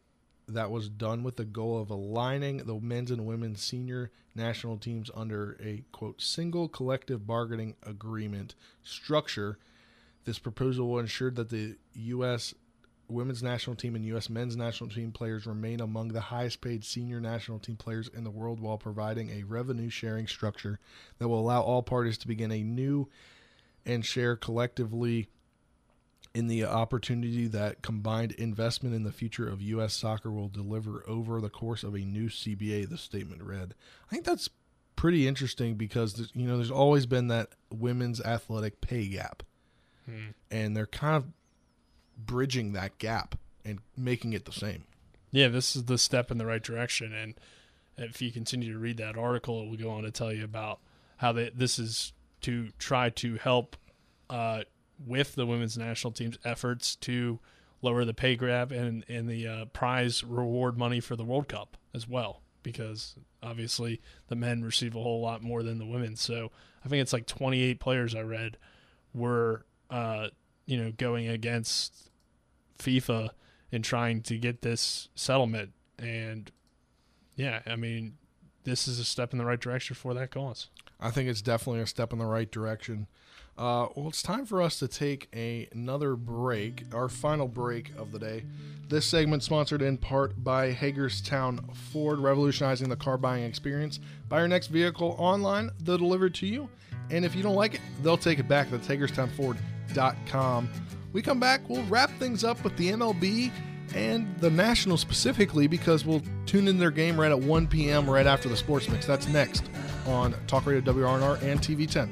that 0.47 0.71
was 0.71 0.89
done 0.89 1.23
with 1.23 1.37
the 1.37 1.45
goal 1.45 1.81
of 1.81 1.89
aligning 1.89 2.57
the 2.57 2.75
men's 2.75 3.11
and 3.11 3.25
women's 3.25 3.61
senior 3.61 4.11
national 4.35 4.77
teams 4.77 5.09
under 5.15 5.57
a 5.63 5.83
quote 5.91 6.21
single 6.21 6.67
collective 6.67 7.25
bargaining 7.25 7.75
agreement 7.83 8.55
structure. 8.83 9.57
This 10.25 10.39
proposal 10.39 10.89
will 10.89 10.99
ensure 10.99 11.31
that 11.31 11.49
the 11.49 11.75
U.S. 11.93 12.53
women's 13.07 13.41
national 13.41 13.75
team 13.75 13.95
and 13.95 14.05
U.S. 14.05 14.29
men's 14.29 14.55
national 14.55 14.89
team 14.89 15.11
players 15.11 15.45
remain 15.45 15.81
among 15.81 16.09
the 16.09 16.21
highest 16.21 16.61
paid 16.61 16.83
senior 16.83 17.19
national 17.19 17.59
team 17.59 17.75
players 17.75 18.09
in 18.13 18.23
the 18.23 18.31
world 18.31 18.59
while 18.59 18.77
providing 18.77 19.29
a 19.29 19.43
revenue 19.43 19.89
sharing 19.89 20.27
structure 20.27 20.79
that 21.17 21.27
will 21.27 21.39
allow 21.39 21.61
all 21.61 21.81
parties 21.81 22.17
to 22.19 22.27
begin 22.27 22.51
a 22.51 22.63
new 22.63 23.09
and 23.85 24.05
share 24.05 24.35
collectively 24.35 25.27
in 26.33 26.47
the 26.47 26.63
opportunity 26.63 27.47
that 27.47 27.81
combined 27.81 28.31
investment 28.33 28.95
in 28.95 29.03
the 29.03 29.11
future 29.11 29.47
of 29.47 29.61
U.S. 29.61 29.93
soccer 29.93 30.31
will 30.31 30.47
deliver 30.47 31.03
over 31.07 31.41
the 31.41 31.49
course 31.49 31.83
of 31.83 31.93
a 31.93 31.99
new 31.99 32.29
CBA, 32.29 32.89
the 32.89 32.97
statement 32.97 33.41
read. 33.41 33.73
I 34.07 34.13
think 34.13 34.23
that's 34.23 34.49
pretty 34.95 35.27
interesting 35.27 35.75
because, 35.75 36.31
you 36.33 36.47
know, 36.47 36.55
there's 36.55 36.71
always 36.71 37.05
been 37.05 37.27
that 37.27 37.49
women's 37.69 38.21
athletic 38.21 38.79
pay 38.81 39.07
gap. 39.07 39.43
Hmm. 40.11 40.29
And 40.49 40.75
they're 40.75 40.85
kind 40.85 41.15
of 41.15 41.25
bridging 42.17 42.73
that 42.73 42.97
gap 42.97 43.35
and 43.63 43.79
making 43.97 44.33
it 44.33 44.45
the 44.45 44.51
same. 44.51 44.83
Yeah, 45.31 45.47
this 45.47 45.75
is 45.75 45.85
the 45.85 45.97
step 45.97 46.29
in 46.29 46.37
the 46.37 46.45
right 46.45 46.61
direction. 46.61 47.13
And 47.13 47.35
if 47.97 48.21
you 48.21 48.31
continue 48.31 48.73
to 48.73 48.79
read 48.79 48.97
that 48.97 49.17
article, 49.17 49.63
it 49.63 49.69
will 49.69 49.77
go 49.77 49.91
on 49.91 50.03
to 50.03 50.11
tell 50.11 50.33
you 50.33 50.43
about 50.43 50.79
how 51.17 51.31
they, 51.31 51.49
this 51.49 51.79
is 51.79 52.13
to 52.41 52.69
try 52.79 53.09
to 53.09 53.35
help 53.35 53.77
uh, 54.29 54.63
with 55.05 55.35
the 55.35 55.45
women's 55.45 55.77
national 55.77 56.11
team's 56.11 56.37
efforts 56.43 56.95
to 56.97 57.39
lower 57.81 58.05
the 58.05 58.13
pay 58.13 58.35
grab 58.35 58.71
and, 58.71 59.05
and 59.07 59.27
the 59.27 59.47
uh, 59.47 59.65
prize 59.65 60.23
reward 60.23 60.77
money 60.77 60.99
for 60.99 61.15
the 61.15 61.23
World 61.23 61.47
Cup 61.47 61.77
as 61.93 62.07
well. 62.07 62.41
Because 62.63 63.15
obviously 63.41 64.01
the 64.27 64.35
men 64.35 64.63
receive 64.63 64.95
a 64.95 65.01
whole 65.01 65.21
lot 65.21 65.41
more 65.41 65.63
than 65.63 65.79
the 65.79 65.85
women. 65.85 66.15
So 66.15 66.51
I 66.85 66.89
think 66.89 67.01
it's 67.01 67.13
like 67.13 67.25
28 67.25 67.79
players 67.79 68.13
I 68.13 68.21
read 68.21 68.57
were, 69.13 69.65
uh, 69.91 70.29
you 70.65 70.77
know, 70.77 70.91
going 70.97 71.27
against 71.27 72.09
FIFA 72.79 73.29
and 73.71 73.83
trying 73.83 74.21
to 74.23 74.37
get 74.37 74.61
this 74.61 75.09
settlement. 75.15 75.71
And 75.99 76.51
yeah, 77.35 77.61
I 77.67 77.75
mean, 77.75 78.17
this 78.63 78.87
is 78.87 78.99
a 78.99 79.03
step 79.03 79.33
in 79.33 79.37
the 79.37 79.45
right 79.45 79.59
direction 79.59 79.95
for 79.95 80.13
that 80.13 80.31
cause. 80.31 80.67
I 80.99 81.11
think 81.11 81.29
it's 81.29 81.41
definitely 81.41 81.81
a 81.81 81.87
step 81.87 82.13
in 82.13 82.19
the 82.19 82.25
right 82.25 82.49
direction. 82.49 83.07
Uh, 83.57 83.87
well, 83.95 84.07
it's 84.07 84.23
time 84.23 84.45
for 84.45 84.61
us 84.61 84.79
to 84.79 84.87
take 84.87 85.27
a, 85.35 85.67
another 85.73 86.15
break, 86.15 86.83
our 86.93 87.09
final 87.09 87.47
break 87.47 87.91
of 87.97 88.11
the 88.11 88.19
day. 88.19 88.43
This 88.87 89.05
segment 89.05 89.43
sponsored 89.43 89.81
in 89.81 89.97
part 89.97 90.43
by 90.43 90.71
Hagerstown 90.71 91.69
Ford, 91.73 92.19
revolutionizing 92.19 92.89
the 92.89 92.95
car 92.95 93.17
buying 93.17 93.43
experience. 93.43 93.99
Buy 94.29 94.39
your 94.39 94.47
next 94.47 94.67
vehicle 94.67 95.15
online, 95.17 95.71
they'll 95.81 95.97
deliver 95.97 96.29
to 96.29 96.47
you. 96.47 96.69
And 97.11 97.25
if 97.25 97.35
you 97.35 97.43
don't 97.43 97.55
like 97.55 97.75
it, 97.75 97.81
they'll 98.01 98.17
take 98.17 98.39
it 98.39 98.47
back. 98.47 98.69
That's 98.69 98.87
HagerstownFord.com. 98.87 100.69
We 101.13 101.21
come 101.21 101.39
back, 101.39 101.69
we'll 101.69 101.83
wrap 101.83 102.09
things 102.11 102.43
up 102.43 102.63
with 102.63 102.75
the 102.77 102.89
MLB 102.91 103.51
and 103.93 104.33
the 104.39 104.49
National 104.49 104.95
specifically 104.95 105.67
because 105.67 106.05
we'll 106.05 106.21
tune 106.45 106.69
in 106.69 106.79
their 106.79 106.91
game 106.91 107.19
right 107.19 107.31
at 107.31 107.39
1 107.39 107.67
p.m. 107.67 108.09
right 108.09 108.25
after 108.25 108.47
the 108.47 108.55
Sports 108.55 108.87
Mix. 108.87 109.05
That's 109.05 109.27
next 109.27 109.65
on 110.07 110.33
Talk 110.47 110.65
Radio 110.65 110.81
WRNR 110.93 111.41
and 111.41 111.59
TV 111.59 111.89
10. 111.89 112.09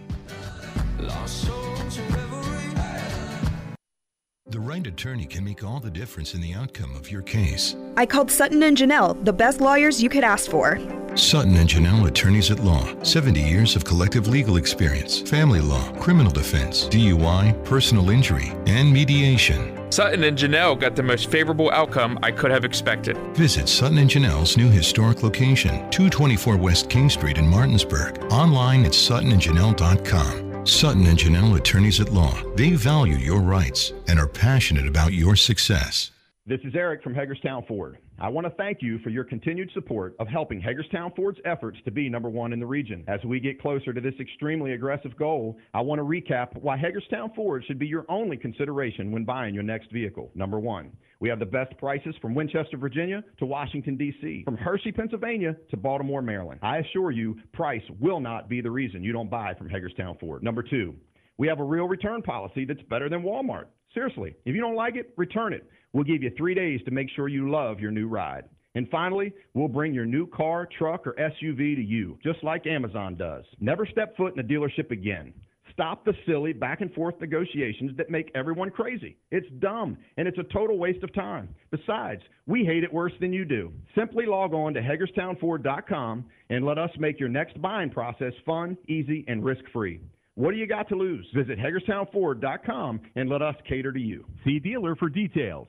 The 4.47 4.59
right 4.59 4.85
attorney 4.85 5.25
can 5.25 5.45
make 5.45 5.63
all 5.63 5.79
the 5.79 5.91
difference 5.91 6.33
in 6.33 6.41
the 6.41 6.53
outcome 6.53 6.95
of 6.95 7.09
your 7.09 7.21
case. 7.21 7.75
I 7.99 8.05
called 8.05 8.31
Sutton 8.31 8.63
and 8.63 8.77
Janelle, 8.77 9.25
the 9.25 9.33
best 9.33 9.59
lawyers 9.59 10.01
you 10.01 10.07
could 10.07 10.23
ask 10.23 10.49
for. 10.49 10.79
Sutton 11.15 11.57
and 11.57 11.67
Janelle 11.67 12.07
Attorneys 12.07 12.49
at 12.49 12.61
Law. 12.61 12.87
70 13.03 13.41
years 13.41 13.75
of 13.75 13.83
collective 13.83 14.25
legal 14.29 14.55
experience, 14.55 15.19
family 15.19 15.59
law, 15.59 15.91
criminal 15.99 16.31
defense, 16.31 16.85
DUI, 16.85 17.61
personal 17.65 18.09
injury, 18.09 18.53
and 18.67 18.89
mediation. 18.93 19.75
Sutton 19.91 20.23
and 20.23 20.37
Janelle 20.37 20.79
got 20.79 20.95
the 20.95 21.03
most 21.03 21.29
favorable 21.29 21.69
outcome 21.71 22.17
I 22.23 22.31
could 22.31 22.51
have 22.51 22.63
expected. 22.63 23.17
Visit 23.35 23.67
Sutton 23.67 23.97
and 23.97 24.09
Janelle's 24.09 24.55
new 24.55 24.69
historic 24.69 25.21
location, 25.21 25.71
224 25.91 26.55
West 26.55 26.89
King 26.89 27.09
Street 27.09 27.37
in 27.37 27.49
Martinsburg. 27.49 28.31
Online 28.31 28.85
at 28.85 28.93
suttonandjanelle.com. 28.93 30.65
Sutton 30.65 31.05
and 31.05 31.19
Janelle 31.19 31.57
Attorneys 31.57 31.99
at 31.99 32.13
Law. 32.13 32.41
They 32.55 32.69
value 32.69 33.17
your 33.17 33.41
rights 33.41 33.91
and 34.07 34.17
are 34.17 34.27
passionate 34.29 34.87
about 34.87 35.11
your 35.11 35.35
success. 35.35 36.11
This 36.49 36.61
is 36.63 36.73
Eric 36.73 37.03
from 37.03 37.13
Hagerstown 37.13 37.63
Ford. 37.67 37.99
I 38.17 38.27
want 38.27 38.47
to 38.47 38.53
thank 38.55 38.79
you 38.81 38.97
for 39.03 39.11
your 39.11 39.23
continued 39.23 39.69
support 39.75 40.15
of 40.17 40.27
helping 40.27 40.59
Hagerstown 40.59 41.11
Ford's 41.15 41.37
efforts 41.45 41.77
to 41.85 41.91
be 41.91 42.09
number 42.09 42.27
one 42.27 42.53
in 42.53 42.59
the 42.59 42.65
region. 42.65 43.03
As 43.07 43.23
we 43.23 43.39
get 43.39 43.61
closer 43.61 43.93
to 43.93 44.01
this 44.01 44.15
extremely 44.19 44.73
aggressive 44.73 45.15
goal, 45.15 45.59
I 45.75 45.81
want 45.81 45.99
to 45.99 46.03
recap 46.03 46.59
why 46.59 46.75
Hagerstown 46.75 47.33
Ford 47.35 47.63
should 47.67 47.77
be 47.77 47.85
your 47.85 48.03
only 48.09 48.35
consideration 48.35 49.11
when 49.11 49.25
buying 49.25 49.53
your 49.53 49.61
next 49.61 49.91
vehicle. 49.91 50.31
Number 50.33 50.59
one, 50.59 50.91
we 51.19 51.29
have 51.29 51.37
the 51.37 51.45
best 51.45 51.77
prices 51.77 52.15
from 52.19 52.33
Winchester, 52.33 52.77
Virginia 52.77 53.23
to 53.37 53.45
Washington, 53.45 53.95
D.C., 53.95 54.41
from 54.43 54.57
Hershey, 54.57 54.91
Pennsylvania 54.91 55.55
to 55.69 55.77
Baltimore, 55.77 56.23
Maryland. 56.23 56.61
I 56.63 56.77
assure 56.77 57.11
you, 57.11 57.37
price 57.53 57.83
will 57.99 58.19
not 58.19 58.49
be 58.49 58.59
the 58.59 58.71
reason 58.71 59.03
you 59.03 59.13
don't 59.13 59.29
buy 59.29 59.53
from 59.53 59.69
Hagerstown 59.69 60.17
Ford. 60.19 60.41
Number 60.41 60.63
two, 60.63 60.95
we 61.39 61.47
have 61.47 61.61
a 61.61 61.63
real 61.63 61.87
return 61.87 62.21
policy 62.21 62.65
that's 62.65 62.81
better 62.89 63.09
than 63.09 63.23
Walmart. 63.23 63.65
Seriously, 63.93 64.35
if 64.45 64.53
you 64.53 64.61
don't 64.61 64.75
like 64.75 64.97
it, 64.97 65.13
return 65.15 65.53
it. 65.53 65.67
We'll 65.93 66.03
give 66.03 66.21
you 66.21 66.31
three 66.37 66.53
days 66.53 66.81
to 66.83 66.91
make 66.91 67.07
sure 67.15 67.29
you 67.29 67.49
love 67.49 67.79
your 67.79 67.91
new 67.91 68.07
ride. 68.07 68.43
And 68.75 68.87
finally, 68.89 69.33
we'll 69.53 69.69
bring 69.69 69.93
your 69.93 70.05
new 70.05 70.27
car, 70.27 70.67
truck, 70.77 71.07
or 71.07 71.13
SUV 71.13 71.75
to 71.75 71.81
you, 71.81 72.19
just 72.21 72.43
like 72.43 72.67
Amazon 72.67 73.15
does. 73.15 73.45
Never 73.59 73.87
step 73.87 74.15
foot 74.17 74.33
in 74.33 74.39
a 74.39 74.43
dealership 74.43 74.91
again. 74.91 75.33
Stop 75.73 76.03
the 76.03 76.13
silly 76.27 76.51
back 76.51 76.81
and 76.81 76.93
forth 76.93 77.15
negotiations 77.21 77.95
that 77.95 78.09
make 78.09 78.29
everyone 78.35 78.69
crazy. 78.69 79.15
It's 79.31 79.47
dumb 79.59 79.97
and 80.17 80.27
it's 80.27 80.37
a 80.37 80.53
total 80.53 80.77
waste 80.77 81.03
of 81.03 81.13
time. 81.13 81.55
Besides, 81.71 82.21
we 82.47 82.65
hate 82.65 82.83
it 82.83 82.93
worse 82.93 83.13
than 83.21 83.31
you 83.31 83.45
do. 83.45 83.71
Simply 83.95 84.25
log 84.25 84.53
on 84.53 84.73
to 84.73 84.81
HagerstownFord.com 84.81 86.25
and 86.49 86.65
let 86.65 86.77
us 86.77 86.91
make 86.99 87.17
your 87.17 87.29
next 87.29 87.61
buying 87.61 87.89
process 87.89 88.33
fun, 88.45 88.77
easy, 88.89 89.23
and 89.29 89.43
risk 89.43 89.61
free. 89.71 90.01
What 90.39 90.51
do 90.51 90.57
you 90.57 90.67
got 90.67 90.87
to 90.87 90.95
lose? 90.95 91.29
Visit 91.35 91.59
HagerstownFord.com 91.59 93.01
and 93.17 93.29
let 93.29 93.41
us 93.41 93.55
cater 93.67 93.91
to 93.91 93.99
you. 93.99 94.25
See 94.45 94.57
dealer 94.57 94.95
for 94.95 95.09
details. 95.09 95.67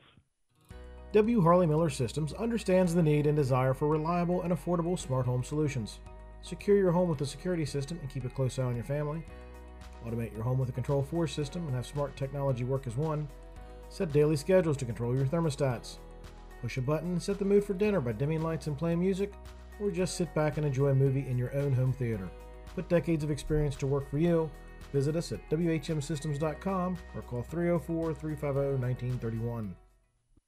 W. 1.10 1.42
Harley 1.42 1.66
Miller 1.66 1.90
Systems 1.90 2.32
understands 2.34 2.94
the 2.94 3.02
need 3.02 3.26
and 3.26 3.34
desire 3.34 3.74
for 3.74 3.88
reliable 3.88 4.42
and 4.42 4.52
affordable 4.52 4.96
smart 4.96 5.26
home 5.26 5.42
solutions. 5.42 5.98
Secure 6.42 6.76
your 6.76 6.92
home 6.92 7.08
with 7.08 7.20
a 7.20 7.26
security 7.26 7.64
system 7.64 7.98
and 8.00 8.08
keep 8.08 8.24
a 8.24 8.28
close 8.28 8.60
eye 8.60 8.62
on 8.62 8.76
your 8.76 8.84
family. 8.84 9.24
Automate 10.06 10.32
your 10.32 10.44
home 10.44 10.60
with 10.60 10.68
a 10.68 10.72
Control 10.72 11.02
4 11.02 11.26
system 11.26 11.66
and 11.66 11.74
have 11.74 11.84
smart 11.84 12.14
technology 12.14 12.62
work 12.62 12.86
as 12.86 12.96
one. 12.96 13.26
Set 13.88 14.12
daily 14.12 14.36
schedules 14.36 14.76
to 14.76 14.84
control 14.84 15.16
your 15.16 15.26
thermostats. 15.26 15.98
Push 16.62 16.76
a 16.76 16.80
button 16.80 17.10
and 17.10 17.20
set 17.20 17.40
the 17.40 17.44
mood 17.44 17.64
for 17.64 17.74
dinner 17.74 18.00
by 18.00 18.12
dimming 18.12 18.40
lights 18.42 18.68
and 18.68 18.78
playing 18.78 19.00
music. 19.00 19.32
or 19.80 19.90
just 19.90 20.16
sit 20.16 20.32
back 20.32 20.58
and 20.58 20.66
enjoy 20.66 20.90
a 20.90 20.94
movie 20.94 21.26
in 21.28 21.36
your 21.36 21.52
own 21.56 21.72
home 21.72 21.92
theater. 21.92 22.30
Decades 22.88 23.24
of 23.24 23.30
experience 23.30 23.76
to 23.76 23.86
work 23.86 24.08
for 24.10 24.18
you. 24.18 24.50
Visit 24.92 25.16
us 25.16 25.32
at 25.32 25.48
WHMSystems.com 25.50 26.98
or 27.14 27.22
call 27.22 27.42
304 27.42 28.14
350 28.14 28.80
1931. 28.80 29.74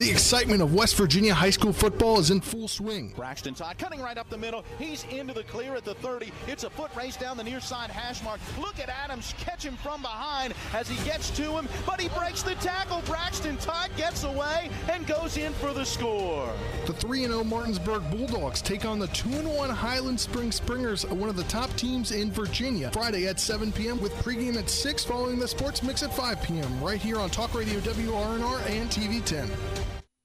The 0.03 0.11
excitement 0.11 0.61
of 0.61 0.74
West 0.74 0.96
Virginia 0.96 1.32
high 1.32 1.50
school 1.50 1.72
football 1.72 2.18
is 2.18 2.32
in 2.32 2.40
full 2.40 2.66
swing. 2.66 3.12
Braxton 3.14 3.55
Todd 3.55 3.78
cutting 3.78 4.00
right 4.00 4.18
up 4.18 4.28
the 4.28 4.36
middle. 4.36 4.64
He's 4.76 5.05
into 5.05 5.32
the 5.32 5.44
clear 5.44 5.76
at 5.76 5.84
the 5.84 5.94
30. 5.94 6.32
It's 6.48 6.64
a 6.64 6.70
foot 6.70 6.90
race 6.96 7.16
down 7.16 7.36
the 7.36 7.44
near 7.44 7.61
side 7.61 7.88
hash 7.88 8.20
mark. 8.24 8.40
Look 8.61 8.80
at 8.80 8.88
Adams 8.88 9.32
catch 9.38 9.64
him 9.64 9.76
from 9.76 10.03
behind 10.03 10.55
as 10.74 10.88
he 10.88 10.96
gets 11.09 11.30
to 11.36 11.53
him, 11.53 11.68
but 11.86 12.00
he 12.00 12.09
breaks 12.18 12.42
the 12.42 12.57
tackle. 12.57 13.00
Braxton 13.07 13.57
Todd 13.59 13.90
gets 13.96 14.24
away 14.24 14.70
and 14.90 15.07
goes 15.07 15.36
in 15.36 15.53
for 15.53 15.72
the 15.72 15.84
score. 15.84 16.53
The 16.86 16.94
3 16.94 17.26
0 17.26 17.44
Martinsburg 17.44 18.03
Bulldogs 18.11 18.61
take 18.61 18.84
on 18.84 18.98
the 18.98 19.07
2 19.07 19.28
1 19.28 19.70
Highland 19.70 20.18
Spring 20.18 20.50
Springers, 20.50 21.07
one 21.07 21.28
of 21.28 21.36
the 21.36 21.44
top 21.44 21.72
teams 21.76 22.11
in 22.11 22.32
Virginia. 22.32 22.90
Friday 22.90 23.28
at 23.28 23.38
7 23.38 23.70
p.m. 23.70 24.00
with 24.00 24.12
pregame 24.14 24.57
at 24.57 24.68
6 24.68 25.05
following 25.05 25.38
the 25.38 25.46
sports 25.46 25.80
mix 25.80 26.03
at 26.03 26.12
5 26.12 26.42
p.m. 26.42 26.82
right 26.82 27.00
here 27.00 27.20
on 27.20 27.30
Talk 27.30 27.55
Radio 27.55 27.78
WRNR 27.78 28.68
and 28.68 28.90
TV 28.90 29.24
10. 29.24 29.48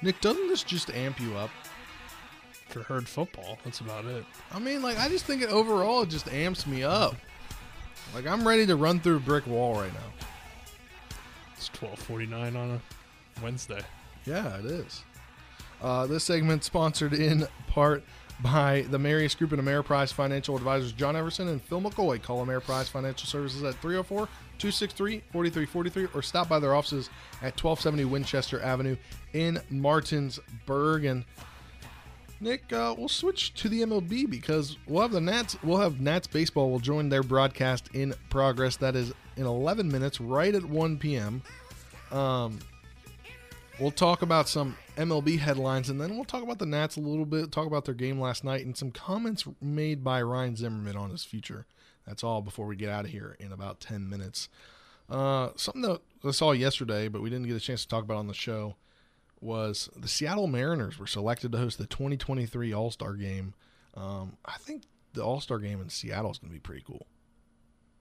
Nick, 0.00 0.20
doesn't 0.20 0.48
this 0.48 0.62
just 0.62 0.90
amp 0.90 1.20
you 1.20 1.36
up? 1.36 1.50
For 2.68 2.82
herd 2.82 3.08
football, 3.08 3.58
that's 3.64 3.80
about 3.80 4.04
it. 4.04 4.24
I 4.52 4.58
mean, 4.58 4.82
like, 4.82 4.98
I 4.98 5.08
just 5.08 5.24
think 5.24 5.42
it 5.42 5.48
overall 5.48 6.02
it 6.02 6.10
just 6.10 6.28
amps 6.28 6.66
me 6.66 6.84
up. 6.84 7.16
Like, 8.14 8.26
I'm 8.26 8.46
ready 8.46 8.66
to 8.66 8.76
run 8.76 9.00
through 9.00 9.16
a 9.16 9.20
brick 9.20 9.46
wall 9.46 9.74
right 9.74 9.92
now. 9.92 11.16
It's 11.56 11.70
12:49 11.70 12.56
on 12.56 12.70
a 12.70 13.42
Wednesday. 13.42 13.80
Yeah, 14.26 14.58
it 14.58 14.66
is. 14.66 15.02
Uh, 15.80 16.06
this 16.06 16.24
segment 16.24 16.62
sponsored 16.62 17.14
in 17.14 17.48
part 17.68 18.04
by 18.40 18.82
the 18.90 18.98
Marius 18.98 19.34
Group 19.34 19.52
and 19.52 19.60
Ameriprise 19.60 20.12
Financial 20.12 20.56
Advisors 20.56 20.92
John 20.92 21.16
Everson 21.16 21.48
and 21.48 21.60
Phil 21.62 21.80
McCoy. 21.80 22.22
Call 22.22 22.44
Ameriprise 22.44 22.88
Financial 22.88 23.26
Services 23.26 23.62
at 23.62 23.74
304 23.76 24.28
263 24.58 25.22
4343 25.32 26.08
or 26.14 26.22
stop 26.22 26.48
by 26.48 26.58
their 26.58 26.74
offices 26.74 27.10
at 27.36 27.62
1270 27.62 28.04
Winchester 28.04 28.60
Avenue 28.62 28.96
in 29.32 29.60
Martinsburg. 29.70 31.04
And 31.04 31.24
Nick, 32.40 32.72
uh, 32.72 32.94
we'll 32.96 33.08
switch 33.08 33.54
to 33.54 33.68
the 33.68 33.82
MLB 33.82 34.28
because 34.30 34.76
we'll 34.86 35.02
have 35.02 35.12
the 35.12 35.20
Nats. 35.20 35.56
We'll 35.62 35.78
have 35.78 36.00
Nats 36.00 36.26
baseball 36.28 36.70
will 36.70 36.78
join 36.78 37.08
their 37.08 37.22
broadcast 37.22 37.88
in 37.94 38.14
progress. 38.30 38.76
That 38.76 38.94
is 38.94 39.12
in 39.36 39.46
11 39.46 39.90
minutes, 39.90 40.20
right 40.20 40.54
at 40.54 40.64
1 40.64 40.98
p.m. 40.98 41.42
Um, 42.12 42.60
we'll 43.78 43.90
talk 43.90 44.22
about 44.22 44.48
some 44.48 44.76
MLB 44.96 45.38
headlines, 45.38 45.88
and 45.90 46.00
then 46.00 46.16
we'll 46.16 46.24
talk 46.24 46.42
about 46.42 46.58
the 46.58 46.66
Nats 46.66 46.96
a 46.96 47.00
little 47.00 47.24
bit. 47.24 47.52
Talk 47.52 47.66
about 47.66 47.84
their 47.84 47.94
game 47.94 48.20
last 48.20 48.44
night 48.44 48.64
and 48.64 48.76
some 48.76 48.90
comments 48.90 49.44
made 49.60 50.02
by 50.02 50.22
Ryan 50.22 50.56
Zimmerman 50.56 50.96
on 50.96 51.10
his 51.10 51.24
future. 51.24 51.66
That's 52.06 52.24
all 52.24 52.40
before 52.40 52.66
we 52.66 52.76
get 52.76 52.90
out 52.90 53.04
of 53.04 53.10
here 53.10 53.36
in 53.38 53.52
about 53.52 53.80
10 53.80 54.08
minutes. 54.08 54.48
Uh, 55.08 55.50
something 55.56 55.82
that 55.82 56.00
I 56.24 56.30
saw 56.30 56.52
yesterday, 56.52 57.08
but 57.08 57.22
we 57.22 57.30
didn't 57.30 57.46
get 57.46 57.56
a 57.56 57.60
chance 57.60 57.82
to 57.82 57.88
talk 57.88 58.04
about 58.04 58.16
on 58.18 58.26
the 58.26 58.34
show, 58.34 58.76
was 59.40 59.88
the 59.96 60.08
Seattle 60.08 60.46
Mariners 60.46 60.98
were 60.98 61.06
selected 61.06 61.52
to 61.52 61.58
host 61.58 61.78
the 61.78 61.86
2023 61.86 62.72
All 62.72 62.90
Star 62.90 63.14
Game. 63.14 63.54
Um, 63.94 64.36
I 64.44 64.56
think 64.58 64.84
the 65.12 65.22
All 65.22 65.40
Star 65.40 65.58
Game 65.58 65.80
in 65.80 65.88
Seattle 65.88 66.30
is 66.30 66.38
going 66.38 66.50
to 66.50 66.54
be 66.54 66.60
pretty 66.60 66.82
cool. 66.86 67.06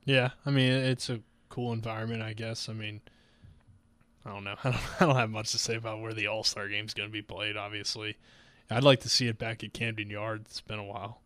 Yeah, 0.05 0.31
I 0.45 0.51
mean 0.51 0.71
it's 0.71 1.09
a 1.09 1.19
cool 1.49 1.73
environment, 1.73 2.21
I 2.21 2.33
guess. 2.33 2.69
I 2.69 2.73
mean, 2.73 3.01
I 4.27 4.33
don't 4.33 4.43
know. 4.43 4.55
I 4.63 4.71
don't, 4.71 5.01
I 5.01 5.05
don't 5.05 5.15
have 5.15 5.29
much 5.29 5.51
to 5.51 5.57
say 5.57 5.75
about 5.75 6.01
where 6.01 6.13
the 6.13 6.27
All 6.27 6.43
Star 6.43 6.67
Game 6.67 6.85
is 6.85 6.93
going 6.93 7.09
to 7.09 7.13
be 7.13 7.21
played. 7.21 7.55
Obviously, 7.55 8.17
I'd 8.69 8.83
like 8.83 8.99
to 9.01 9.09
see 9.09 9.27
it 9.27 9.37
back 9.39 9.63
at 9.63 9.73
Camden 9.73 10.09
Yard. 10.09 10.41
It's 10.45 10.61
been 10.61 10.79
a 10.79 10.83
while. 10.83 11.21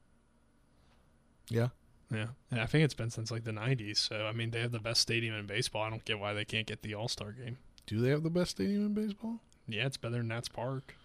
Yeah, 1.49 1.69
yeah, 2.11 2.27
yeah. 2.51 2.63
I 2.63 2.65
think 2.67 2.85
it's 2.85 2.93
been 2.93 3.09
since 3.09 3.31
like 3.31 3.43
the 3.43 3.51
'90s. 3.51 3.97
So 3.97 4.25
I 4.27 4.31
mean, 4.31 4.51
they 4.51 4.61
have 4.61 4.71
the 4.71 4.79
best 4.79 5.01
stadium 5.01 5.35
in 5.35 5.47
baseball. 5.47 5.83
I 5.83 5.89
don't 5.89 6.05
get 6.05 6.19
why 6.19 6.33
they 6.33 6.45
can't 6.45 6.67
get 6.67 6.83
the 6.83 6.93
All 6.93 7.07
Star 7.07 7.31
Game. 7.31 7.57
Do 7.87 7.99
they 7.99 8.09
have 8.09 8.23
the 8.23 8.29
best 8.29 8.51
stadium 8.51 8.85
in 8.85 8.93
baseball? 8.93 9.39
Yeah, 9.67 9.87
it's 9.87 9.97
better 9.97 10.17
than 10.17 10.27
Nats 10.27 10.49
Park. 10.49 10.95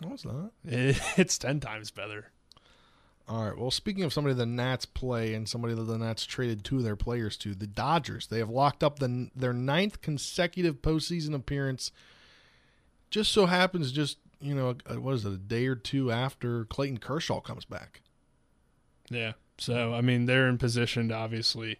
No, 0.00 0.14
it's 0.14 0.24
not. 0.24 0.52
it's 0.64 1.36
ten 1.36 1.60
times 1.60 1.90
better. 1.90 2.30
All 3.30 3.44
right. 3.44 3.56
Well, 3.56 3.70
speaking 3.70 4.02
of 4.02 4.12
somebody 4.12 4.34
the 4.34 4.44
Nats 4.44 4.84
play 4.84 5.34
and 5.34 5.48
somebody 5.48 5.72
that 5.74 5.84
the 5.84 5.96
Nats 5.96 6.26
traded 6.26 6.64
two 6.64 6.78
of 6.78 6.82
their 6.82 6.96
players 6.96 7.36
to, 7.38 7.54
the 7.54 7.68
Dodgers, 7.68 8.26
they 8.26 8.40
have 8.40 8.50
locked 8.50 8.82
up 8.82 8.98
the, 8.98 9.30
their 9.36 9.52
ninth 9.52 10.00
consecutive 10.00 10.82
postseason 10.82 11.32
appearance. 11.32 11.92
Just 13.08 13.30
so 13.30 13.46
happens, 13.46 13.92
just 13.92 14.18
you 14.40 14.52
know, 14.52 14.74
what 14.98 15.14
is 15.14 15.24
it, 15.24 15.32
a 15.32 15.36
day 15.36 15.68
or 15.68 15.76
two 15.76 16.10
after 16.10 16.64
Clayton 16.64 16.98
Kershaw 16.98 17.40
comes 17.40 17.64
back. 17.64 18.00
Yeah. 19.10 19.34
So 19.58 19.94
I 19.94 20.00
mean, 20.00 20.26
they're 20.26 20.48
in 20.48 20.58
position 20.58 21.08
to 21.10 21.14
obviously, 21.14 21.78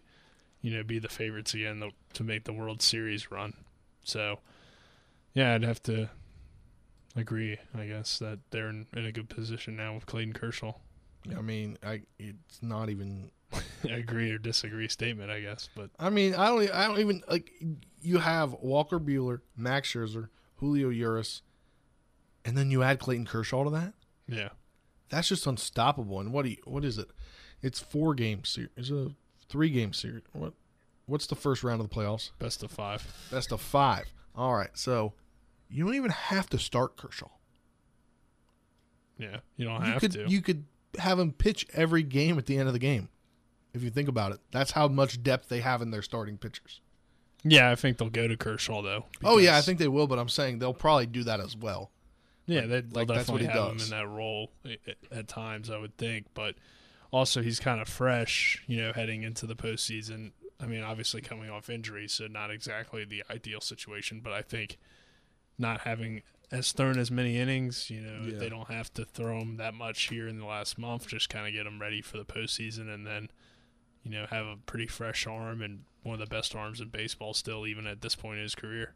you 0.61 0.71
know, 0.71 0.83
be 0.83 0.99
the 0.99 1.09
favorites 1.09 1.53
again 1.53 1.83
to 2.13 2.23
make 2.23 2.45
the 2.45 2.53
World 2.53 2.81
Series 2.81 3.29
run. 3.29 3.55
So, 4.03 4.39
yeah, 5.33 5.53
I'd 5.53 5.63
have 5.63 5.83
to 5.83 6.11
agree, 7.13 7.57
I 7.75 7.87
guess, 7.87 8.19
that 8.19 8.39
they're 8.51 8.69
in, 8.69 8.87
in 8.95 9.05
a 9.05 9.11
good 9.11 9.27
position 9.27 9.75
now 9.75 9.95
with 9.95 10.05
Clayton 10.05 10.33
Kershaw. 10.33 10.75
I 11.29 11.41
mean, 11.41 11.77
I 11.83 12.01
it's 12.19 12.61
not 12.61 12.89
even 12.89 13.31
agree 13.83 14.31
or 14.31 14.37
disagree 14.37 14.87
statement, 14.87 15.31
I 15.31 15.41
guess. 15.41 15.69
But 15.75 15.89
I 15.99 16.09
mean, 16.09 16.35
I 16.35 16.47
don't, 16.47 16.71
I 16.71 16.87
don't 16.87 16.99
even 16.99 17.23
like. 17.29 17.51
You 18.01 18.17
have 18.17 18.53
Walker 18.53 18.99
Buehler, 18.99 19.41
Max 19.55 19.91
Scherzer, 19.91 20.29
Julio 20.55 20.89
Urias, 20.89 21.41
and 22.43 22.57
then 22.57 22.71
you 22.71 22.83
add 22.83 22.99
Clayton 22.99 23.25
Kershaw 23.25 23.63
to 23.63 23.69
that. 23.71 23.93
Yeah, 24.27 24.49
that's 25.09 25.27
just 25.27 25.45
unstoppable. 25.45 26.19
And 26.19 26.33
what 26.33 26.45
do 26.45 26.51
you, 26.51 26.57
what 26.65 26.83
is 26.83 26.97
it? 26.97 27.09
It's 27.61 27.79
four 27.79 28.15
games 28.15 28.49
series. 28.49 28.71
It's 28.75 28.89
a 28.89 29.11
three 29.49 29.69
game 29.69 29.93
series. 29.93 30.23
What 30.33 30.53
what's 31.05 31.27
the 31.27 31.35
first 31.35 31.63
round 31.63 31.81
of 31.81 31.89
the 31.89 31.95
playoffs? 31.95 32.31
Best 32.39 32.63
of 32.63 32.71
five. 32.71 33.05
Best 33.29 33.51
of 33.51 33.61
five. 33.61 34.05
All 34.35 34.55
right, 34.55 34.71
so 34.73 35.13
you 35.69 35.85
don't 35.85 35.95
even 35.95 36.11
have 36.11 36.49
to 36.49 36.57
start 36.57 36.97
Kershaw. 36.97 37.29
Yeah, 39.17 39.37
you 39.55 39.65
don't 39.65 39.85
you 39.85 39.91
have 39.91 40.01
could, 40.01 40.11
to. 40.13 40.29
You 40.29 40.41
could 40.41 40.65
have 40.99 41.19
him 41.19 41.31
pitch 41.31 41.67
every 41.73 42.03
game 42.03 42.37
at 42.37 42.45
the 42.45 42.57
end 42.57 42.67
of 42.67 42.73
the 42.73 42.79
game. 42.79 43.09
If 43.73 43.83
you 43.83 43.89
think 43.89 44.09
about 44.09 44.33
it, 44.33 44.39
that's 44.51 44.71
how 44.71 44.87
much 44.87 45.23
depth 45.23 45.47
they 45.47 45.61
have 45.61 45.81
in 45.81 45.91
their 45.91 46.01
starting 46.01 46.37
pitchers. 46.37 46.81
Yeah, 47.43 47.71
I 47.71 47.75
think 47.75 47.97
they'll 47.97 48.09
go 48.09 48.27
to 48.27 48.37
Kershaw 48.37 48.81
though. 48.81 49.05
Oh 49.23 49.37
yeah, 49.37 49.57
I 49.57 49.61
think 49.61 49.79
they 49.79 49.87
will, 49.87 50.07
but 50.07 50.19
I'm 50.19 50.29
saying 50.29 50.59
they'll 50.59 50.73
probably 50.73 51.07
do 51.07 51.23
that 51.23 51.39
as 51.39 51.55
well. 51.55 51.91
Yeah, 52.45 52.61
they, 52.61 52.81
like 52.81 53.07
that's 53.07 53.29
what 53.29 53.39
definitely 53.39 53.41
he 53.41 53.45
have 53.47 53.55
does. 53.55 53.87
him 53.89 53.93
in 53.93 53.99
that 53.99 54.13
role 54.13 54.51
at 55.11 55.27
times, 55.27 55.69
I 55.69 55.77
would 55.77 55.97
think. 55.97 56.27
But 56.33 56.55
also, 57.11 57.41
he's 57.41 57.59
kind 57.59 57.81
of 57.81 57.87
fresh, 57.87 58.63
you 58.67 58.77
know, 58.77 58.93
heading 58.93 59.23
into 59.23 59.45
the 59.45 59.55
postseason. 59.55 60.31
I 60.59 60.65
mean, 60.65 60.83
obviously 60.83 61.21
coming 61.21 61.49
off 61.49 61.69
injury, 61.69 62.07
so 62.07 62.27
not 62.27 62.51
exactly 62.51 63.05
the 63.05 63.23
ideal 63.29 63.61
situation. 63.61 64.19
But 64.21 64.33
I 64.33 64.41
think 64.41 64.77
not 65.57 65.81
having 65.81 66.23
as 66.51 66.71
thrown 66.73 66.99
as 66.99 67.09
many 67.09 67.37
innings, 67.37 67.89
you 67.89 68.01
know, 68.01 68.23
Yeah. 68.25 68.37
they 68.37 68.49
don't 68.49 68.69
have 68.69 68.93
to 68.95 69.05
throw 69.05 69.39
him 69.39 69.57
that 69.57 69.73
much 69.73 70.09
here 70.09 70.27
in 70.27 70.37
the 70.37 70.45
last 70.45 70.77
month. 70.77 71.07
Just 71.07 71.29
kind 71.29 71.47
of 71.47 71.53
get 71.53 71.65
him 71.65 71.79
ready 71.79 72.01
for 72.01 72.17
the 72.17 72.25
postseason, 72.25 72.93
and 72.93 73.07
then, 73.07 73.29
you 74.03 74.11
know, 74.11 74.25
have 74.29 74.45
a 74.45 74.57
pretty 74.57 74.87
fresh 74.87 75.25
arm 75.25 75.61
and 75.61 75.85
one 76.03 76.13
of 76.13 76.19
the 76.19 76.25
best 76.35 76.55
arms 76.55 76.81
in 76.81 76.89
baseball 76.89 77.33
still, 77.33 77.65
even 77.65 77.87
at 77.87 78.01
this 78.01 78.15
point 78.15 78.37
in 78.37 78.43
his 78.43 78.55
career. 78.55 78.95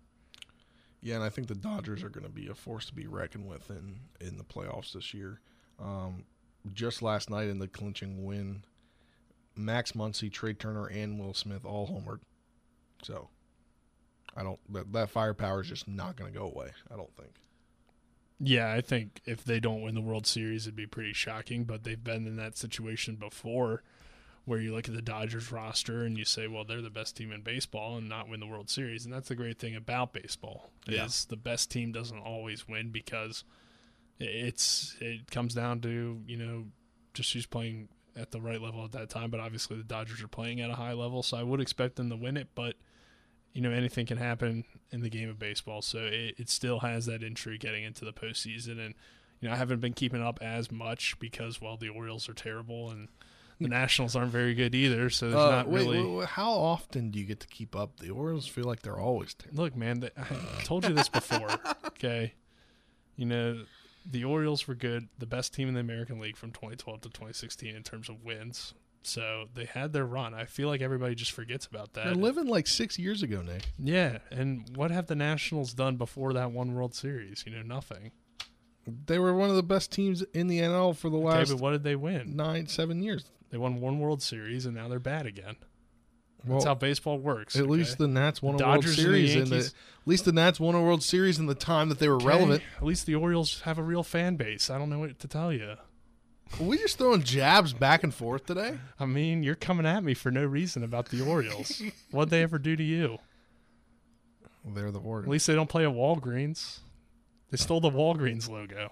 Yeah, 1.01 1.15
and 1.15 1.23
I 1.23 1.29
think 1.29 1.47
the 1.47 1.55
Dodgers 1.55 2.03
are 2.03 2.09
going 2.09 2.25
to 2.25 2.31
be 2.31 2.47
a 2.47 2.55
force 2.55 2.85
to 2.87 2.93
be 2.95 3.05
reckoned 3.07 3.47
with 3.47 3.69
in 3.69 3.99
in 4.19 4.37
the 4.37 4.43
playoffs 4.43 4.91
this 4.93 5.13
year. 5.13 5.39
Um, 5.79 6.25
just 6.73 7.01
last 7.03 7.29
night 7.29 7.47
in 7.47 7.59
the 7.59 7.67
clinching 7.67 8.25
win, 8.25 8.63
Max 9.55 9.91
Muncy, 9.91 10.31
Trea 10.31 10.53
Turner, 10.55 10.87
and 10.87 11.19
Will 11.19 11.33
Smith 11.35 11.63
all 11.63 11.87
homered. 11.87 12.21
So, 13.03 13.29
I 14.35 14.41
don't 14.41 14.59
that, 14.73 14.91
that 14.93 15.09
firepower 15.11 15.61
is 15.61 15.69
just 15.69 15.87
not 15.87 16.15
going 16.15 16.33
to 16.33 16.37
go 16.39 16.45
away. 16.47 16.71
I 16.91 16.95
don't 16.95 17.15
think. 17.15 17.33
Yeah, 18.39 18.71
I 18.73 18.81
think 18.81 19.21
if 19.25 19.43
they 19.45 19.59
don't 19.59 19.81
win 19.81 19.95
the 19.95 20.01
World 20.01 20.27
Series, 20.27 20.65
it'd 20.67 20.75
be 20.75 20.85
pretty 20.87 21.13
shocking. 21.13 21.63
But 21.63 21.83
they've 21.83 22.03
been 22.03 22.27
in 22.27 22.35
that 22.35 22.57
situation 22.57 23.15
before, 23.15 23.81
where 24.43 24.59
you 24.59 24.73
look 24.73 24.87
at 24.89 24.93
the 24.93 25.01
Dodgers 25.01 25.51
roster 25.51 26.03
and 26.03 26.17
you 26.17 26.25
say, 26.25 26.47
"Well, 26.47 26.65
they're 26.65 26.81
the 26.81 26.89
best 26.89 27.15
team 27.15 27.31
in 27.31 27.41
baseball," 27.41 27.97
and 27.97 28.09
not 28.09 28.27
win 28.27 28.41
the 28.41 28.45
World 28.45 28.69
Series. 28.69 29.05
And 29.05 29.13
that's 29.13 29.29
the 29.29 29.35
great 29.35 29.57
thing 29.57 29.75
about 29.75 30.11
baseball 30.13 30.69
Yeah. 30.87 31.05
is 31.05 31.25
the 31.25 31.37
best 31.37 31.71
team 31.71 31.91
doesn't 31.93 32.19
always 32.19 32.67
win 32.67 32.91
because 32.91 33.43
it's 34.19 34.95
it 34.99 35.29
comes 35.31 35.53
down 35.53 35.81
to 35.81 36.21
you 36.27 36.37
know 36.37 36.67
just 37.13 37.33
who's 37.33 37.45
playing 37.45 37.89
at 38.17 38.31
the 38.31 38.39
right 38.41 38.61
level 38.61 38.83
at 38.83 38.91
that 38.91 39.09
time. 39.09 39.29
But 39.31 39.39
obviously 39.39 39.77
the 39.77 39.83
Dodgers 39.83 40.21
are 40.21 40.27
playing 40.27 40.59
at 40.61 40.69
a 40.69 40.75
high 40.75 40.93
level, 40.93 41.23
so 41.23 41.37
I 41.37 41.43
would 41.43 41.61
expect 41.61 41.95
them 41.95 42.09
to 42.09 42.15
win 42.17 42.37
it. 42.37 42.49
But 42.55 42.75
you 43.55 43.61
know 43.61 43.71
anything 43.71 44.05
can 44.05 44.17
happen 44.17 44.63
in 44.91 45.01
the 45.01 45.09
game 45.09 45.29
of 45.29 45.39
baseball, 45.39 45.81
so 45.81 45.97
it, 45.99 46.35
it 46.37 46.49
still 46.49 46.81
has 46.81 47.07
that 47.07 47.23
intrigue 47.23 47.61
getting 47.61 47.83
into 47.83 48.05
the 48.05 48.13
postseason. 48.13 48.79
And 48.85 48.93
you 49.41 49.47
know 49.49 49.53
I 49.55 49.57
haven't 49.57 49.79
been 49.79 49.93
keeping 49.93 50.21
up 50.21 50.37
as 50.43 50.71
much 50.71 51.17
because 51.19 51.59
well 51.59 51.75
the 51.77 51.89
Orioles 51.89 52.29
are 52.29 52.33
terrible 52.33 52.91
and 52.91 53.07
the 53.59 53.69
Nationals 53.69 54.15
aren't 54.17 54.31
very 54.31 54.53
good 54.53 54.75
either. 54.75 55.09
So 55.09 55.29
there's 55.29 55.41
Uh, 55.41 55.49
not 55.51 55.69
wait, 55.69 55.79
really. 55.87 56.03
wait, 56.05 56.27
how 56.27 56.51
often 56.51 57.09
do 57.09 57.17
you 57.17 57.25
get 57.25 57.39
to 57.39 57.47
keep 57.47 57.73
up? 57.75 57.99
The 58.01 58.09
Orioles 58.11 58.45
feel 58.47 58.65
like 58.65 58.81
they're 58.81 58.99
always 58.99 59.33
terrible. 59.33 59.63
Look, 59.63 59.75
man, 59.77 60.09
I 60.17 60.63
told 60.63 60.85
you 60.85 60.93
this 60.93 61.07
before. 61.09 61.47
okay, 61.87 62.33
you 63.15 63.25
know 63.25 63.63
the 64.05 64.23
Orioles 64.25 64.67
were 64.67 64.75
good, 64.75 65.07
the 65.17 65.25
best 65.25 65.53
team 65.53 65.67
in 65.67 65.73
the 65.73 65.79
American 65.79 66.19
League 66.19 66.35
from 66.37 66.51
2012 66.51 67.01
to 67.01 67.09
2016 67.09 67.75
in 67.75 67.81
terms 67.81 68.07
of 68.09 68.23
wins. 68.23 68.73
So 69.05 69.45
they 69.53 69.65
had 69.65 69.93
their 69.93 70.05
run. 70.05 70.33
I 70.33 70.45
feel 70.45 70.67
like 70.67 70.81
everybody 70.81 71.13
just 71.15 71.31
forgets 71.31 71.65
about 71.65 71.93
that. 71.93 72.05
They're 72.05 72.15
living 72.15 72.47
like 72.47 72.65
six 72.67 72.97
years 72.97 73.21
ago, 73.23 73.41
Nick. 73.41 73.63
yeah, 73.77 74.17
and 74.31 74.69
what 74.75 74.89
have 74.91 75.07
the 75.07 75.15
Nationals 75.15 75.73
done 75.73 75.95
before 75.95 76.33
that 76.33 76.51
one 76.51 76.73
World 76.73 76.95
Series? 76.95 77.43
You 77.45 77.55
know, 77.55 77.61
nothing. 77.61 78.11
They 79.07 79.17
were 79.19 79.33
one 79.33 79.49
of 79.49 79.55
the 79.55 79.63
best 79.63 79.91
teams 79.91 80.21
in 80.33 80.47
the 80.47 80.59
NL 80.59 80.95
for 80.95 81.09
the 81.09 81.17
Okay, 81.17 81.25
last 81.25 81.51
but 81.51 81.59
what 81.59 81.71
did 81.71 81.83
they 81.83 81.95
win? 81.95 82.35
nine, 82.35 82.67
seven 82.67 83.01
years. 83.01 83.25
They 83.49 83.57
won 83.57 83.79
one 83.79 83.99
World 83.99 84.21
Series, 84.21 84.65
and 84.65 84.75
now 84.75 84.87
they're 84.87 84.99
bad 84.99 85.25
again. 85.25 85.55
Well, 86.45 86.57
That's 86.57 86.65
how 86.65 86.75
baseball 86.75 87.17
works. 87.17 87.55
At 87.55 87.63
okay? 87.63 87.71
least 87.71 87.97
the 87.97 88.07
Nats 88.07 88.41
won 88.41 88.55
a 88.55 88.57
Dodgers 88.59 88.97
World 88.97 89.07
Series 89.07 89.35
in 89.35 89.49
the. 89.49 89.57
At 89.57 89.73
least 90.05 90.25
the 90.25 90.31
Nats 90.31 90.59
won 90.59 90.75
a 90.75 90.81
World 90.81 91.01
Series 91.01 91.39
in 91.39 91.47
the 91.47 91.55
time 91.55 91.89
that 91.89 91.97
they 91.97 92.07
were 92.07 92.15
Okay, 92.17 92.25
relevant. 92.27 92.63
At 92.77 92.83
least 92.83 93.07
the 93.07 93.15
Orioles 93.15 93.61
have 93.61 93.79
a 93.79 93.83
real 93.83 94.03
fan 94.03 94.35
base. 94.35 94.69
I 94.69 94.77
don't 94.77 94.89
know 94.91 94.99
what 94.99 95.17
to 95.19 95.27
tell 95.27 95.51
you. 95.51 95.75
We 96.59 96.77
just 96.77 96.97
throwing 96.97 97.23
jabs 97.23 97.73
back 97.73 98.03
and 98.03 98.13
forth 98.13 98.45
today? 98.45 98.77
I 98.99 99.05
mean, 99.05 99.43
you're 99.43 99.55
coming 99.55 99.85
at 99.85 100.03
me 100.03 100.13
for 100.13 100.31
no 100.31 100.45
reason 100.45 100.83
about 100.83 101.09
the 101.09 101.21
Orioles. 101.21 101.81
What'd 102.11 102.29
they 102.29 102.43
ever 102.43 102.57
do 102.57 102.75
to 102.75 102.83
you? 102.83 103.17
They're 104.65 104.91
the 104.91 104.99
Orioles. 104.99 105.25
At 105.25 105.31
least 105.31 105.47
they 105.47 105.55
don't 105.55 105.69
play 105.69 105.85
at 105.85 105.91
Walgreens. 105.93 106.79
They 107.51 107.57
stole 107.57 107.81
the 107.81 107.89
Walgreens 107.91 108.49
logo. 108.49 108.89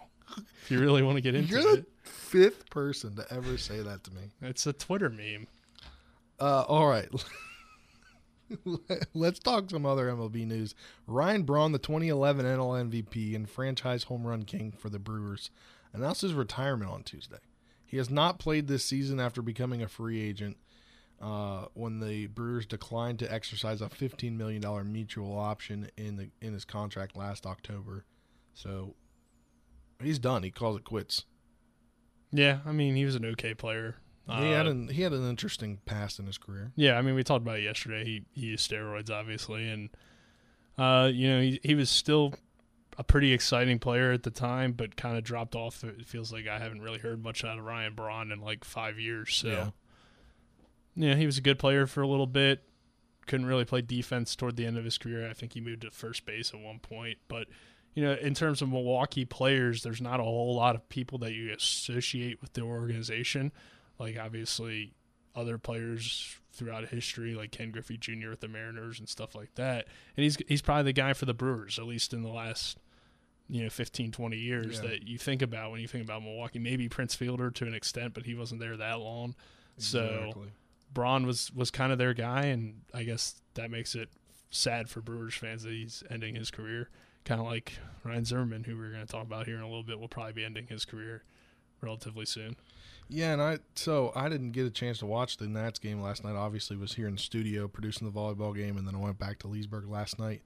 If 0.64 0.72
you 0.72 0.80
really 0.80 1.04
want 1.04 1.18
to 1.18 1.22
get 1.22 1.36
into 1.36 1.50
You're 1.52 1.62
the 1.64 1.74
it, 1.80 1.86
fifth 2.04 2.70
person 2.70 3.16
to 3.16 3.26
ever 3.34 3.58
say 3.58 3.82
that 3.82 4.04
to 4.06 4.12
me. 4.12 4.22
it's 4.42 4.66
a 4.66 4.74
Twitter 4.74 5.10
meme. 5.10 5.48
Uh, 6.40 6.62
all 6.68 6.88
right. 6.88 7.10
Let's 9.14 9.40
talk 9.40 9.70
some 9.70 9.86
other 9.86 10.08
MLB 10.12 10.46
news. 10.48 10.76
Ryan 11.08 11.44
Braun, 11.44 11.72
the 11.72 11.80
2011 11.80 12.46
NL 12.46 12.90
MVP 12.92 13.36
and 13.36 13.50
franchise 13.50 14.04
home 14.04 14.26
run 14.26 14.44
king 14.44 14.72
for 14.72 14.90
the 14.90 15.00
Brewers, 15.00 15.50
announced 15.94 16.22
his 16.22 16.34
retirement 16.34 16.92
on 16.92 17.04
Tuesday. 17.04 17.38
He 17.86 17.98
has 17.98 18.10
not 18.10 18.40
played 18.40 18.68
this 18.68 18.84
season 18.84 19.20
after 19.20 19.42
becoming 19.42 19.82
a 19.84 19.88
free 19.88 20.20
agent 20.22 20.58
uh, 21.22 21.66
when 21.74 22.00
the 22.00 22.28
Brewers 22.28 22.66
declined 22.66 23.20
to 23.20 23.32
exercise 23.32 23.82
a 23.82 23.88
$15 23.88 24.36
million 24.36 24.92
mutual 24.92 25.38
option 25.38 25.90
in 25.96 26.18
the 26.18 26.30
in 26.42 26.54
his 26.54 26.66
contract 26.66 27.16
last 27.16 27.46
October. 27.46 28.06
So 28.54 28.96
he's 30.02 30.20
done. 30.20 30.44
He 30.44 30.52
calls 30.52 30.78
it 30.78 30.84
quits. 30.84 31.24
Yeah, 32.32 32.60
I 32.66 32.72
mean, 32.72 32.96
he 32.96 33.06
was 33.06 33.16
an 33.16 33.26
okay 33.26 33.54
player. 33.54 33.98
he 34.28 34.50
had 34.52 34.66
Uh, 34.68 34.72
an 34.72 34.88
he 34.88 35.04
had 35.04 35.14
an 35.14 35.30
interesting 35.30 35.80
past 35.86 36.18
in 36.20 36.26
his 36.26 36.38
career. 36.40 36.72
Yeah, 36.76 36.98
I 36.98 37.02
mean, 37.04 37.14
we 37.14 37.24
talked 37.24 37.44
about 37.44 37.60
it 37.60 37.64
yesterday. 37.64 38.04
He 38.04 38.26
he 38.34 38.48
used 38.48 38.70
steroids, 38.70 39.12
obviously, 39.12 39.70
and 39.70 39.90
uh, 40.78 41.10
you 41.14 41.30
know, 41.30 41.42
he 41.42 41.60
he 41.64 41.76
was 41.76 41.90
still 41.92 42.34
a 42.98 43.04
pretty 43.04 43.34
exciting 43.34 43.80
player 43.80 44.12
at 44.12 44.24
the 44.24 44.30
time, 44.32 44.74
but 44.74 44.96
kind 44.96 45.18
of 45.18 45.24
dropped 45.24 45.56
off. 45.56 45.84
It 45.84 46.06
feels 46.06 46.32
like 46.32 46.48
I 46.48 46.60
haven't 46.60 46.82
really 46.82 47.00
heard 47.00 47.24
much 47.24 47.44
out 47.44 47.58
of 47.58 47.66
Ryan 47.66 47.96
Braun 47.96 48.32
in 48.32 48.40
like 48.42 48.64
five 48.64 49.00
years. 49.00 49.34
So, 49.36 49.48
Yeah. 49.50 49.70
yeah, 50.96 51.16
he 51.16 51.26
was 51.26 51.38
a 51.38 51.42
good 51.42 51.60
player 51.60 51.88
for 51.88 52.02
a 52.02 52.08
little 52.08 52.28
bit. 52.28 52.64
Couldn't 53.26 53.46
really 53.46 53.66
play 53.66 53.82
defense 53.82 54.36
toward 54.36 54.58
the 54.58 54.66
end 54.66 54.78
of 54.78 54.84
his 54.86 54.98
career. 54.98 55.30
I 55.30 55.34
think 55.34 55.54
he 55.54 55.62
moved 55.62 55.82
to 55.82 55.92
first 55.92 56.26
base 56.26 56.54
at 56.54 56.60
one 56.60 56.80
point, 56.80 57.18
but. 57.28 57.48
You 57.96 58.04
know, 58.04 58.14
in 58.14 58.34
terms 58.34 58.64
of 58.64 58.70
Milwaukee 58.70 59.24
players, 59.24 59.84
there's 59.84 60.02
not 60.02 60.20
a 60.20 60.24
whole 60.24 60.56
lot 60.56 60.74
of 60.74 60.90
people 60.90 61.20
that 61.20 61.34
you 61.34 61.54
associate 61.54 62.42
with 62.42 62.54
the 62.54 62.62
organization. 62.62 63.52
Like 64.00 64.18
obviously, 64.18 64.96
other 65.36 65.60
players 65.60 66.38
throughout 66.52 66.88
history, 66.88 67.36
like 67.36 67.52
Ken 67.52 67.70
Griffey 67.70 67.98
Jr. 67.98 68.32
with 68.32 68.40
the 68.40 68.48
Mariners 68.48 68.98
and 68.98 69.08
stuff 69.08 69.36
like 69.36 69.54
that. 69.54 69.86
And 70.18 70.24
he's 70.24 70.38
he's 70.48 70.64
probably 70.64 70.86
the 70.86 70.94
guy 70.94 71.14
for 71.14 71.26
the 71.26 71.36
Brewers, 71.36 71.78
at 71.78 71.86
least 71.86 72.16
in 72.16 72.24
the 72.24 72.30
last 72.32 72.80
you 73.54 73.62
know 73.64 73.70
15, 73.70 74.12
20 74.12 74.36
years 74.38 74.80
Yeah. 74.82 74.90
that 74.90 75.08
you 75.08 75.18
think 75.20 75.42
about 75.44 75.70
when 75.72 75.80
you 75.80 75.88
think 75.88 76.04
about 76.04 76.24
Milwaukee. 76.24 76.58
Maybe 76.60 76.90
Prince 76.90 77.14
Fielder 77.14 77.52
to 77.52 77.66
an 77.68 77.74
extent, 77.76 78.14
but 78.16 78.26
he 78.26 78.34
wasn't 78.34 78.60
there 78.60 78.76
that 78.78 79.00
long. 79.00 79.36
So 79.78 80.04
Exactly. 80.06 80.48
Braun 80.92 81.26
was 81.28 81.52
was 81.54 81.70
kind 81.72 81.92
of 81.92 81.98
their 82.00 82.14
guy, 82.16 82.46
and 82.46 82.82
I 82.94 83.04
guess 83.04 83.42
that 83.54 83.70
makes 83.70 83.94
it 83.96 84.10
sad 84.50 84.90
for 84.90 85.02
Brewers 85.02 85.36
fans 85.36 85.64
that 85.64 85.72
he's 85.72 86.04
ending 86.10 86.34
his 86.36 86.50
career. 86.52 86.90
Kind 87.26 87.40
of 87.40 87.48
like 87.48 87.74
Ryan 88.04 88.26
Zimmerman, 88.26 88.64
who 88.66 88.76
we're 88.76 88.90
going 88.92 89.06
to 89.06 89.12
talk 89.12 89.24
about 89.24 89.46
here 89.46 89.56
in 89.56 89.62
a 89.62 89.68
little 89.68 89.84
bit, 89.84 90.00
will 90.00 90.08
probably 90.10 90.34
be 90.34 90.44
ending 90.44 90.68
his 90.68 90.84
career 90.86 91.24
relatively 91.82 92.26
soon. 92.26 92.56
Yeah, 93.08 93.34
and 93.34 93.42
I 93.42 93.60
so 93.76 94.12
I 94.16 94.30
didn't 94.30 94.52
get 94.52 94.66
a 94.66 94.72
chance 94.72 94.98
to 95.00 95.06
watch 95.06 95.38
the 95.38 95.48
Nats 95.48 95.78
game 95.80 96.02
last 96.02 96.24
night. 96.24 96.36
Obviously, 96.36 96.76
was 96.76 96.94
here 96.96 97.08
in 97.08 97.14
the 97.16 97.22
studio 97.22 97.68
producing 97.68 98.10
the 98.10 98.14
volleyball 98.18 98.56
game, 98.56 98.78
and 98.78 98.88
then 98.88 98.96
I 98.96 99.00
went 99.00 99.20
back 99.20 99.38
to 99.40 99.48
Leesburg 99.48 99.88
last 99.90 100.18
night. 100.20 100.42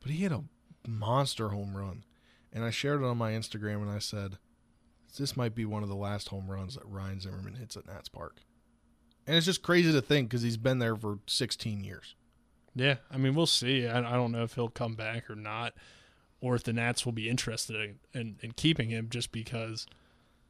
But 0.00 0.10
he 0.10 0.18
hit 0.18 0.32
a 0.32 0.42
monster 0.86 1.48
home 1.50 1.76
run, 1.76 2.04
and 2.52 2.64
I 2.64 2.70
shared 2.70 3.02
it 3.02 3.06
on 3.06 3.18
my 3.18 3.32
Instagram, 3.32 3.82
and 3.82 3.90
I 3.90 3.98
said, 3.98 4.38
"This 5.18 5.36
might 5.36 5.54
be 5.54 5.64
one 5.64 5.82
of 5.82 5.88
the 5.88 5.94
last 5.94 6.28
home 6.28 6.50
runs 6.50 6.74
that 6.74 6.86
Ryan 6.86 7.20
Zimmerman 7.20 7.54
hits 7.54 7.76
at 7.76 7.86
Nats 7.86 8.08
Park." 8.08 8.42
And 9.26 9.36
it's 9.36 9.46
just 9.46 9.62
crazy 9.62 9.92
to 9.92 10.02
think 10.02 10.28
because 10.28 10.42
he's 10.42 10.56
been 10.56 10.78
there 10.78 10.96
for 10.96 11.20
16 11.26 11.84
years. 11.84 12.16
Yeah, 12.74 12.96
I 13.10 13.18
mean, 13.18 13.34
we'll 13.34 13.46
see. 13.46 13.86
I, 13.86 13.98
I 13.98 14.16
don't 14.16 14.32
know 14.32 14.42
if 14.42 14.54
he'll 14.54 14.68
come 14.68 14.94
back 14.94 15.30
or 15.30 15.36
not, 15.36 15.74
or 16.40 16.54
if 16.54 16.64
the 16.64 16.72
Nats 16.72 17.04
will 17.04 17.12
be 17.12 17.28
interested 17.28 17.76
in, 17.76 18.20
in, 18.20 18.36
in 18.42 18.52
keeping 18.52 18.88
him 18.88 19.08
just 19.10 19.30
because, 19.30 19.86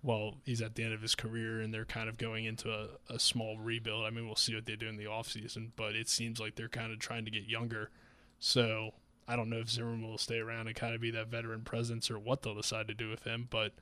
well, 0.03 0.36
he's 0.44 0.62
at 0.62 0.74
the 0.74 0.84
end 0.84 0.94
of 0.94 1.03
his 1.03 1.14
career 1.14 1.61
and 1.61 1.74
they're 1.74 1.84
kind 1.84 2.09
of 2.09 2.16
going 2.16 2.44
into 2.44 2.70
a, 2.70 2.88
a 3.11 3.18
small 3.18 3.59
rebuild. 3.59 4.05
I 4.05 4.11
mean, 4.11 4.26
we'll 4.26 4.36
see 4.36 4.55
what 4.55 4.66
they 4.66 4.76
do 4.76 4.88
in 4.88 4.96
the 4.96 5.05
offseason, 5.05 5.70
but 5.76 5.96
it 5.96 6.09
seems 6.09 6.38
like 6.38 6.55
they're 6.55 6.68
kind 6.68 6.92
of 6.92 6.98
trying 6.98 7.24
to 7.24 7.30
get 7.30 7.44
younger. 7.48 7.90
So 8.38 8.92
I 9.28 9.36
don't 9.36 9.48
know 9.48 9.58
if 9.58 9.70
Zimmerman 9.70 10.08
will 10.08 10.18
stay 10.18 10.38
around 10.38 10.66
and 10.66 10.76
kind 10.76 10.94
of 10.94 11.00
be 11.00 11.10
that 11.12 11.28
veteran 11.28 11.62
presence 11.62 12.10
or 12.10 12.18
what 12.18 12.42
they'll 12.42 12.54
decide 12.54 12.88
to 12.88 12.94
do 12.94 13.08
with 13.08 13.24
him. 13.24 13.46
But 13.50 13.72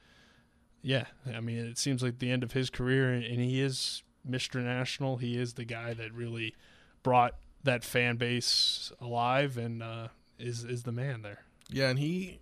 yeah, 0.83 1.07
I 1.27 1.41
mean, 1.41 1.59
it 1.59 1.79
seems 1.79 2.03
like 2.03 2.19
the 2.19 2.31
end 2.31 2.43
of 2.43 2.53
his 2.53 2.71
career, 2.71 3.13
and 3.13 3.25
he 3.25 3.61
is 3.61 4.03
Mr. 4.29 4.63
National. 4.63 5.17
He 5.17 5.37
is 5.37 5.55
the 5.55 5.65
guy 5.65 5.95
that 5.95 6.13
really 6.13 6.55
brought 7.03 7.35
that 7.65 7.85
fan 7.85 8.17
base 8.17 8.93
alive 9.01 9.57
and 9.59 9.83
uh, 9.83 10.09
is 10.39 10.65
is 10.65 10.83
the 10.85 10.93
man 10.93 11.23
there. 11.23 11.45
Yeah, 11.71 11.89
and 11.89 11.99
he 11.99 12.41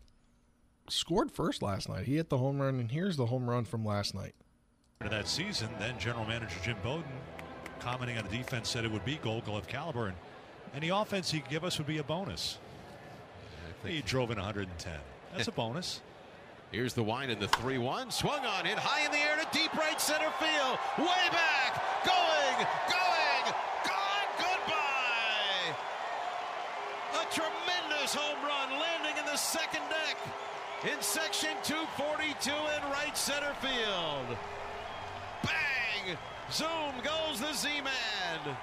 scored 0.88 1.30
first 1.30 1.62
last 1.62 1.88
night. 1.88 2.06
He 2.06 2.16
hit 2.16 2.28
the 2.30 2.38
home 2.38 2.60
run, 2.60 2.78
and 2.78 2.90
here's 2.90 3.16
the 3.16 3.26
home 3.26 3.48
run 3.48 3.64
from 3.64 3.84
last 3.84 4.14
night. 4.14 4.34
of 5.00 5.10
that 5.10 5.28
season. 5.28 5.68
Then 5.78 5.98
General 5.98 6.24
Manager 6.24 6.56
Jim 6.64 6.76
Bowden, 6.82 7.10
commenting 7.80 8.16
on 8.18 8.24
the 8.24 8.36
defense, 8.36 8.68
said 8.68 8.84
it 8.84 8.90
would 8.90 9.04
be 9.04 9.16
Gold 9.22 9.44
Glove 9.44 9.66
caliber, 9.68 10.06
and 10.06 10.16
any 10.74 10.88
offense 10.88 11.30
he 11.30 11.40
could 11.40 11.50
give 11.50 11.64
us 11.64 11.78
would 11.78 11.86
be 11.86 11.98
a 11.98 12.04
bonus. 12.04 12.58
He 13.84 14.02
drove 14.02 14.30
in 14.30 14.36
110. 14.36 14.92
That's 15.34 15.48
a 15.48 15.52
bonus. 15.52 16.00
Here's 16.72 16.92
the 16.92 17.02
wine 17.02 17.30
in 17.30 17.38
the 17.38 17.48
3 17.48 17.78
1. 17.78 18.10
Swung 18.10 18.44
on, 18.44 18.66
hit 18.66 18.78
high 18.78 19.04
in 19.06 19.10
the 19.10 19.18
air 19.18 19.36
to 19.40 19.48
deep 19.56 19.72
right 19.74 20.00
center 20.00 20.30
field. 20.36 20.76
Way 20.98 21.24
back. 21.32 21.80
Going, 22.04 22.66
going, 22.92 23.46
gone. 23.88 24.28
Goodbye. 24.36 25.72
A 27.16 27.24
tremendous 27.32 28.14
home 28.14 28.36
run 28.44 28.78
landing 28.78 29.16
in 29.18 29.24
the 29.24 29.36
second 29.36 29.80
deck 29.88 30.18
in 30.92 31.00
section 31.00 31.56
242 31.64 32.50
in 32.50 32.82
right 32.92 33.16
center 33.16 33.54
field. 33.60 34.36
Bang! 35.42 36.18
Zoom 36.52 36.92
goes 37.02 37.40
the 37.40 37.52
Z 37.54 37.80
Man. 37.80 38.56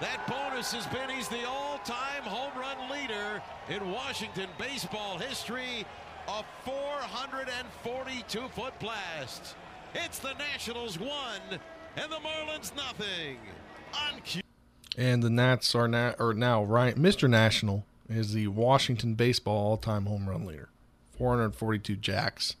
That 0.00 0.26
bonus 0.26 0.72
has 0.72 0.86
been 0.86 1.10
he's 1.10 1.28
the 1.28 1.46
all-time 1.46 2.22
home 2.22 2.58
run 2.58 2.90
leader 2.90 3.42
in 3.68 3.90
Washington 3.90 4.48
baseball 4.58 5.18
history. 5.18 5.84
A 6.26 6.42
442-foot 6.64 8.78
blast. 8.78 9.56
It's 9.94 10.18
the 10.18 10.32
Nationals 10.34 10.98
one 10.98 11.60
and 11.96 12.10
the 12.10 12.16
Marlins 12.16 12.74
nothing. 12.74 13.36
On 13.94 14.20
cue. 14.22 14.42
And 14.96 15.22
the 15.22 15.30
Nats 15.30 15.74
are 15.74 15.88
now, 15.88 16.14
or 16.18 16.32
now 16.32 16.64
Ryan, 16.64 16.98
Mr. 16.98 17.28
National 17.28 17.84
is 18.08 18.32
the 18.32 18.46
Washington 18.46 19.14
baseball 19.14 19.70
all-time 19.70 20.06
home 20.06 20.28
run 20.28 20.46
leader, 20.46 20.70
442 21.18 21.96
jacks. 21.96 22.56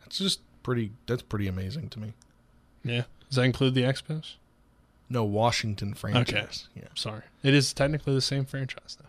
That's 0.00 0.18
just 0.18 0.40
pretty. 0.62 0.92
That's 1.06 1.22
pretty 1.22 1.48
amazing 1.48 1.88
to 1.90 2.00
me. 2.00 2.12
Yeah. 2.84 3.02
Does 3.28 3.36
that 3.36 3.44
include 3.44 3.74
the 3.74 3.82
Expos? 3.82 4.34
No 5.08 5.24
Washington 5.24 5.94
franchise. 5.94 6.68
Okay. 6.76 6.82
Yeah. 6.82 6.88
Sorry. 6.94 7.22
It 7.42 7.54
is 7.54 7.72
technically 7.72 8.14
the 8.14 8.20
same 8.20 8.44
franchise, 8.44 8.96
though. 9.00 9.08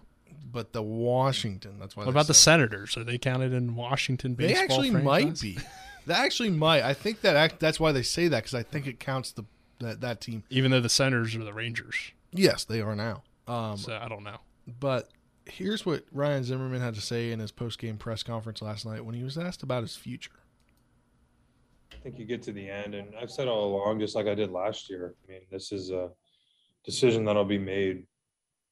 but 0.51 0.73
the 0.73 0.83
Washington. 0.83 1.77
That's 1.79 1.95
why. 1.95 2.03
What 2.05 2.11
about 2.11 2.27
the 2.27 2.33
Senators? 2.33 2.95
Are 2.97 3.03
they 3.03 3.17
counted 3.17 3.53
in 3.53 3.75
Washington 3.75 4.33
baseball? 4.35 4.55
They 4.55 4.63
actually 4.63 4.91
franchise? 4.91 5.05
might 5.05 5.41
be. 5.41 5.57
They 6.05 6.13
actually 6.13 6.51
might. 6.51 6.83
I 6.83 6.93
think 6.93 7.21
that 7.21 7.35
act, 7.35 7.59
that's 7.59 7.79
why 7.79 7.91
they 7.91 8.01
say 8.03 8.27
that 8.29 8.37
because 8.43 8.53
I 8.53 8.63
think 8.63 8.87
it 8.87 8.99
counts 8.99 9.31
the 9.33 9.43
that 9.79 10.01
that 10.01 10.21
team. 10.21 10.43
even 10.49 10.71
though 10.71 10.79
the 10.79 10.87
Senators 10.89 11.35
are 11.35 11.43
the 11.43 11.53
Rangers. 11.53 12.11
Yes, 12.31 12.63
they 12.63 12.79
are 12.81 12.95
now. 12.95 13.23
Um, 13.47 13.77
So 13.77 13.97
I 14.01 14.07
don't 14.07 14.23
know. 14.23 14.37
But 14.79 15.09
here's 15.45 15.85
what 15.85 16.03
Ryan 16.11 16.43
Zimmerman 16.43 16.81
had 16.81 16.95
to 16.95 17.01
say 17.01 17.31
in 17.31 17.39
his 17.39 17.51
post 17.51 17.79
game 17.79 17.97
press 17.97 18.21
conference 18.23 18.61
last 18.61 18.85
night 18.85 19.03
when 19.05 19.15
he 19.15 19.23
was 19.23 19.37
asked 19.37 19.63
about 19.63 19.81
his 19.83 19.95
future. 19.95 20.31
I 21.93 21.97
think 22.03 22.19
you 22.19 22.25
get 22.25 22.41
to 22.43 22.51
the 22.51 22.69
end, 22.69 22.95
and 22.95 23.13
I've 23.19 23.31
said 23.31 23.47
all 23.47 23.65
along, 23.65 23.99
just 23.99 24.15
like 24.15 24.27
I 24.27 24.35
did 24.35 24.51
last 24.51 24.89
year. 24.89 25.15
I 25.23 25.31
mean, 25.31 25.41
this 25.51 25.71
is 25.71 25.91
a 25.91 26.09
decision 26.85 27.25
that'll 27.25 27.45
be 27.45 27.57
made 27.57 28.05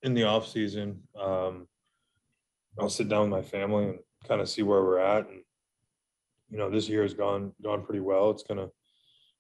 in 0.03 0.13
the 0.13 0.24
off 0.24 0.47
season. 0.47 1.01
Um, 1.20 1.68
I'll 2.80 2.89
sit 2.89 3.09
down 3.09 3.30
with 3.30 3.30
my 3.30 3.41
family 3.41 3.86
and 3.86 3.99
kind 4.28 4.41
of 4.41 4.49
see 4.49 4.63
where 4.63 4.84
we're 4.84 4.99
at, 4.99 5.28
and 5.30 5.41
you 6.49 6.57
know, 6.57 6.70
this 6.70 6.88
year 6.88 7.03
has 7.03 7.13
gone 7.13 7.53
gone 7.63 7.84
pretty 7.84 8.01
well. 8.01 8.30
It's 8.32 8.43
gonna, 8.43 8.70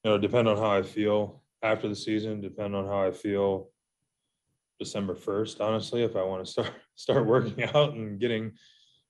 you 0.03 0.11
know, 0.11 0.17
depend 0.17 0.47
on 0.47 0.57
how 0.57 0.71
I 0.71 0.81
feel 0.81 1.43
after 1.61 1.87
the 1.87 1.95
season, 1.95 2.41
depend 2.41 2.75
on 2.75 2.85
how 2.85 3.05
I 3.05 3.11
feel 3.11 3.69
December 4.79 5.15
first. 5.15 5.61
Honestly, 5.61 6.03
if 6.03 6.15
I 6.15 6.23
want 6.23 6.45
to 6.45 6.51
start 6.51 6.73
start 6.95 7.25
working 7.25 7.63
out 7.63 7.93
and 7.93 8.19
getting 8.19 8.53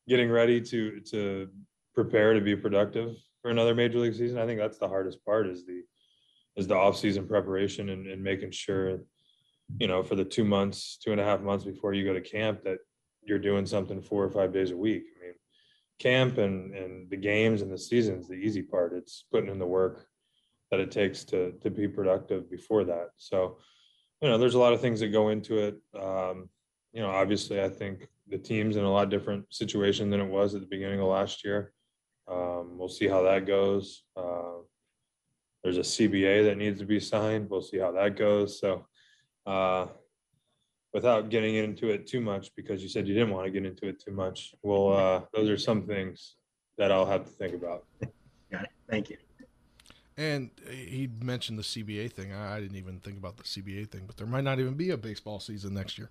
getting 0.08 0.30
ready 0.30 0.62
to 0.62 1.00
to 1.12 1.50
prepare 1.94 2.34
to 2.34 2.42
be 2.42 2.56
productive 2.56 3.16
for 3.46 3.52
another 3.52 3.76
major 3.76 4.00
league 4.00 4.16
season, 4.16 4.40
I 4.40 4.48
think 4.48 4.60
that's 4.60 4.80
the 4.80 4.88
hardest 4.88 5.24
part 5.24 5.46
is 5.46 5.68
the 5.68 5.84
is 6.58 6.66
the 6.66 6.74
off 6.74 6.98
season 6.98 7.28
preparation 7.28 7.90
and, 7.90 8.08
and 8.08 8.24
making 8.24 8.50
sure, 8.50 9.02
you 9.78 9.88
know, 9.88 10.02
for 10.02 10.16
the 10.16 10.26
two 10.26 10.44
months, 10.44 10.98
two 10.98 11.12
and 11.12 11.22
a 11.22 11.24
half 11.24 11.42
months 11.42 11.64
before 11.64 11.94
you 11.94 12.04
go 12.04 12.14
to 12.14 12.22
camp 12.22 12.64
that 12.64 12.80
you're 13.22 13.38
doing 13.38 13.68
something 13.68 14.02
four 14.02 14.24
or 14.24 14.32
five 14.32 14.52
days 14.52 14.72
a 14.72 14.76
week. 14.76 15.04
I 15.16 15.26
mean, 15.28 15.36
camp 16.00 16.40
and 16.40 16.74
and 16.74 17.08
the 17.12 17.18
games 17.18 17.62
and 17.62 17.72
the 17.72 17.78
season's 17.78 18.28
the 18.28 18.34
easy 18.34 18.64
part. 18.64 18.94
It's 18.94 19.26
putting 19.32 19.52
in 19.52 19.60
the 19.60 19.68
work 19.68 20.08
that 20.72 20.80
it 20.80 20.90
takes 20.90 21.24
to 21.26 21.52
to 21.62 21.70
be 21.70 21.88
productive 21.88 22.50
before 22.50 22.84
that. 22.86 23.10
So, 23.18 23.60
you 24.24 24.28
know, 24.28 24.40
there's 24.40 24.56
a 24.56 24.60
lot 24.60 24.74
of 24.74 24.82
things 24.82 25.02
that 25.02 25.10
go 25.10 25.30
into 25.30 25.60
it. 25.60 25.76
Um, 25.94 26.50
you 26.94 27.02
know, 27.04 27.12
obviously, 27.12 27.62
I 27.62 27.70
think 27.70 28.08
the 28.28 28.40
team's 28.40 28.76
in 28.76 28.86
a 28.86 28.92
lot 28.92 29.12
different 29.12 29.54
situation 29.54 30.10
than 30.10 30.20
it 30.20 30.32
was 30.32 30.56
at 30.56 30.62
the 30.62 30.68
beginning 30.68 31.00
of 31.00 31.10
last 31.10 31.46
year. 31.46 31.75
Um, 32.28 32.78
we'll 32.78 32.90
see 32.90 33.08
how 33.08 33.22
that 33.24 33.46
goes. 33.46 34.04
Uh, 34.16 34.62
there's 35.64 35.78
a 35.78 35.82
CBA 35.82 36.46
that 36.46 36.58
needs 36.58 36.80
to 36.80 36.86
be 36.86 37.00
signed. 37.00 37.50
We'll 37.50 37.62
see 37.62 37.80
how 37.80 37.92
that 37.92 38.16
goes. 38.16 38.60
So, 38.60 38.86
uh, 39.46 39.88
without 40.94 41.30
getting 41.30 41.56
into 41.56 41.90
it 41.90 42.08
too 42.08 42.22
much, 42.22 42.52
because 42.56 42.82
you 42.82 42.90
said 42.90 43.08
you 43.08 43.14
didn't 43.14 43.32
want 43.32 43.46
to 43.46 43.52
get 43.52 43.66
into 43.66 43.88
it 43.88 44.00
too 44.00 44.12
much, 44.12 44.56
well, 44.64 44.94
uh, 44.94 45.22
those 45.34 45.50
are 45.50 45.58
some 45.58 45.86
things 45.86 46.36
that 46.78 46.92
I'll 46.92 47.06
have 47.06 47.26
to 47.26 47.32
think 47.32 47.54
about. 47.54 47.86
Got 48.52 48.64
it. 48.64 48.70
Thank 48.90 49.10
you. 49.10 49.18
And 50.18 50.52
he 50.70 51.10
mentioned 51.22 51.60
the 51.60 51.64
CBA 51.64 52.12
thing. 52.12 52.32
I, 52.32 52.56
I 52.56 52.60
didn't 52.62 52.78
even 52.78 53.00
think 53.00 53.18
about 53.18 53.38
the 53.38 53.44
CBA 53.44 53.90
thing, 53.90 54.04
but 54.08 54.18
there 54.18 54.28
might 54.28 54.44
not 54.44 54.60
even 54.60 54.76
be 54.76 54.92
a 54.92 54.98
baseball 54.98 55.40
season 55.40 55.74
next 55.74 55.98
year. 55.98 56.10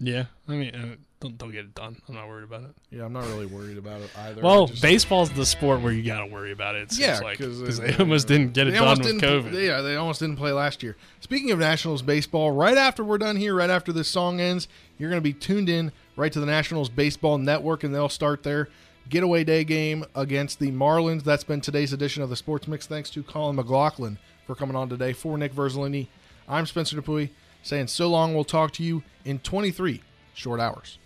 Yeah, 0.00 0.24
I 0.48 0.52
mean, 0.52 0.74
uh, 0.74 0.96
they'll, 1.20 1.30
they'll 1.30 1.50
get 1.50 1.64
it 1.66 1.74
done. 1.74 2.00
I'm 2.08 2.14
not 2.16 2.26
worried 2.28 2.44
about 2.44 2.62
it. 2.64 2.70
Yeah, 2.90 3.04
I'm 3.04 3.12
not 3.12 3.24
really 3.26 3.46
worried 3.46 3.78
about 3.78 4.00
it 4.00 4.10
either. 4.18 4.40
I 4.40 4.44
Well, 4.44 4.66
just- 4.66 4.82
baseball's 4.82 5.30
the 5.30 5.46
sport 5.46 5.80
where 5.80 5.92
you 5.92 6.02
got 6.02 6.20
to 6.20 6.26
worry 6.26 6.50
about 6.52 6.74
it. 6.74 6.82
it 6.82 6.92
seems 6.92 7.06
yeah, 7.06 7.18
like, 7.20 7.38
because 7.38 7.78
they 7.78 7.94
almost 7.96 8.26
didn't 8.26 8.52
get 8.52 8.66
it 8.66 8.72
they 8.72 8.78
done 8.78 8.88
almost 8.88 9.04
with 9.12 9.20
didn't- 9.20 9.44
COVID. 9.52 9.64
Yeah, 9.66 9.80
they 9.80 9.94
almost 9.96 10.20
didn't 10.20 10.36
play 10.36 10.50
last 10.52 10.82
year. 10.82 10.96
Speaking 11.20 11.50
of 11.52 11.58
Nationals 11.60 12.02
baseball, 12.02 12.50
right 12.50 12.76
after 12.76 13.04
we're 13.04 13.18
done 13.18 13.36
here, 13.36 13.54
right 13.54 13.70
after 13.70 13.92
this 13.92 14.08
song 14.08 14.40
ends, 14.40 14.66
you're 14.98 15.10
going 15.10 15.20
to 15.20 15.24
be 15.24 15.32
tuned 15.32 15.68
in 15.68 15.92
right 16.16 16.32
to 16.32 16.40
the 16.40 16.46
Nationals 16.46 16.88
Baseball 16.88 17.38
Network, 17.38 17.84
and 17.84 17.94
they'll 17.94 18.08
start 18.08 18.42
their 18.42 18.68
getaway 19.08 19.44
day 19.44 19.62
game 19.64 20.04
against 20.16 20.58
the 20.58 20.70
Marlins. 20.72 21.22
That's 21.24 21.44
been 21.44 21.60
today's 21.60 21.92
edition 21.92 22.22
of 22.22 22.28
the 22.30 22.36
Sports 22.36 22.66
Mix. 22.68 22.86
Thanks 22.86 23.08
to 23.10 23.22
Colin 23.22 23.56
McLaughlin 23.56 24.18
for 24.46 24.54
coming 24.54 24.76
on 24.76 24.88
today. 24.88 25.12
For 25.12 25.38
Nick 25.38 25.54
Verzolini, 25.54 26.08
I'm 26.48 26.66
Spencer 26.66 26.96
Dupuy 26.96 27.30
saying 27.62 27.86
so 27.88 28.08
long. 28.08 28.34
We'll 28.34 28.44
talk 28.44 28.72
to 28.72 28.82
you 28.82 29.02
in 29.24 29.38
23 29.38 30.02
short 30.34 30.60
hours. 30.60 30.98